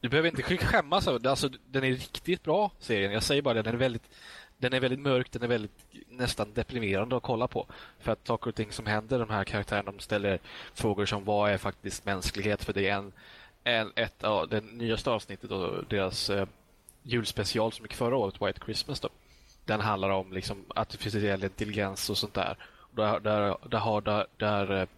[0.01, 1.29] du behöver inte skämmas över.
[1.29, 3.13] Alltså, den är riktigt bra, serien.
[3.13, 3.63] Jag säger bara det.
[3.63, 4.11] Den är väldigt,
[4.59, 5.33] den är väldigt mörk.
[5.33, 7.67] Den är väldigt nästan deprimerande att kolla på.
[8.01, 10.39] För att saker och ting som händer, de här karaktärerna, de ställer
[10.75, 12.65] frågor som vad är faktiskt mänsklighet?
[12.65, 13.13] För det är en,
[13.65, 16.47] en ett av det nyaste avsnittet och deras eh,
[17.09, 19.01] julspecial som gick förra året, White Christmas.
[19.01, 19.09] Då.
[19.65, 22.57] Den handlar om liksom artificiell intelligens och sånt där.
[22.91, 24.89] Där, där, där, har, där, där, eh,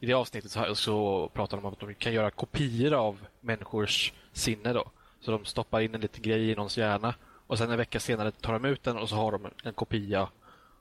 [0.00, 4.12] I det avsnittet så, så pratar de om att de kan göra kopior av människors
[4.32, 4.72] sinne.
[4.72, 4.84] Då.
[5.20, 7.14] Så de stoppar in en liten grej i någons hjärna
[7.46, 10.28] och sen en vecka senare tar de ut den och så har de en kopia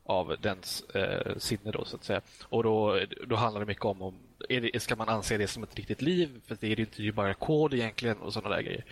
[0.06, 2.22] av dens eh, sinne då så att säga.
[2.44, 4.14] Och då, då handlar det mycket om, om
[4.50, 6.42] är det, ska man anse det som ett riktigt liv?
[6.48, 8.86] För det är ju inte det är bara kod egentligen och sådana där grejer.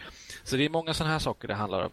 [0.44, 1.92] Så det är många sådana här saker det handlar om.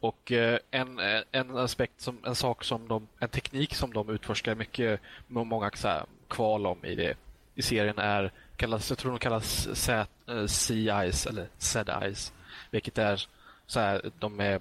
[0.00, 4.10] Och eh, en, eh, en aspekt, som, en sak som de, en teknik som de
[4.10, 7.14] utforskar mycket, med många så här, kval om i, det,
[7.54, 12.32] i serien är, kallas, jag tror de kallas Z- eh, Sea-Eyes eller Z-Eyes.
[12.70, 13.26] Vilket är
[13.66, 14.60] så här, de är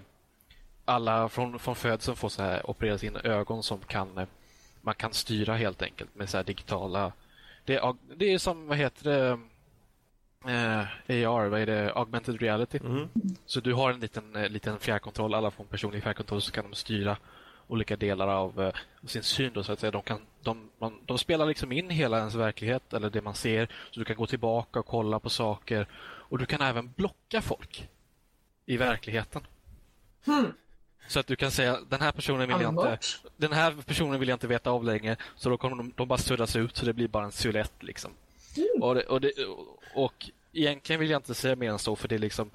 [0.86, 4.28] alla från, från födseln får så här opereras in ögon som kan eh,
[4.82, 7.12] man kan styra helt enkelt med så här digitala
[7.66, 9.40] det är, det är som, vad heter det
[10.46, 12.80] eh, AR, vad är det, augmented reality.
[12.84, 13.10] Mm.
[13.46, 16.70] Så du har en liten, eh, liten fjärrkontroll, alla får en personlig fjärrkontroll så kan
[16.70, 17.18] de styra
[17.68, 18.74] olika delar av eh,
[19.08, 19.52] sin syn.
[19.54, 19.92] Då, så att säga.
[19.92, 23.68] De, kan, de, man, de spelar liksom in hela ens verklighet eller det man ser
[23.92, 27.90] så du kan gå tillbaka och kolla på saker och du kan även blocka folk
[28.66, 29.42] i verkligheten.
[31.08, 32.98] Så att du kan säga den här personen vill jag inte
[33.38, 36.18] den här personen vill jag inte veta av längre så då kommer de, de bara
[36.18, 38.12] suddas ut så det blir bara en silhuett liksom.
[38.82, 39.32] Och, det, och, det,
[39.96, 42.52] och egentligen vill jag inte säga mer än så för det är liksom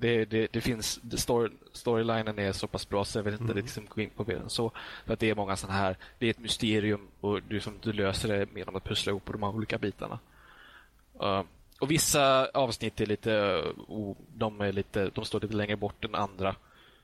[0.00, 3.54] det, det, det finns, det story, storylinen är så pass bra så jag vill inte
[3.54, 4.72] liksom gå in på mer än så.
[5.06, 7.92] För att det är många sådana här, det är ett mysterium och du, som, du
[7.92, 10.18] löser det genom att pussla ihop de här olika bitarna.
[11.22, 11.42] Uh,
[11.80, 13.32] och vissa avsnitt är lite,
[13.88, 16.54] uh, de, är lite, de står lite längre bort än andra.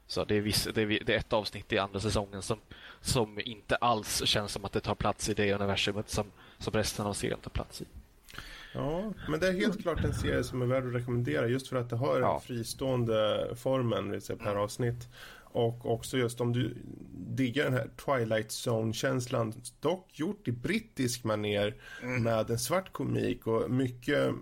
[0.06, 2.58] Så det är, viss, det, är, det är ett avsnitt i andra säsongen som,
[3.00, 6.26] som inte alls känns som att det tar plats i det universumet som,
[6.58, 7.84] som resten av serien tar plats i.
[8.74, 11.76] Ja, men det är helt klart en serie som är värd att rekommendera just för
[11.76, 12.40] att det har den Ja.
[12.46, 15.08] fristående formen vill säga, per avsnitt.
[15.42, 16.74] Och också just om du
[17.12, 23.70] diggar den här Twilight Zone-känslan, dock gjort i brittisk maner med en svart komik och
[23.70, 24.34] mycket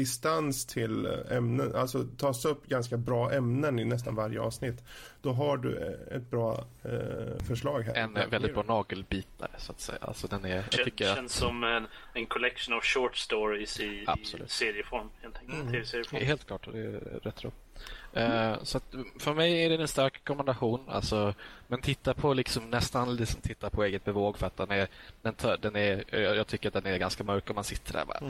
[0.00, 4.84] distans till ämnen, alltså tas upp ganska bra ämnen i nästan varje avsnitt,
[5.22, 7.94] då har du eh, ett bra eh, förslag här.
[7.94, 9.98] En väldigt bra nagelbitare så att säga.
[10.00, 13.84] Alltså den är, jag tycker Känns att, som en, en collection of short stories i,
[13.84, 14.06] i
[14.46, 15.08] serieform.
[15.22, 15.94] Helt enkelt.
[16.12, 16.26] Mm.
[16.26, 17.44] Helt klart, det är rätt
[18.12, 20.80] Eh, så att för mig är det en stark rekommendation.
[20.88, 21.34] Alltså,
[21.68, 24.88] men titta på liksom nästan liksom titta på eget bevåg för att den är,
[25.22, 28.20] den, den är, jag tycker att den är ganska mörk och man sitter där bara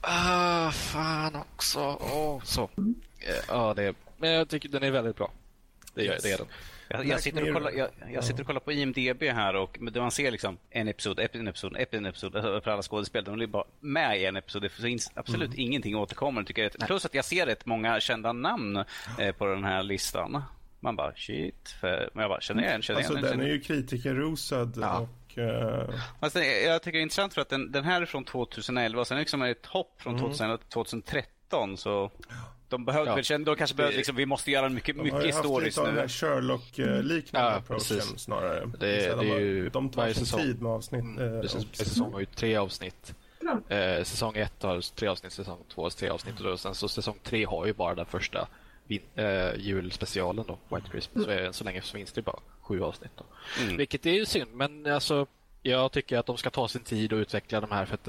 [0.00, 1.98] ah, fan också.
[2.00, 2.62] Åh, så.
[3.20, 5.30] Eh, Ja, det är, men jag tycker den är väldigt bra.
[5.94, 6.46] Det, gör- det är den.
[6.92, 10.10] Jag, jag, sitter och kollar, jag, jag sitter och kollar på IMDB här och man
[10.10, 13.36] ser liksom en episod, en episod, en episod alltså för alla skådespelare.
[13.36, 14.62] De är bara med i en episod.
[14.62, 15.60] Det finns absolut Mm.
[15.60, 16.48] ingenting återkommande.
[16.48, 16.86] Tycker jag.
[16.86, 18.84] Plus att jag ser rätt många kända namn
[19.18, 20.42] eh, på den här listan.
[20.80, 21.68] Man bara shit.
[21.80, 23.22] För, men jag bara känner igen, känner Alltså igen.
[23.22, 25.08] den känner är ju kritikerrosad Ja.
[25.32, 28.24] och eh, Alltså, jag tycker det är intressant för att den, den här är från
[28.24, 30.22] 2011 och sen är det liksom ett hopp från Mm.
[30.22, 31.76] 2011 till 2013.
[31.76, 32.10] Så
[32.70, 33.22] de behövde Ja.
[33.22, 35.66] känna, de kanske behövde liksom, vi måste göra mycket, de har ju mycket haft stories
[35.76, 36.00] lite av den nu.
[36.00, 38.20] här Sherlock-liknande Ja, approachen precis.
[38.20, 38.60] snarare.
[38.66, 40.40] Det- det är har- ju de tar sin säsong.
[40.40, 41.04] tid med avsnitt.
[41.20, 43.14] eh, Precis, och- säsong har ju tre avsnitt.
[43.68, 47.16] Eh, säsong ett har tre avsnitt, säsong två har tre avsnitt och sen så säsong
[47.22, 48.48] tre har ju bara den första
[48.86, 51.24] vin- eh, julspecialen då, White Christmas.
[51.24, 53.10] Så än så länge så finns det bara sju avsnitt.
[53.16, 53.24] Då.
[53.62, 53.76] Mm.
[53.76, 55.26] Vilket är ju synd, men alltså
[55.62, 58.08] jag tycker att de ska ta sin tid och utveckla de här för att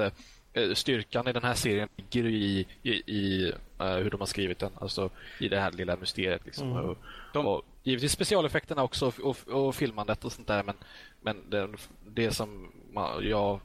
[0.54, 3.56] eh, styrkan i den här serien ligger ju i, i, i eh,
[3.90, 5.10] hur de har skrivit den, alltså
[5.40, 6.46] i det här lilla mysteriet.
[6.46, 6.72] Liksom.
[6.72, 6.98] Och,
[7.34, 10.76] De- och givetvis specialeffekterna också och, och, filmandet och sånt där, men,
[11.22, 11.70] men det,
[12.08, 13.60] det som man, jag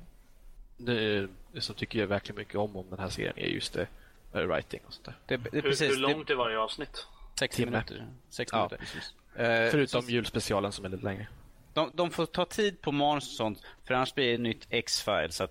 [0.77, 1.29] det,
[1.59, 3.87] som tycker jag verkligen mycket om om den här serien är just det
[4.33, 5.15] med writing och sånt där.
[5.27, 7.07] Det, det, Hur, precis, hur långt är varje avsnitt?
[7.35, 7.71] det, 60 Timme.
[7.71, 8.07] minuter.
[8.31, 8.77] 60 Ja, minuter.
[8.77, 9.15] precis.
[9.37, 11.27] Eh, Förutom så- julspecialen som är lite längre.
[11.75, 14.67] de, de får ta tid på manus och sånt, för annars blir det ett nytt
[14.71, 15.43] X-Files.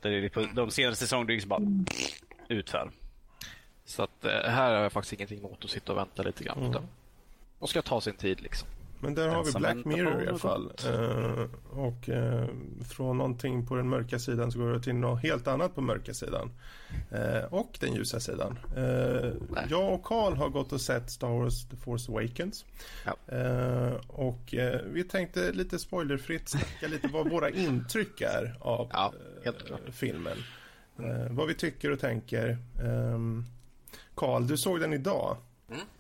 [0.54, 1.62] De senaste säsongerna är liksom bara
[2.50, 2.90] utfall.
[3.86, 6.57] Så att eh, här har jag faktiskt ingenting emot att sitta och vänta lite grann.
[6.57, 6.70] Mm.
[6.70, 6.88] Utan,
[7.60, 8.68] och ska ta sin tid liksom.
[8.99, 10.72] Men där har vi Black Mirror i alla fall.
[10.86, 11.45] Eh,
[11.80, 12.48] och eh,
[12.90, 16.14] från någonting på den mörka sidan så går det till något helt annat på mörka
[16.14, 16.52] sidan.
[17.12, 18.60] Eh, och den ljusa sidan.
[19.70, 22.66] Jag och Carl har gått och sett Star Wars The Force Awakens.
[23.06, 23.16] Ja.
[24.07, 24.53] Och
[24.86, 29.14] vi tänkte lite spoilerfritt snacka lite vad våra intryck är av Ja,
[29.91, 30.38] filmen.
[31.30, 32.57] Vad vi tycker och tänker.
[32.84, 33.45] Ehm,
[34.16, 35.38] Carl, du såg den idag.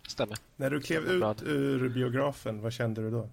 [0.07, 0.37] Stämmer.
[0.55, 3.29] När du klev ut ur biografen, vad kände du då?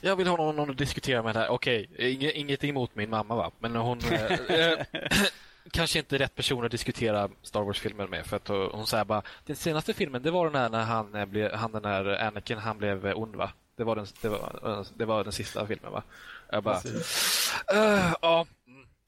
[0.00, 1.48] Jag vill ha någon, någon att diskutera med det här.
[1.48, 3.98] Okej, inge, inget emot min mamma va, men hon...
[4.00, 4.86] eh, eh,
[5.70, 8.26] kanske inte rätt person att diskutera Star Wars-filmen med.
[8.26, 11.14] För att hon, hon säger bara, den senaste filmen det var den här när han,
[11.14, 13.50] eh, blev, han den här Anakin, han blev eh, ond va?
[13.76, 16.02] Det var den, det var, eh, det var den sista filmen va?
[16.50, 16.80] Jag bara,
[17.72, 18.46] Eh, ja, mm,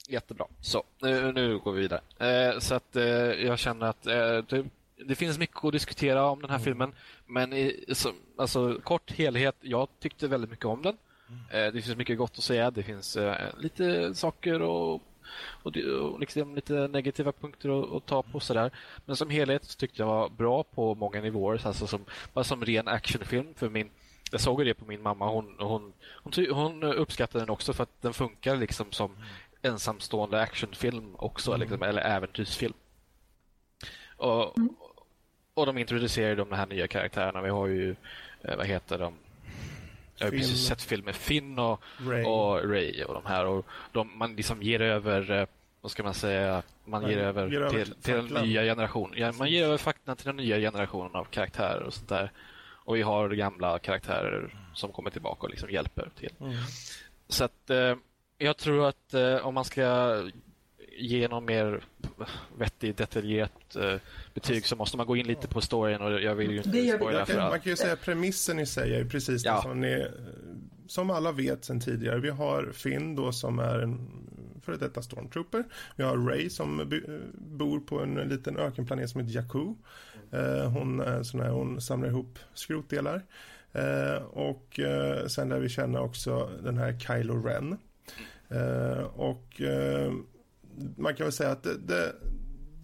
[0.09, 0.47] jättebra.
[0.61, 2.01] Så, nu, nu går vi vidare.
[2.19, 3.05] Eh, så att eh,
[3.47, 4.65] jag känner att eh, det,
[5.07, 6.93] det finns mycket att diskutera om den här filmen.
[7.27, 10.97] Men i, så, alltså, kort helhet, jag tyckte väldigt mycket om den.
[11.51, 12.71] Eh, det finns mycket gott att säga.
[12.71, 14.95] Det finns eh, lite saker och,
[15.63, 18.41] och, och liksom lite negativa punkter att, att ta på.
[18.41, 18.71] Sådär.
[19.05, 21.67] Men som helhet så tyckte jag var bra på många nivåer.
[21.67, 23.55] Alltså som, bara som ren actionfilm.
[23.55, 23.91] För min,
[24.31, 25.29] jag såg det på min mamma.
[25.29, 25.93] Hon, hon,
[26.23, 29.17] hon, hon uppskattade den också för att den funkar liksom som
[29.67, 31.57] ensamstående actionfilm också.
[31.57, 32.75] Liksom, eller äventyrsfilm.
[34.17, 34.55] Och,
[35.55, 37.43] och de introducerar de här nya karaktärerna.
[37.43, 37.97] Vi har ju,
[38.43, 39.15] eh, vad heter de?
[40.19, 40.41] Jag har Finn.
[40.41, 42.25] precis sett filmen Finn och Ray.
[42.25, 43.47] och Ray och de här.
[43.47, 45.47] Och de, man liksom ger över, eh,
[45.81, 49.35] vad ska man säga, man Man ger över ger över till, till den nya generationen.
[49.39, 52.33] Man ger över faktan till den nya generationen av karaktärer och sånt där.
[52.87, 56.33] Och vi har gamla karaktärer som kommer tillbaka och liksom hjälper till.
[56.41, 56.55] Mm.
[57.29, 57.95] Så att eh,
[58.39, 60.17] jag tror att eh, om man ska
[60.99, 61.85] ge någon mer
[62.59, 63.95] vettig, detaljerat eh,
[64.35, 66.97] betyg så måste man gå in lite på storyn och jag vill ju Det inte
[66.97, 67.63] spoila för kan, man allt.
[67.63, 69.63] kan ju säga att premissen i sig är ju precis det Ja.
[69.63, 70.07] som ni, eh,
[70.87, 72.19] som alla vet sedan tidigare.
[72.21, 74.09] Vi har Finn då som är en
[74.63, 75.65] före detta stormtrooper.
[75.97, 76.87] Vi har Ray som eh,
[77.35, 79.75] bor på en liten ökenplanet som heter Jakku.
[80.33, 83.23] Eh, hon, är sån här, hon samlar ihop skrotdelar.
[83.73, 87.77] Eh, och eh, sen lär vi känna också den här Kylo Ren.
[88.49, 90.13] Eh, och eh,
[90.97, 92.13] man kan väl säga att det, det,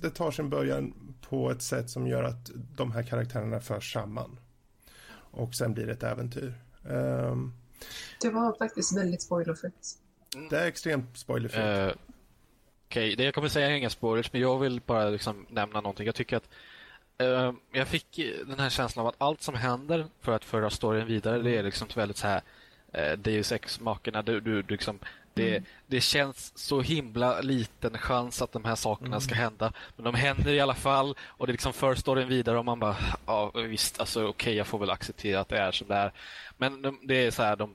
[0.01, 0.95] det tar sin början
[1.29, 4.39] på ett sätt som gör att de här karaktärerna förs samman.
[5.15, 6.55] Och sen blir det ett äventyr.
[6.91, 7.53] Ehm,
[8.21, 9.99] Det var faktiskt väldigt spoilerfritt.
[10.51, 11.65] det är extremt spoilerfritt.
[11.65, 11.93] Eh,
[12.89, 16.07] Okej, det jag kommer säga är inga spoilers, men jag vill bara liksom nämna någonting.
[16.07, 16.49] Jag tycker att
[17.19, 21.07] eh, jag fick den här känslan av att allt som händer för att föra storyn
[21.07, 22.43] vidare, det är liksom väldigt så här
[22.93, 24.23] eh, Deus Ex-makerna.
[24.23, 24.99] Du, du, du liksom,
[25.35, 29.73] Det, det känns så himla liten chans att de här sakerna ska hända.
[29.97, 32.97] Men de händer i alla fall och det liksom för storyn vidare och man bara,
[33.27, 36.13] ja visst, alltså okej, okay, jag får väl acceptera att det är som det är.
[36.59, 37.75] Men de, det är så här, de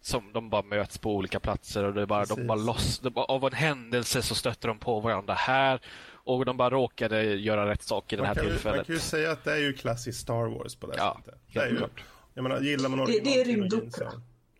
[0.00, 3.24] som de bara möts på olika platser och det bara, de bara loss, de bara,
[3.24, 5.80] av en händelse så stöter de på varandra här
[6.26, 8.76] och de bara råkade göra rätt sak i det här tillfället.
[8.76, 11.40] Man kan ju säga att det är ju klassiskt Star Wars på det ja, sättet.
[11.52, 11.80] Det är ju,
[12.34, 14.12] jag menar, gillar man det, det är rymdopera.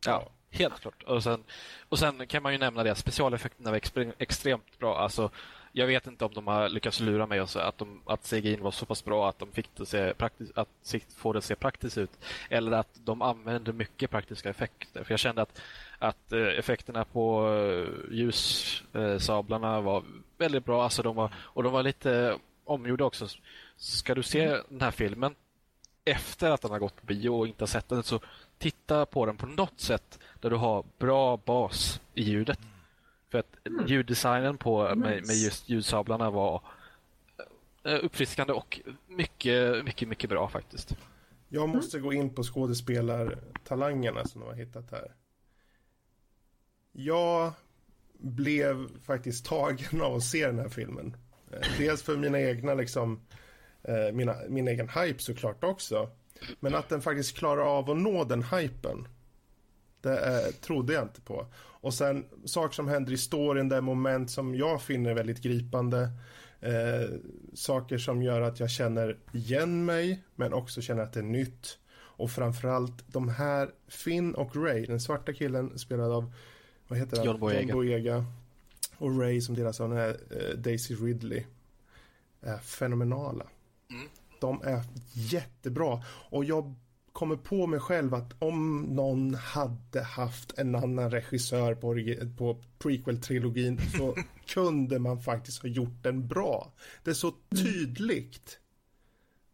[0.06, 1.02] Ja, helt klart.
[1.02, 1.44] Och sen,
[1.88, 3.80] och sen kan man ju nämna det specialeffekterna var
[4.18, 4.98] extremt bra.
[4.98, 5.30] Alltså,
[5.76, 8.56] jag vet inte om de har lyckats lura mig och så, att, de, att CGI
[8.56, 10.68] var så pass bra att de fick det se praktis, att
[11.16, 12.10] få det att se praktiskt ut.
[12.50, 15.04] Eller att de använde mycket praktiska effekter.
[15.04, 15.60] För jag kände att,
[15.98, 20.04] att eh, effekterna på eh, ljussablarna var
[20.38, 20.82] väldigt bra.
[20.82, 23.28] Alltså de var, och de var lite omgjorda också.
[23.76, 25.34] Ska du se den här filmen
[26.04, 28.20] efter att den har gått på bio och inte har sett den så
[28.58, 32.58] titta på den på något sätt där du har bra bas i ljudet.
[33.30, 33.86] För att mm.
[33.86, 36.62] ljuddesignen på, med, med just ljudsablarna var
[37.84, 40.96] eh, uppfriskande och mycket, mycket, mycket bra faktiskt.
[41.48, 45.14] Jag måste gå in på skådespelartalangerna som de har hittat här.
[46.92, 47.52] Jag
[48.18, 51.16] blev faktiskt tagen av att se den här filmen.
[51.52, 53.20] Eh, dels för mina egna liksom,
[53.84, 56.10] eh, mina, min egen hype såklart också.
[56.60, 59.08] Men att den faktiskt klarar av att nå den hypen.
[60.00, 61.46] Det eh, trodde jag inte på.
[61.56, 66.10] Och sen saker som händer i storyn, det är moment som jag finner väldigt gripande.
[66.60, 67.08] Eh,
[67.54, 71.78] saker som gör att jag känner igen mig, men också känner att det är nytt.
[72.16, 76.32] Och framförallt de här, Finn och Ray, den svarta killen spelad av,
[76.88, 77.26] vad heter han?
[77.26, 77.60] John Boyega.
[77.60, 78.24] John Boyega.
[78.98, 81.44] Och Ray som deras son är eh, Daisy Ridley.
[82.40, 83.46] Är fenomenala.
[84.44, 84.60] Mm.
[84.60, 86.02] De är jättebra.
[86.30, 86.74] Och jag
[87.12, 91.94] kommer på mig själv att om någon hade haft en annan regissör på,
[92.36, 94.16] på prequel-trilogin så
[94.46, 96.72] kunde man faktiskt ha gjort den bra.
[97.04, 98.58] Det är så tydligt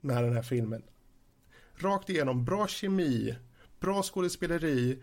[0.01, 0.83] med den här filmen.
[1.75, 3.37] Rakt igenom, bra kemi,
[3.81, 5.03] bra skådespeleri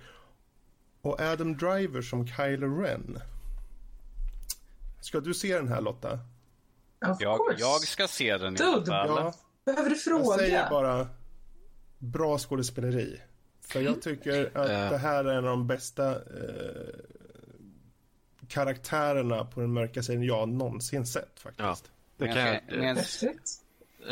[1.02, 3.20] och Adam Driver som Kylo Ren.
[5.02, 6.20] Ska du se den här Lotta?
[7.00, 9.34] Jag, jag, ska se den i alla fall.
[9.68, 10.24] Ja, Behöver du fråga?
[10.24, 11.08] Jag säger bara
[11.98, 13.22] bra skådespeleri.
[13.62, 14.90] För jag tycker att uh.
[14.90, 16.20] det här är en av de bästa eh,
[18.48, 21.60] karaktärerna på den mörka sidan jag någonsin sett faktiskt.
[21.60, 21.76] Ja,
[22.18, 22.62] det kan jag...
[22.70, 22.98] Men,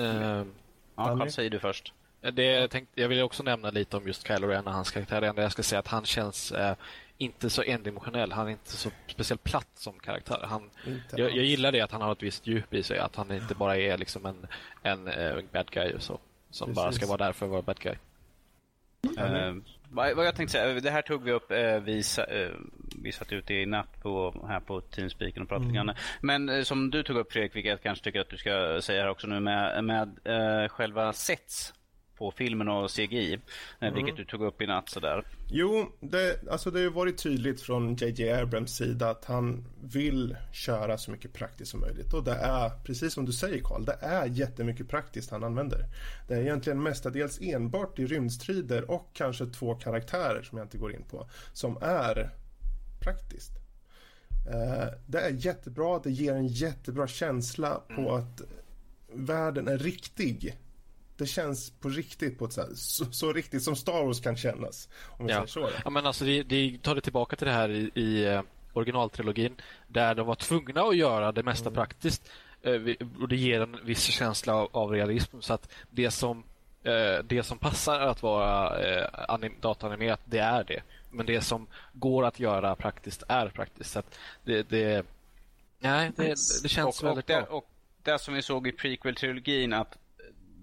[0.06, 0.48] uh,
[0.96, 1.94] ja, vad säger du först?
[2.34, 5.22] Det, jag, tänkte, jag vill också nämna lite om just Kylo Ren och hans karaktär.
[5.22, 6.76] Det enda jag ska säga att han känns eh,
[7.18, 8.32] inte så endimensionell.
[8.32, 10.40] Han är inte så speciellt platt som karaktär.
[10.44, 10.70] Han,
[11.12, 13.00] jag, jag, gillar det att han har ett visst djup i sig.
[13.00, 14.48] Att han inte bara är liksom en,
[14.84, 16.20] en, eh, bad guy och så.
[16.50, 16.76] Som Precis.
[16.76, 17.96] bara ska vara där för att vara bad guy.
[19.06, 19.56] Uh,
[19.90, 22.56] vad, vad jag tänkte säga, det här tog vi upp, uh, vi, uh,
[23.04, 25.96] vi satt ute i natt på, här på Teamspeaken och pratade mm.
[26.22, 29.10] Men som du tog upp Fredrik, vilket jag kanske tycker att du ska säga här
[29.10, 30.20] också nu med, med
[30.72, 31.74] själva sets
[32.18, 33.40] på filmen och CGI, eh,
[33.80, 33.94] mm.
[33.94, 35.24] vilket du tog upp i natt sådär.
[35.48, 40.98] Jo, det, alltså det har varit tydligt från JJ Abrams sida att han vill köra
[40.98, 42.14] så mycket praktiskt som möjligt.
[42.14, 45.86] Och det är, precis som du säger Karl, det är jättemycket praktiskt han använder.
[46.28, 50.94] Det är egentligen mestadels enbart i rymdstrider och kanske två karaktärer som jag inte går
[50.94, 52.30] in på, som är
[53.00, 53.52] praktiskt.
[54.48, 58.14] Eh, det är jättebra, det ger en jättebra känsla på mm.
[58.14, 58.42] att
[59.14, 60.58] världen är riktig
[61.18, 64.38] det känns på riktigt på ett så, här, så, så, riktigt som Star Wars kan
[64.38, 64.90] kännas.
[65.06, 65.48] Om ja.
[65.48, 65.70] så.
[65.84, 68.42] Ja, men alltså det, det tar det tillbaka till det här i, i uh,
[68.74, 69.56] originaltrilogin
[69.88, 71.74] där de var tvungna att göra det mesta mm.
[71.74, 72.30] praktiskt.
[72.68, 77.24] Uh, och det ger en viss känsla av, av realism så att det som uh,
[77.24, 78.80] det som passar att vara
[79.38, 80.82] uh, dataanimerat, det är det.
[81.12, 83.92] Men det som går att göra praktiskt är praktiskt.
[83.92, 84.02] Så
[84.44, 85.06] det, det,
[85.80, 87.40] nej, det, det känns och, väldigt och bra.
[87.42, 87.70] Det, och
[88.04, 89.98] det som vi såg i prequel-trilogin att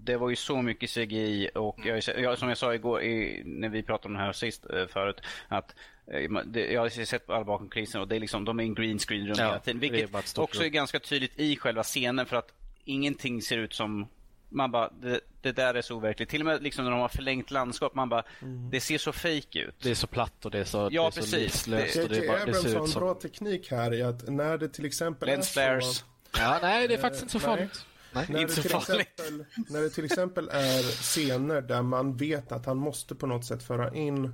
[0.03, 3.69] det var ju så mycket CGI och jag, jag, som jag sa igår i, när
[3.69, 5.75] vi pratade om det här sist eh, förut att
[6.07, 8.75] eh, det, jag har sett alla bakom krisen och det är liksom, de är en
[8.75, 9.79] green screen runt ja, hela tiden.
[9.79, 12.53] Vilket är också är ganska tydligt i själva scenen för att
[12.85, 14.07] ingenting ser ut som
[14.49, 16.29] man bara, det, det, där är så overkligt.
[16.29, 18.69] Till och med liksom när de har förlängt landskap, man bara, mm.
[18.69, 19.75] det ser så fake ut.
[19.81, 21.93] Det är så platt och det är så, ja, det är så livslöst.
[21.93, 24.85] Det, det, bara, det ser har en bra teknik här i att när det till
[24.85, 26.05] exempel Lens är så...
[26.37, 27.85] Ja, nej, det är faktiskt inte så farligt.
[28.13, 29.07] Nej, när inte så farligt.
[29.19, 33.45] Exempel, när det till exempel är scener där man vet att han måste på något
[33.45, 34.25] sätt föra in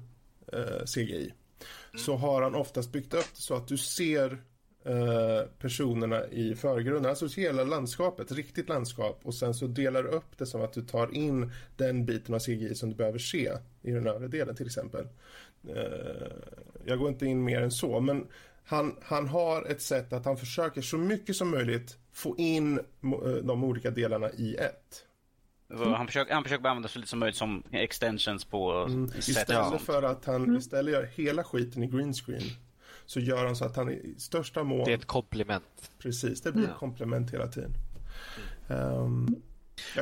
[0.53, 1.33] eh, CGI.
[1.91, 1.99] Mm.
[2.05, 4.43] Så har han oftast byggt upp det så att du ser
[4.85, 7.09] eh, personerna i förgrunden.
[7.09, 9.19] Alltså hela landskapet, riktigt landskap.
[9.23, 12.39] Och sen så delar du upp det som att du tar in den biten av
[12.39, 13.51] CGI som du behöver se
[13.81, 15.07] i den övre delen till exempel.
[15.67, 16.31] Eh,
[16.85, 17.99] jag går inte in mer än så.
[17.99, 18.27] Men
[18.63, 22.83] han, han har ett sätt att han försöker så mycket som möjligt få in eh,
[23.43, 25.05] de olika delarna i ett.
[25.73, 29.11] Han, försöker, han försöker använda så lite som möjligt som extensions på Mm.
[29.17, 32.43] Istället för att han istället gör hela skiten i green screen
[33.05, 34.85] så gör han så att han i största mån...
[34.85, 35.91] Det är ett komplement.
[35.99, 37.73] Precis, det blir ett komplement hela tiden.
[38.69, 39.35] Ehm,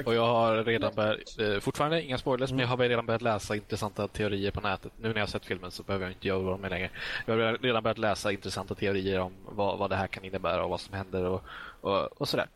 [0.05, 3.55] Och jag har redan börjat, eh, fortfarande inga spoilers, men jag har redan börjat läsa
[3.55, 4.91] intressanta teorier på nätet.
[5.01, 6.89] Nu när jag har sett filmen så behöver jag inte göra dem längre.
[7.25, 10.69] Jag har redan börjat läsa intressanta teorier om vad, vad det här kan innebära och
[10.69, 11.43] vad som händer och,
[11.87, 12.49] och, och sådär.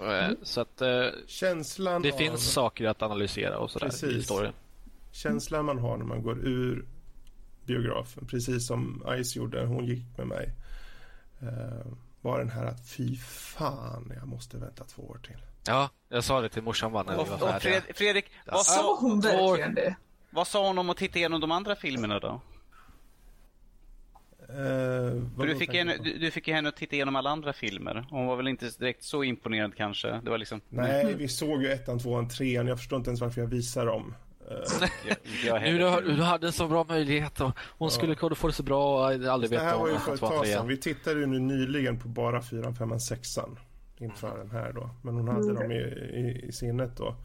[0.00, 4.16] Eh, Så att eh, känslan det av, finns saker att analysera och sådär i Precis.
[4.16, 4.52] historien.
[5.12, 6.84] känslan man har när man går ur
[7.64, 10.50] biografen, precis som Ice gjorde, hon gick med mig,
[11.42, 11.86] eh,
[12.20, 15.36] var den här att fy fan, jag måste vänta två år till.
[15.66, 17.60] Ja, jag sa det till morsan bara när vi var färdiga.
[17.80, 19.96] Fred, Fredrik, vad Sa hon verkligen det?
[20.30, 22.40] vad sa hon om att titta igenom de andra filmerna då?
[24.48, 28.06] Eh, du fick, henne, du du, fick henne att titta igenom alla andra filmer.
[28.10, 30.20] Hon var väl inte direkt så imponerad kanske.
[30.24, 30.60] Det var liksom...
[30.68, 32.66] Nej, vi såg ju ettan, tvåan, trean.
[32.66, 34.14] Jag förstår inte ens varför jag visar dem.
[34.50, 34.88] Eh,
[35.46, 38.52] Jag, Nu du, du hade en så bra möjlighet och hon skulle kunna få det
[38.52, 40.68] så bra och aldrig det här var ju för ett tag sedan.
[40.68, 43.58] Vi tittade ju nu nyligen på bara fyran, femman, sexan
[43.98, 44.90] inför den här då.
[45.02, 47.16] Men hon hade dem i, i, i sinnet då.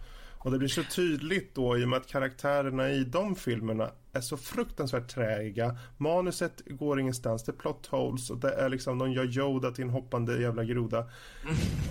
[0.44, 4.22] Och det blir så tydligt då i och med att karaktärerna i de filmerna är
[4.22, 5.78] så fruktansvärt träiga.
[5.98, 9.84] Manuset går ingenstans, det är plot holes och det är liksom, de gör Yoda till
[9.84, 11.10] en hoppande jävla groda.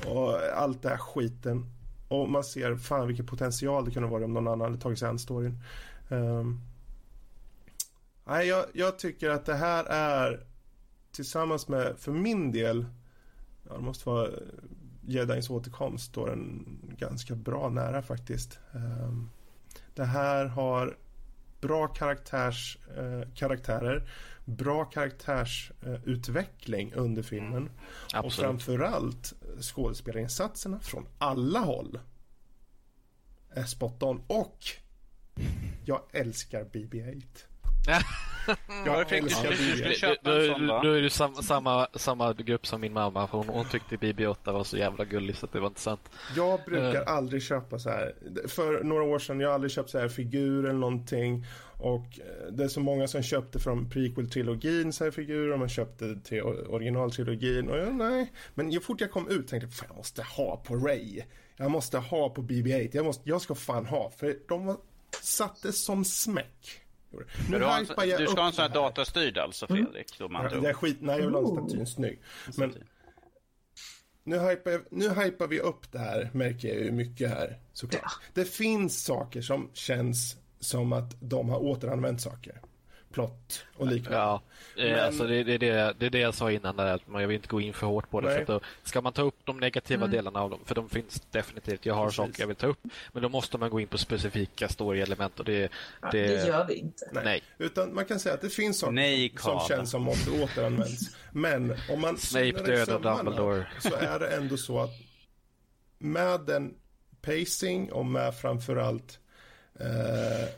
[0.06, 1.66] Och allt det här skiten.
[2.09, 5.09] Och man ser fan vilken potential det kunde vara om någon annan hade tagit sig
[5.09, 5.62] an storyn.
[6.09, 6.60] Ehm,
[8.24, 10.47] nej, jag, jag tycker att det här är
[11.12, 12.86] tillsammans med, för min del,
[13.68, 14.28] ja, det måste vara
[15.02, 16.66] Jedins återkomst står den
[16.98, 18.59] ganska bra nära faktiskt.
[18.72, 19.30] Ehm,
[19.94, 20.97] det här har
[21.61, 24.09] bra karaktärs, eh, karaktärer,
[24.45, 27.70] bra karaktärsutveckling under filmen och
[28.15, 28.35] Absolut.
[28.35, 31.99] framförallt skådespelarinsatserna från alla håll
[33.51, 34.59] är spot on och
[35.85, 37.49] jag älskar BB-8.
[38.86, 39.93] Jag fick du skulle BB-8.
[39.93, 40.82] köpa en sån, va?
[40.82, 43.27] Då är du sam, samma, samma grupp som min mamma.
[43.27, 46.01] För hon, hon tyckte BB-8 var så jävla gullig så det var inte sant.
[46.36, 48.15] Jag brukar aldrig köpa så här.
[48.48, 51.47] För några år sedan, jag har aldrig köpt så här figurer eller någonting.
[51.78, 55.69] Och eh, det är så många som köpte från prequel-trilogin så här figurer och man
[55.69, 57.69] köpte till originaltrilogin.
[57.70, 58.32] Och jag, nej.
[58.55, 61.23] Men ju fort jag kom ut tänkte jag, "Fan, jag måste ha på Ray.
[61.57, 62.90] Jag måste ha på BB-8.
[62.93, 64.11] Jag, måste, jag ska fan ha.
[64.16, 64.77] För de var,
[65.23, 66.81] satte som smäck.
[67.51, 70.19] Nu Du, har en, jag du ska ha en sån här datastyrd alltså Fredrik?
[70.19, 71.66] Då man Ja, är skit, nej jag vill ha en Ooh.
[71.69, 72.23] statyn snygg.
[72.57, 72.74] Men
[74.24, 78.12] nu hypar, nu hypar vi upp det här, märker jag ju mycket här såklart.
[78.35, 82.61] Det finns saker som känns som att de har återanvänt saker.
[83.12, 84.19] Plott och liknande.
[84.19, 84.43] Ja,
[84.77, 87.09] eh, Men- alltså det, det, är det, det är det jag sa innan, där, att
[87.09, 88.27] man, jag vill inte gå in för hårt på det.
[88.27, 88.35] Nej.
[88.35, 91.23] För att då, ska man ta upp de negativa delarna av dem, för de finns
[91.31, 92.16] definitivt, jag har Precis.
[92.16, 92.78] saker jag vill ta upp,
[93.12, 95.70] men då måste man gå in på specifika story-element och det,
[96.03, 97.11] Ja, det, det gör vi inte.
[97.24, 97.43] nej.
[97.59, 101.16] Utan man kan säga att det finns saker Nej, som känns som måste återanvänds.
[101.32, 103.66] Men om man Snape synar i dödar sömmarna Dumbledore.
[103.81, 104.91] så är det ändå så att
[105.99, 106.74] med den
[107.23, 109.19] pacing och med framförallt
[109.81, 110.49] eh,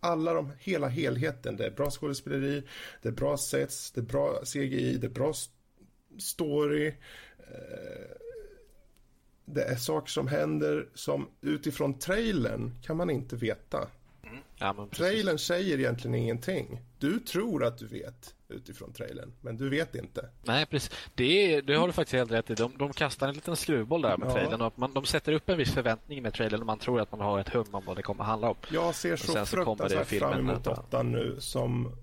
[0.00, 1.56] alla de, hela helheten.
[1.56, 2.62] Det är bra skådespeleri,
[3.02, 5.52] det är bra sets, det är bra CGI, det är bra st-
[6.18, 6.86] story.
[7.38, 8.16] Eh,
[9.44, 13.88] det är saker som händer som utifrån trailern kan man inte veta.
[14.58, 14.98] Ja, men precis.
[14.98, 16.80] Trailern säger egentligen ingenting.
[16.98, 20.28] Du tror att du vet utifrån trailern, men du vet inte.
[20.42, 20.90] Nej, precis.
[21.14, 22.54] Det, är, det har du faktiskt helt rätt i.
[22.54, 24.32] De, de kastar en liten skruvboll där med Ja.
[24.32, 24.60] trailern.
[24.60, 27.20] Och man, de sätter upp en viss förväntning med trailern och man tror att man
[27.20, 28.56] har ett hum om vad det kommer handla om.
[28.70, 31.96] Jag ser så, sen så fruktansvärt filmen fram emot åttan nu som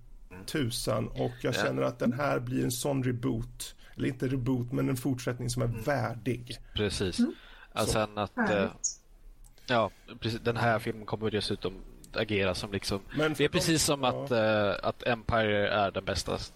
[0.45, 1.63] tusan och jag Ja.
[1.63, 3.75] känner att den här blir en sån reboot.
[3.95, 6.57] Eller inte reboot, men en fortsättning som är värdig.
[6.73, 7.19] Precis.
[7.73, 7.91] Ja, Så.
[7.91, 8.71] sen att, Härligt.
[9.67, 11.73] ja, precis, den här filmen kommer dessutom
[12.17, 12.99] agera som liksom...
[13.17, 14.09] Men Det är de- precis som ja.
[14.09, 16.51] att, eh, att Empire är den bästa Star.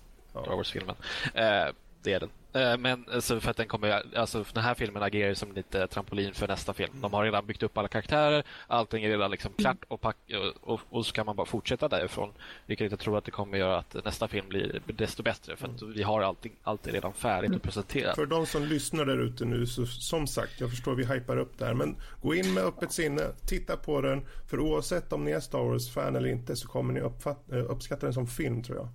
[0.47, 0.95] Wars-filmen.
[1.33, 1.65] Eh,
[2.03, 2.29] det är den.
[2.53, 5.87] Eh, men alltså, för att den kommer, alltså för den här filmen agerar som lite
[5.87, 6.93] trampolin för nästa film.
[7.01, 10.73] De har redan byggt upp alla karaktärer, allting är redan liksom klart och, pack, och,
[10.73, 12.33] och, och så kan man bara fortsätta därifrån.
[12.65, 15.81] Vilket jag tror att det kommer göra att nästa film blir desto bättre för att
[15.81, 18.15] vi har allting, allt redan färdigt och presenterat.
[18.15, 21.57] För de som lyssnar där ute nu, så som sagt, jag förstår vi hypar upp
[21.57, 25.31] det här, men gå in med öppet sinne, titta på den, för oavsett om ni
[25.31, 28.77] är Star Wars-fan eller inte så kommer ni uppfatt, eh, uppskatta den som film, tror
[28.77, 28.87] jag.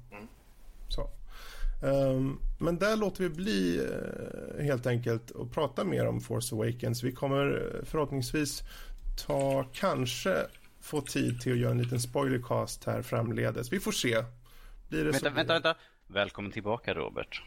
[0.89, 1.11] Så.
[1.86, 3.78] Ehm, men där låter vi bli
[4.58, 7.02] eh, helt enkelt och prata mer om Force Awakens.
[7.02, 8.62] Vi kommer eh, förhoppningsvis
[9.26, 10.46] ta, kanske
[10.80, 13.72] få tid till att göra en liten spoilercast här framledes.
[13.72, 14.24] Vi får se.
[14.88, 15.74] blir det Vänta, vänta, vänta.
[16.06, 17.42] Välkommen tillbaka Robert.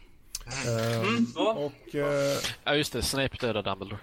[0.66, 1.52] Ehm, Ja.
[1.52, 3.02] och eh, Ja, just det.
[3.02, 3.98] Snape dödar Dumbledore.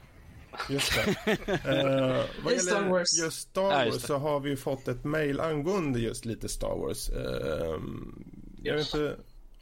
[0.69, 1.37] just det.
[1.47, 3.19] Eh, vad är Star gäller Wars.
[3.19, 4.07] just Star Ja, Wars just det.
[4.07, 7.09] så har vi ju fått ett mail angående just lite Star Wars.
[7.09, 8.23] Ehm,
[8.63, 9.15] jag vet inte,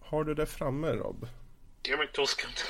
[0.05, 1.27] har du det framme Rob?
[1.83, 2.63] Ge mig sekunder.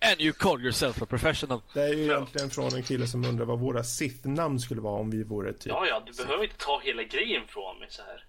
[0.10, 1.60] And you call yourself a professional.
[1.74, 5.10] Det är ju egentligen från en kille som undrar vad våra Sith-namn skulle vara om
[5.10, 5.66] vi vore typ...
[5.66, 8.24] Ja, ja, du behöver inte ta hela grejen från mig så här.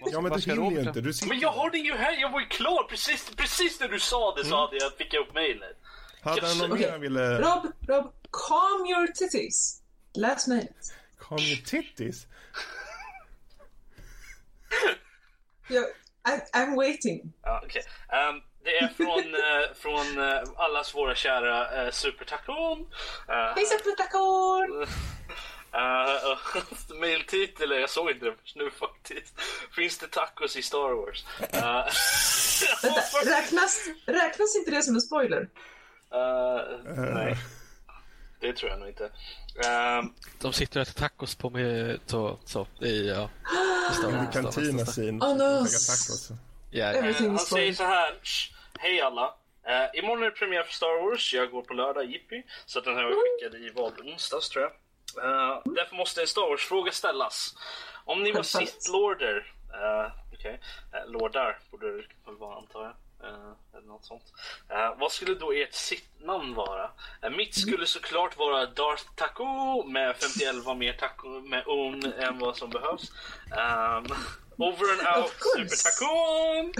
[0.12, 1.00] Ja, men du hinner ju inte.
[1.00, 1.28] Du sitter...
[1.28, 4.34] Men jag har det ju här, jag var ju klar precis, precis när du sa
[4.34, 5.76] det så hade jag, fick jag upp mejlet.
[6.20, 6.84] Hade han någon Okej.
[6.84, 7.38] mer han ville...
[7.38, 9.82] Rob, Rob, calm your titties.
[10.14, 10.94] Läs mejlet.
[11.18, 12.26] Calm your titties?
[15.68, 15.84] Jag-
[16.34, 17.32] I- I'm waiting.
[17.42, 17.82] Ja, okej.
[18.12, 22.78] Ehm, det är från, eh, från eh, allas våra kära uh, Supertacon.
[23.28, 24.82] Uh, Hej Supertacon!
[24.82, 26.38] Uh,
[27.00, 29.40] Mailtitel, jag såg inte det först nu faktiskt.
[29.76, 31.24] Finns det tacos i Star Wars?
[31.40, 31.86] Uh,
[32.82, 33.00] Vänta,
[33.36, 35.48] räknas, räknas inte det som en spoiler?
[36.14, 36.60] uh,
[37.14, 37.36] nej,
[38.40, 39.10] det tror jag nog inte.
[39.68, 43.30] Ehm, De sitter och äter tacos på med så, så i, ja.
[44.32, 45.24] Cantina scene.
[45.24, 45.58] Oh, no.
[45.58, 46.30] Tacos.
[46.72, 48.14] Everything han säger så här.
[48.22, 49.26] "Shh, Hej alla.
[49.68, 51.34] Uh, imorgon är det premiär för Star Wars.
[51.34, 52.42] Jag går på lördag, jippi.
[52.66, 54.72] Så den här var skickad i vad, onsdags tror jag.
[55.24, 57.54] Uh, därför måste en Star Wars-fråga ställas.
[58.04, 58.68] Om ni var Självfallet.
[58.68, 60.60] Sith-lorder, uh, okej,
[60.94, 62.92] uh, lordar borde det väl vara antar jag.
[63.24, 64.32] Uh, eller något sånt.
[64.70, 66.90] Uh, vad skulle då ert Sith-namn vara?
[67.24, 72.56] Uh, mitt skulle såklart vara Darth Taco med 51 mer taco med on än vad
[72.56, 73.12] som behövs.
[73.50, 74.06] Um,
[74.58, 75.76] over and out, Of course.
[75.76, 76.72] Super Tacon!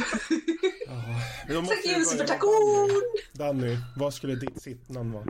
[1.55, 2.91] Då måste Tack Supertacon!
[3.33, 5.25] Danny, vad skulle ditt sittnamn vara?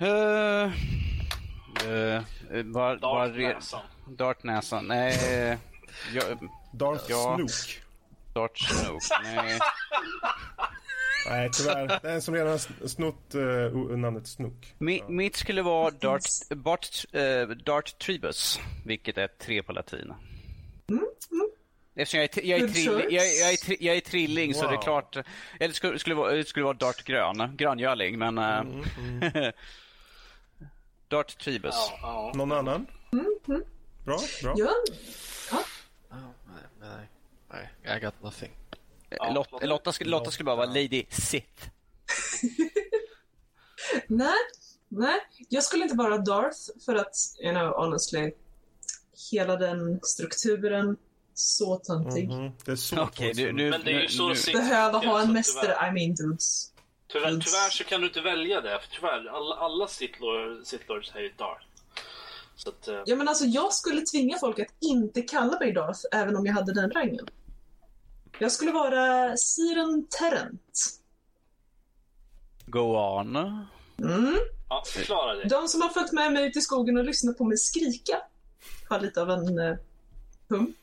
[0.00, 0.72] Uh,
[1.86, 2.22] uh,
[2.64, 3.80] var, var, Dartnäsan.
[4.08, 4.86] Dartnäsan.
[4.86, 5.50] Nej.
[5.50, 5.58] eh,
[6.14, 7.34] Jag, Darth Ja.
[7.36, 7.82] Snook?
[8.32, 9.02] Dart Snook.
[9.22, 9.58] Nej.
[11.28, 11.98] Nej, tyvärr.
[12.02, 14.74] Den som redan har snott uh, namnet Snook.
[14.78, 16.20] Mi, mitt skulle vara Dart,
[16.56, 20.12] Bart, uh, Dart Tribus, vilket är tre på latin.
[21.94, 22.84] Eftersom jag är, jag är, choice.
[23.10, 24.82] jag, är- jag är, tri- jag är trilling så det är Wow.
[24.82, 25.16] klart.
[25.60, 28.38] Eller skulle, skulle, vara, skulle vara Dart Grön, gröngöling, men...
[28.38, 28.62] eh,
[31.08, 31.74] Dart Tribus.
[31.74, 32.32] Ja, ja.
[32.34, 32.86] Någon annan?
[34.04, 34.54] Bra, bra.
[34.56, 34.70] Ja,
[36.10, 36.18] Oh,
[36.48, 37.08] nej, nej,
[37.52, 38.52] nej, I got nothing.
[39.10, 41.68] Eh, Lot, Lotta, skulle, Lotta skulle bara vara Lady Sith.
[44.06, 44.34] nej,
[44.88, 45.20] nej.
[45.48, 48.32] Jag skulle inte vara Darth för att, you know, honestly,
[49.32, 50.96] hela den strukturen,
[51.34, 52.28] så töntig.
[52.28, 54.34] Mhm, Det är så Okej, folk nu, som- nu, Men det är ju så nu,
[54.52, 55.88] Behöva ha en mästare, tyvärr.
[55.88, 56.68] I mean dudes.
[57.08, 61.20] Tyvärr, tyvärr så kan du inte välja det, för tyvärr, alla, alla Sith Lord- är
[61.20, 61.66] ju Darth.
[62.56, 66.00] Så att, eh, Ja men alltså jag skulle tvinga folk att inte kalla mig Darth
[66.12, 67.26] även om jag hade den rangen.
[68.38, 70.98] Jag skulle vara Siren Terrent.
[72.66, 73.36] Go on.
[73.36, 74.36] Mm.
[74.68, 75.48] ja, förklara det.
[75.48, 78.22] De som har följt med mig ut i skogen och lyssnat på mig skrika
[78.88, 79.76] har lite av en eh,
[80.48, 80.74] hum.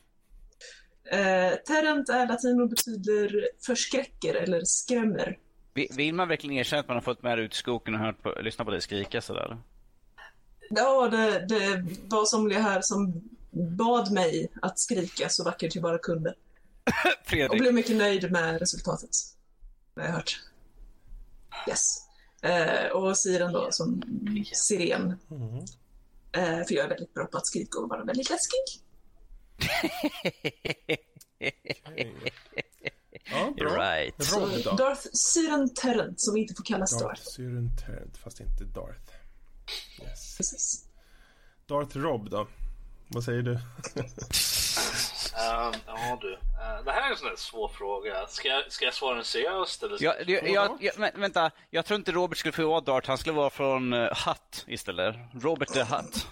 [1.12, 5.38] Eh, terrent är latin och betyder förskräcker eller skrämmer.
[5.74, 8.00] Vi- Vill man verkligen erkänna att man har fått med dig ut i skogen och
[8.00, 9.58] hört på, lyssnat på dig skrika sådär?
[10.70, 13.22] Ja, det, det var somliga här som
[13.78, 16.34] bad mig att skrika så vackert jag bara kunde.
[17.22, 19.10] Och Fredrik, blev mycket nöjd med resultatet.
[19.96, 20.42] Har jag hört.
[21.68, 22.06] Yes.
[22.42, 24.02] Eh, och Siren då som
[24.54, 25.12] siren.
[26.32, 28.84] Eh, för jag är väldigt bra på att skrika och vara väldigt läskig.
[33.32, 33.76] Ja, bra.
[33.76, 34.34] right.
[34.34, 34.76] Rob då?
[34.76, 37.22] Darth Siren Terrent som inte får kallas Darth Darth.
[37.22, 39.14] Syren Tarrant, fast inte Darth.
[40.02, 40.38] Yes.
[40.38, 40.86] Precis.
[41.66, 42.48] Darth Rob då?
[43.08, 43.60] Vad säger du?
[45.38, 48.28] Ehm, ja du, Eh, det här är en sån där svår fråga.
[48.28, 49.98] Ska jag, ska jag svara den seriöst eller?
[49.98, 53.36] ska Jag, jag, jag, vänta, jag tror inte Robert skulle få vara Dart, han skulle
[53.36, 55.16] vara från uh, Hutt istället.
[55.42, 56.28] Robert the Hutt.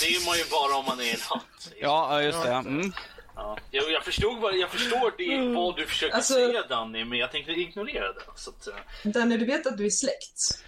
[0.00, 1.72] Det är man ju bara om man är en hatt.
[1.80, 2.50] Ja, ja, just det.
[2.50, 2.92] Mm.
[3.36, 3.58] Ja.
[3.70, 7.32] Jag, jag, förstod vad, jag förstår det, vad du försöker Alltså- säga Danny, men jag
[7.32, 8.20] tänkte ignorera det.
[8.36, 8.74] Så att, eh,
[9.12, 10.64] Danny, du vet att du är släkt?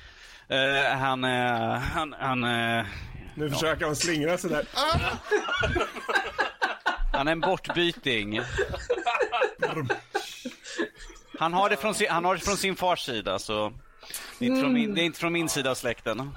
[0.49, 2.87] Eh, han, uh, han, han, eh,
[3.35, 4.67] Nu försöker han slingra sig där.
[4.75, 4.99] Ah!
[7.21, 8.41] han är en bortbyting.
[11.39, 13.73] Han har det från sin, han har det från sin fars sida, så
[14.39, 16.31] det är inte från min, det är inte från min sida av släkten.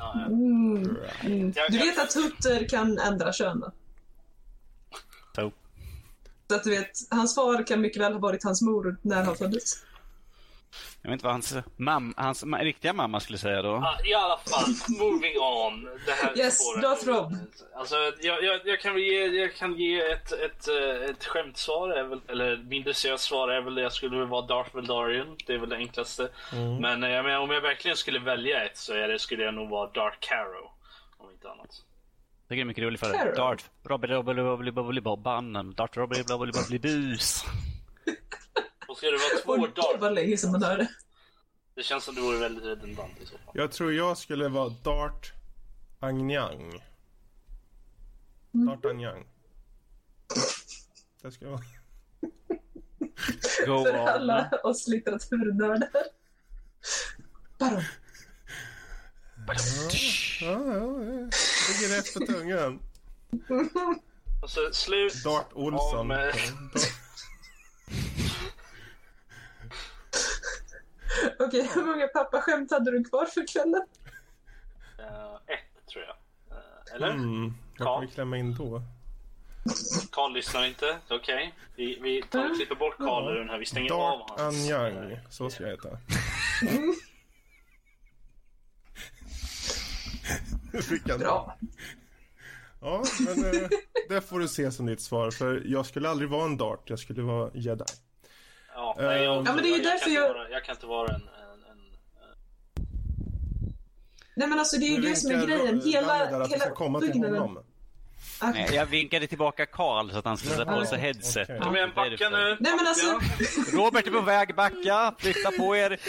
[1.55, 3.71] jag, Du vet att hutter kan ändra kön va?
[5.35, 5.51] Så.
[6.47, 9.35] Så att du vet, hans far kan mycket väl ha varit hans mor när han
[9.35, 9.85] föddes.
[11.01, 13.69] Jag vet inte vad hans, mam, hans riktiga mamma skulle säga då.
[13.75, 15.89] Ah, I alla fall, moving on.
[16.05, 16.81] Det här Yes, spåret.
[16.81, 17.33] Darth Rob.
[17.75, 22.21] Alltså, jag, jag, jag, kan ge, jag kan ge ett, ett, eh, ett skämtsvar, väl,
[22.27, 25.37] eller mindre seriöst svar är väl jag skulle väl vara Darth Veldarian.
[25.47, 26.29] Det är väl det enklaste.
[26.81, 29.53] Men eh, jag menar, om jag verkligen skulle välja ett så är det, skulle jag
[29.53, 30.71] nog vara Darth Caro.
[31.17, 31.81] Om inte annat.
[32.47, 33.35] Jag tycker det är mycket roligt för Carol.
[33.35, 37.45] Dart, Robby Robby Robby Robby Bobban, Dart Robby Robby Robby Bus.
[38.93, 39.99] Och ska det vara två det Darth?
[39.99, 40.87] var länge sedan man hörde.
[41.75, 43.51] Det känns som det vore väldigt redundant i så fall.
[43.53, 45.33] Jag tror jag skulle vara Dart
[45.99, 46.83] Angnang.
[48.51, 49.25] Dart Angnang.
[51.21, 51.61] Det ska jag vara.
[53.67, 54.07] Go För on.
[54.07, 55.89] alla oss litteraturnördar.
[57.59, 57.83] Baron.
[60.41, 62.79] Ja, ja, det ligger rätt på tungan.
[64.41, 66.11] Alltså, slut Dart Olsson.
[66.11, 66.31] om...
[71.47, 73.81] Okej, hur många pappaskämt hade du kvar för kvällen?
[74.99, 76.15] eh, ett, tror jag.
[76.57, 77.09] Eh, eller?
[77.09, 77.85] Mm, Ja.
[77.85, 78.81] kan vi klämma in då.
[80.11, 80.97] Karl lyssnar inte.
[81.09, 81.53] Okej.
[81.75, 83.59] Vi, vi tar och klipper bort Karl ur den här.
[83.59, 84.55] Vi stänger av Dart hans...
[84.71, 85.89] Anjang, så ska jag heta.
[90.89, 91.57] Fick han- Bra.
[92.81, 93.67] Ja, men eh,
[94.09, 95.31] det får du se som ditt svar.
[95.31, 97.83] För jag skulle aldrig vara en Dart, jag skulle vara jedi.
[98.75, 100.63] Ja, nej, jag, Ja, men det är ju jag, därför kan jag- Inte vara, jag
[100.65, 101.21] kan inte vara en
[104.35, 105.81] Nej men alltså det är ju det som är grejen.
[105.81, 107.57] Hela, hela byggnaden.
[108.41, 111.49] Nej, jag vinkade tillbaka Karl så att han skulle sätta på sig headset.
[111.49, 111.59] okej.
[111.61, 112.57] Kom igen, backa nu!
[112.59, 113.19] Nej men alltså.
[113.77, 115.99] Robert är på väg, backa, flytta på er.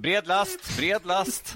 [0.00, 1.54] Bred last, bred last.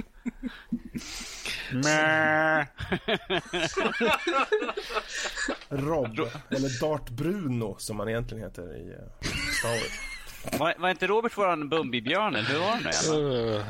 [5.69, 6.19] Rob,
[6.51, 9.29] eller Dart Bruno som han egentligen heter i eh,
[9.59, 10.16] Star Wars.
[10.53, 13.35] Var, var inte Robert våran Bumbibjörn eller hur var nu igen?
[13.35, 13.63] Uh,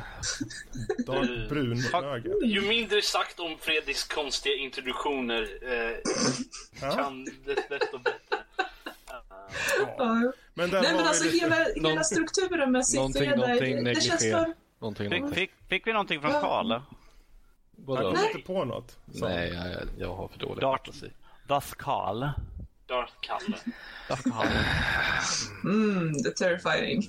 [1.06, 2.22] Dart Brunöga.
[2.44, 5.96] Ju mindre sagt om Fredriks konstiga introduktioner eh,
[6.82, 6.90] Ja.
[6.96, 8.38] kan det desto bättre.
[9.98, 10.32] ja.
[10.54, 14.00] Men Nej men alltså lite- hela, hela Någon- strukturen någonting, det, är där- någonting det
[14.02, 14.54] känns för...
[14.78, 16.70] någonting Fick, fick, fick vi någonting från Karl?
[16.72, 16.82] Han
[17.76, 18.14] Vadå?
[18.14, 18.96] kom inte på något.
[19.20, 19.30] han.
[19.30, 21.10] Nej, jag, jag har för dålig fantasi.
[21.48, 22.24] Thus Karl.
[22.88, 23.58] Darth Kalle.
[24.08, 24.46] Thus Karl.
[25.64, 27.02] Mm, the terrifying.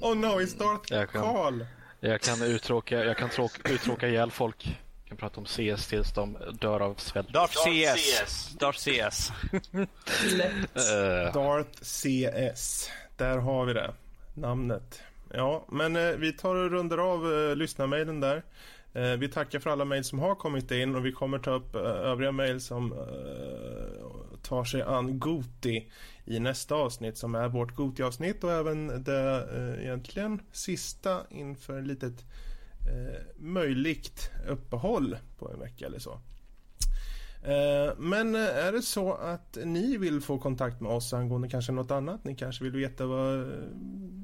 [0.00, 1.66] Oh no, it's Darth Jag kan-.
[2.00, 4.78] Jag kan uttråka, jag kan tråk, uttråka ihjäl folk.
[5.02, 7.32] Jag kan prata om CS tills de dör av svält.
[7.32, 8.52] Darth Darth CS.
[8.52, 9.30] Darth CS.
[9.74, 12.90] Uh, Darth CS.
[13.16, 13.94] Där har vi det.
[14.34, 15.02] Namnet.
[15.34, 18.42] Ja, men eh, vi tar och rundar av eh, lyssnarmailen där.
[18.94, 21.74] Eh, vi tackar för alla mejl som har kommit in och vi kommer ta upp
[21.74, 25.90] eh, övriga mejl som eh, tar sig an Goti
[26.24, 31.86] i nästa avsnitt som är vårt Goti-avsnitt och även det eh, egentligen sista inför ett
[31.86, 32.24] litet
[32.88, 36.20] eh, möjligt uppehåll på en vecka eller så.
[37.44, 41.72] Eh, men eh, är det så att ni vill få kontakt med oss angående kanske
[41.72, 42.24] något annat?
[42.24, 43.46] Ni kanske vill veta vad eh,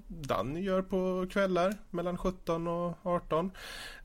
[0.09, 3.51] Danny gör på kvällar mellan 17 och 18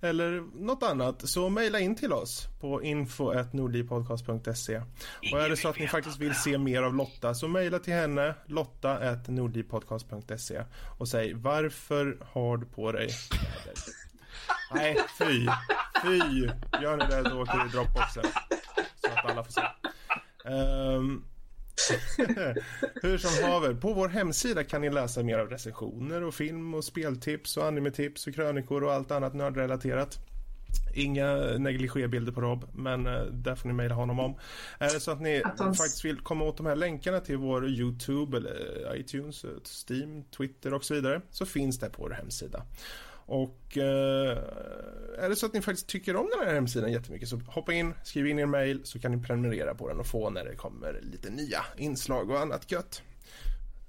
[0.01, 4.81] eller något annat så mejla in till oss på info.nordlivpodcast.se
[5.33, 7.93] och är det så att ni faktiskt vill se mer av Lotta så mejla till
[7.93, 10.63] henne lotta.nordlivpodcast.se
[10.99, 13.73] och säg varför har du på dig kläder?
[14.73, 15.47] Nej, fy!
[16.03, 16.17] Fy!
[16.81, 18.23] Gör ni det så åker det i Dropboxen.
[19.17, 19.61] Att alla får se.
[20.45, 21.23] Ehm,
[23.01, 26.83] hur som haver, på vår hemsida kan ni läsa mer av recensioner och film och
[26.83, 30.19] speltips och animetips och krönikor och allt annat nördrelaterat.
[30.95, 34.35] Inga negligébilder på Rob, men eh, där får ni mejla honom om.
[34.79, 37.37] Är det så att ni Att han- faktiskt vill komma åt de här länkarna till
[37.37, 39.49] vår YouTube eller iTunes, eh,
[39.89, 42.65] Steam, Twitter och så vidare så finns det på vår hemsida.
[43.25, 44.37] Och eh,
[45.17, 47.93] är det så att ni faktiskt tycker om den här hemsidan jättemycket så hoppa in,
[48.03, 50.99] skriv in er mail så kan ni prenumerera på den och få när det kommer
[51.01, 53.01] lite nya inslag och annat gött.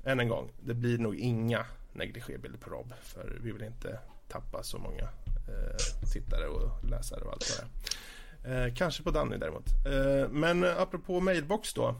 [0.04, 3.98] Än en gång, det blir nog inga negligerbilder på Rob för vi vill inte
[4.28, 8.66] tappa så många eh, tittare och läsare och allt vad det är.
[8.66, 9.66] Eh, kanske på Danny däremot.
[9.86, 11.94] Eh, men apropå mailbox då.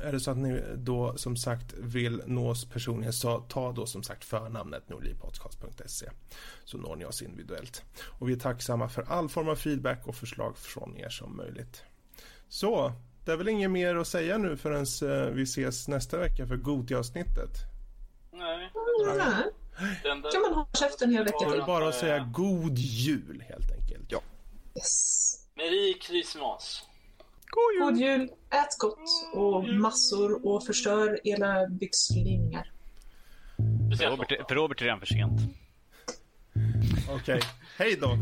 [0.00, 3.86] Är det så att ni då som sagt vill nå oss personligen så ta då
[3.86, 6.10] som sagt förnamnet nordlivpodcast.se
[6.64, 7.82] så når ni oss individuellt.
[8.02, 11.82] Och vi är tacksamma för all form av feedback och förslag från er som möjligt.
[12.48, 12.92] Så,
[13.24, 16.56] det är väl inget mer att säga nu förrän eh, vi ses nästa vecka för
[16.56, 17.50] Goti-avsnittet.
[18.32, 18.70] Nej.
[19.16, 20.00] Nej.
[20.02, 20.30] Den där...
[20.30, 23.70] kan man ha käften en hel vecka Det är bara att säga god jul helt
[23.70, 24.12] enkelt.
[24.12, 24.20] Ja.
[24.76, 25.34] Yes.
[25.56, 26.87] Merry Christmas.
[27.50, 32.72] God jul, ät gott och massor och förstör era byxlinningar.
[33.86, 35.40] Speciellt Robert, för Robert är redan för sent.
[37.10, 37.40] Okej,
[37.76, 38.18] hej då.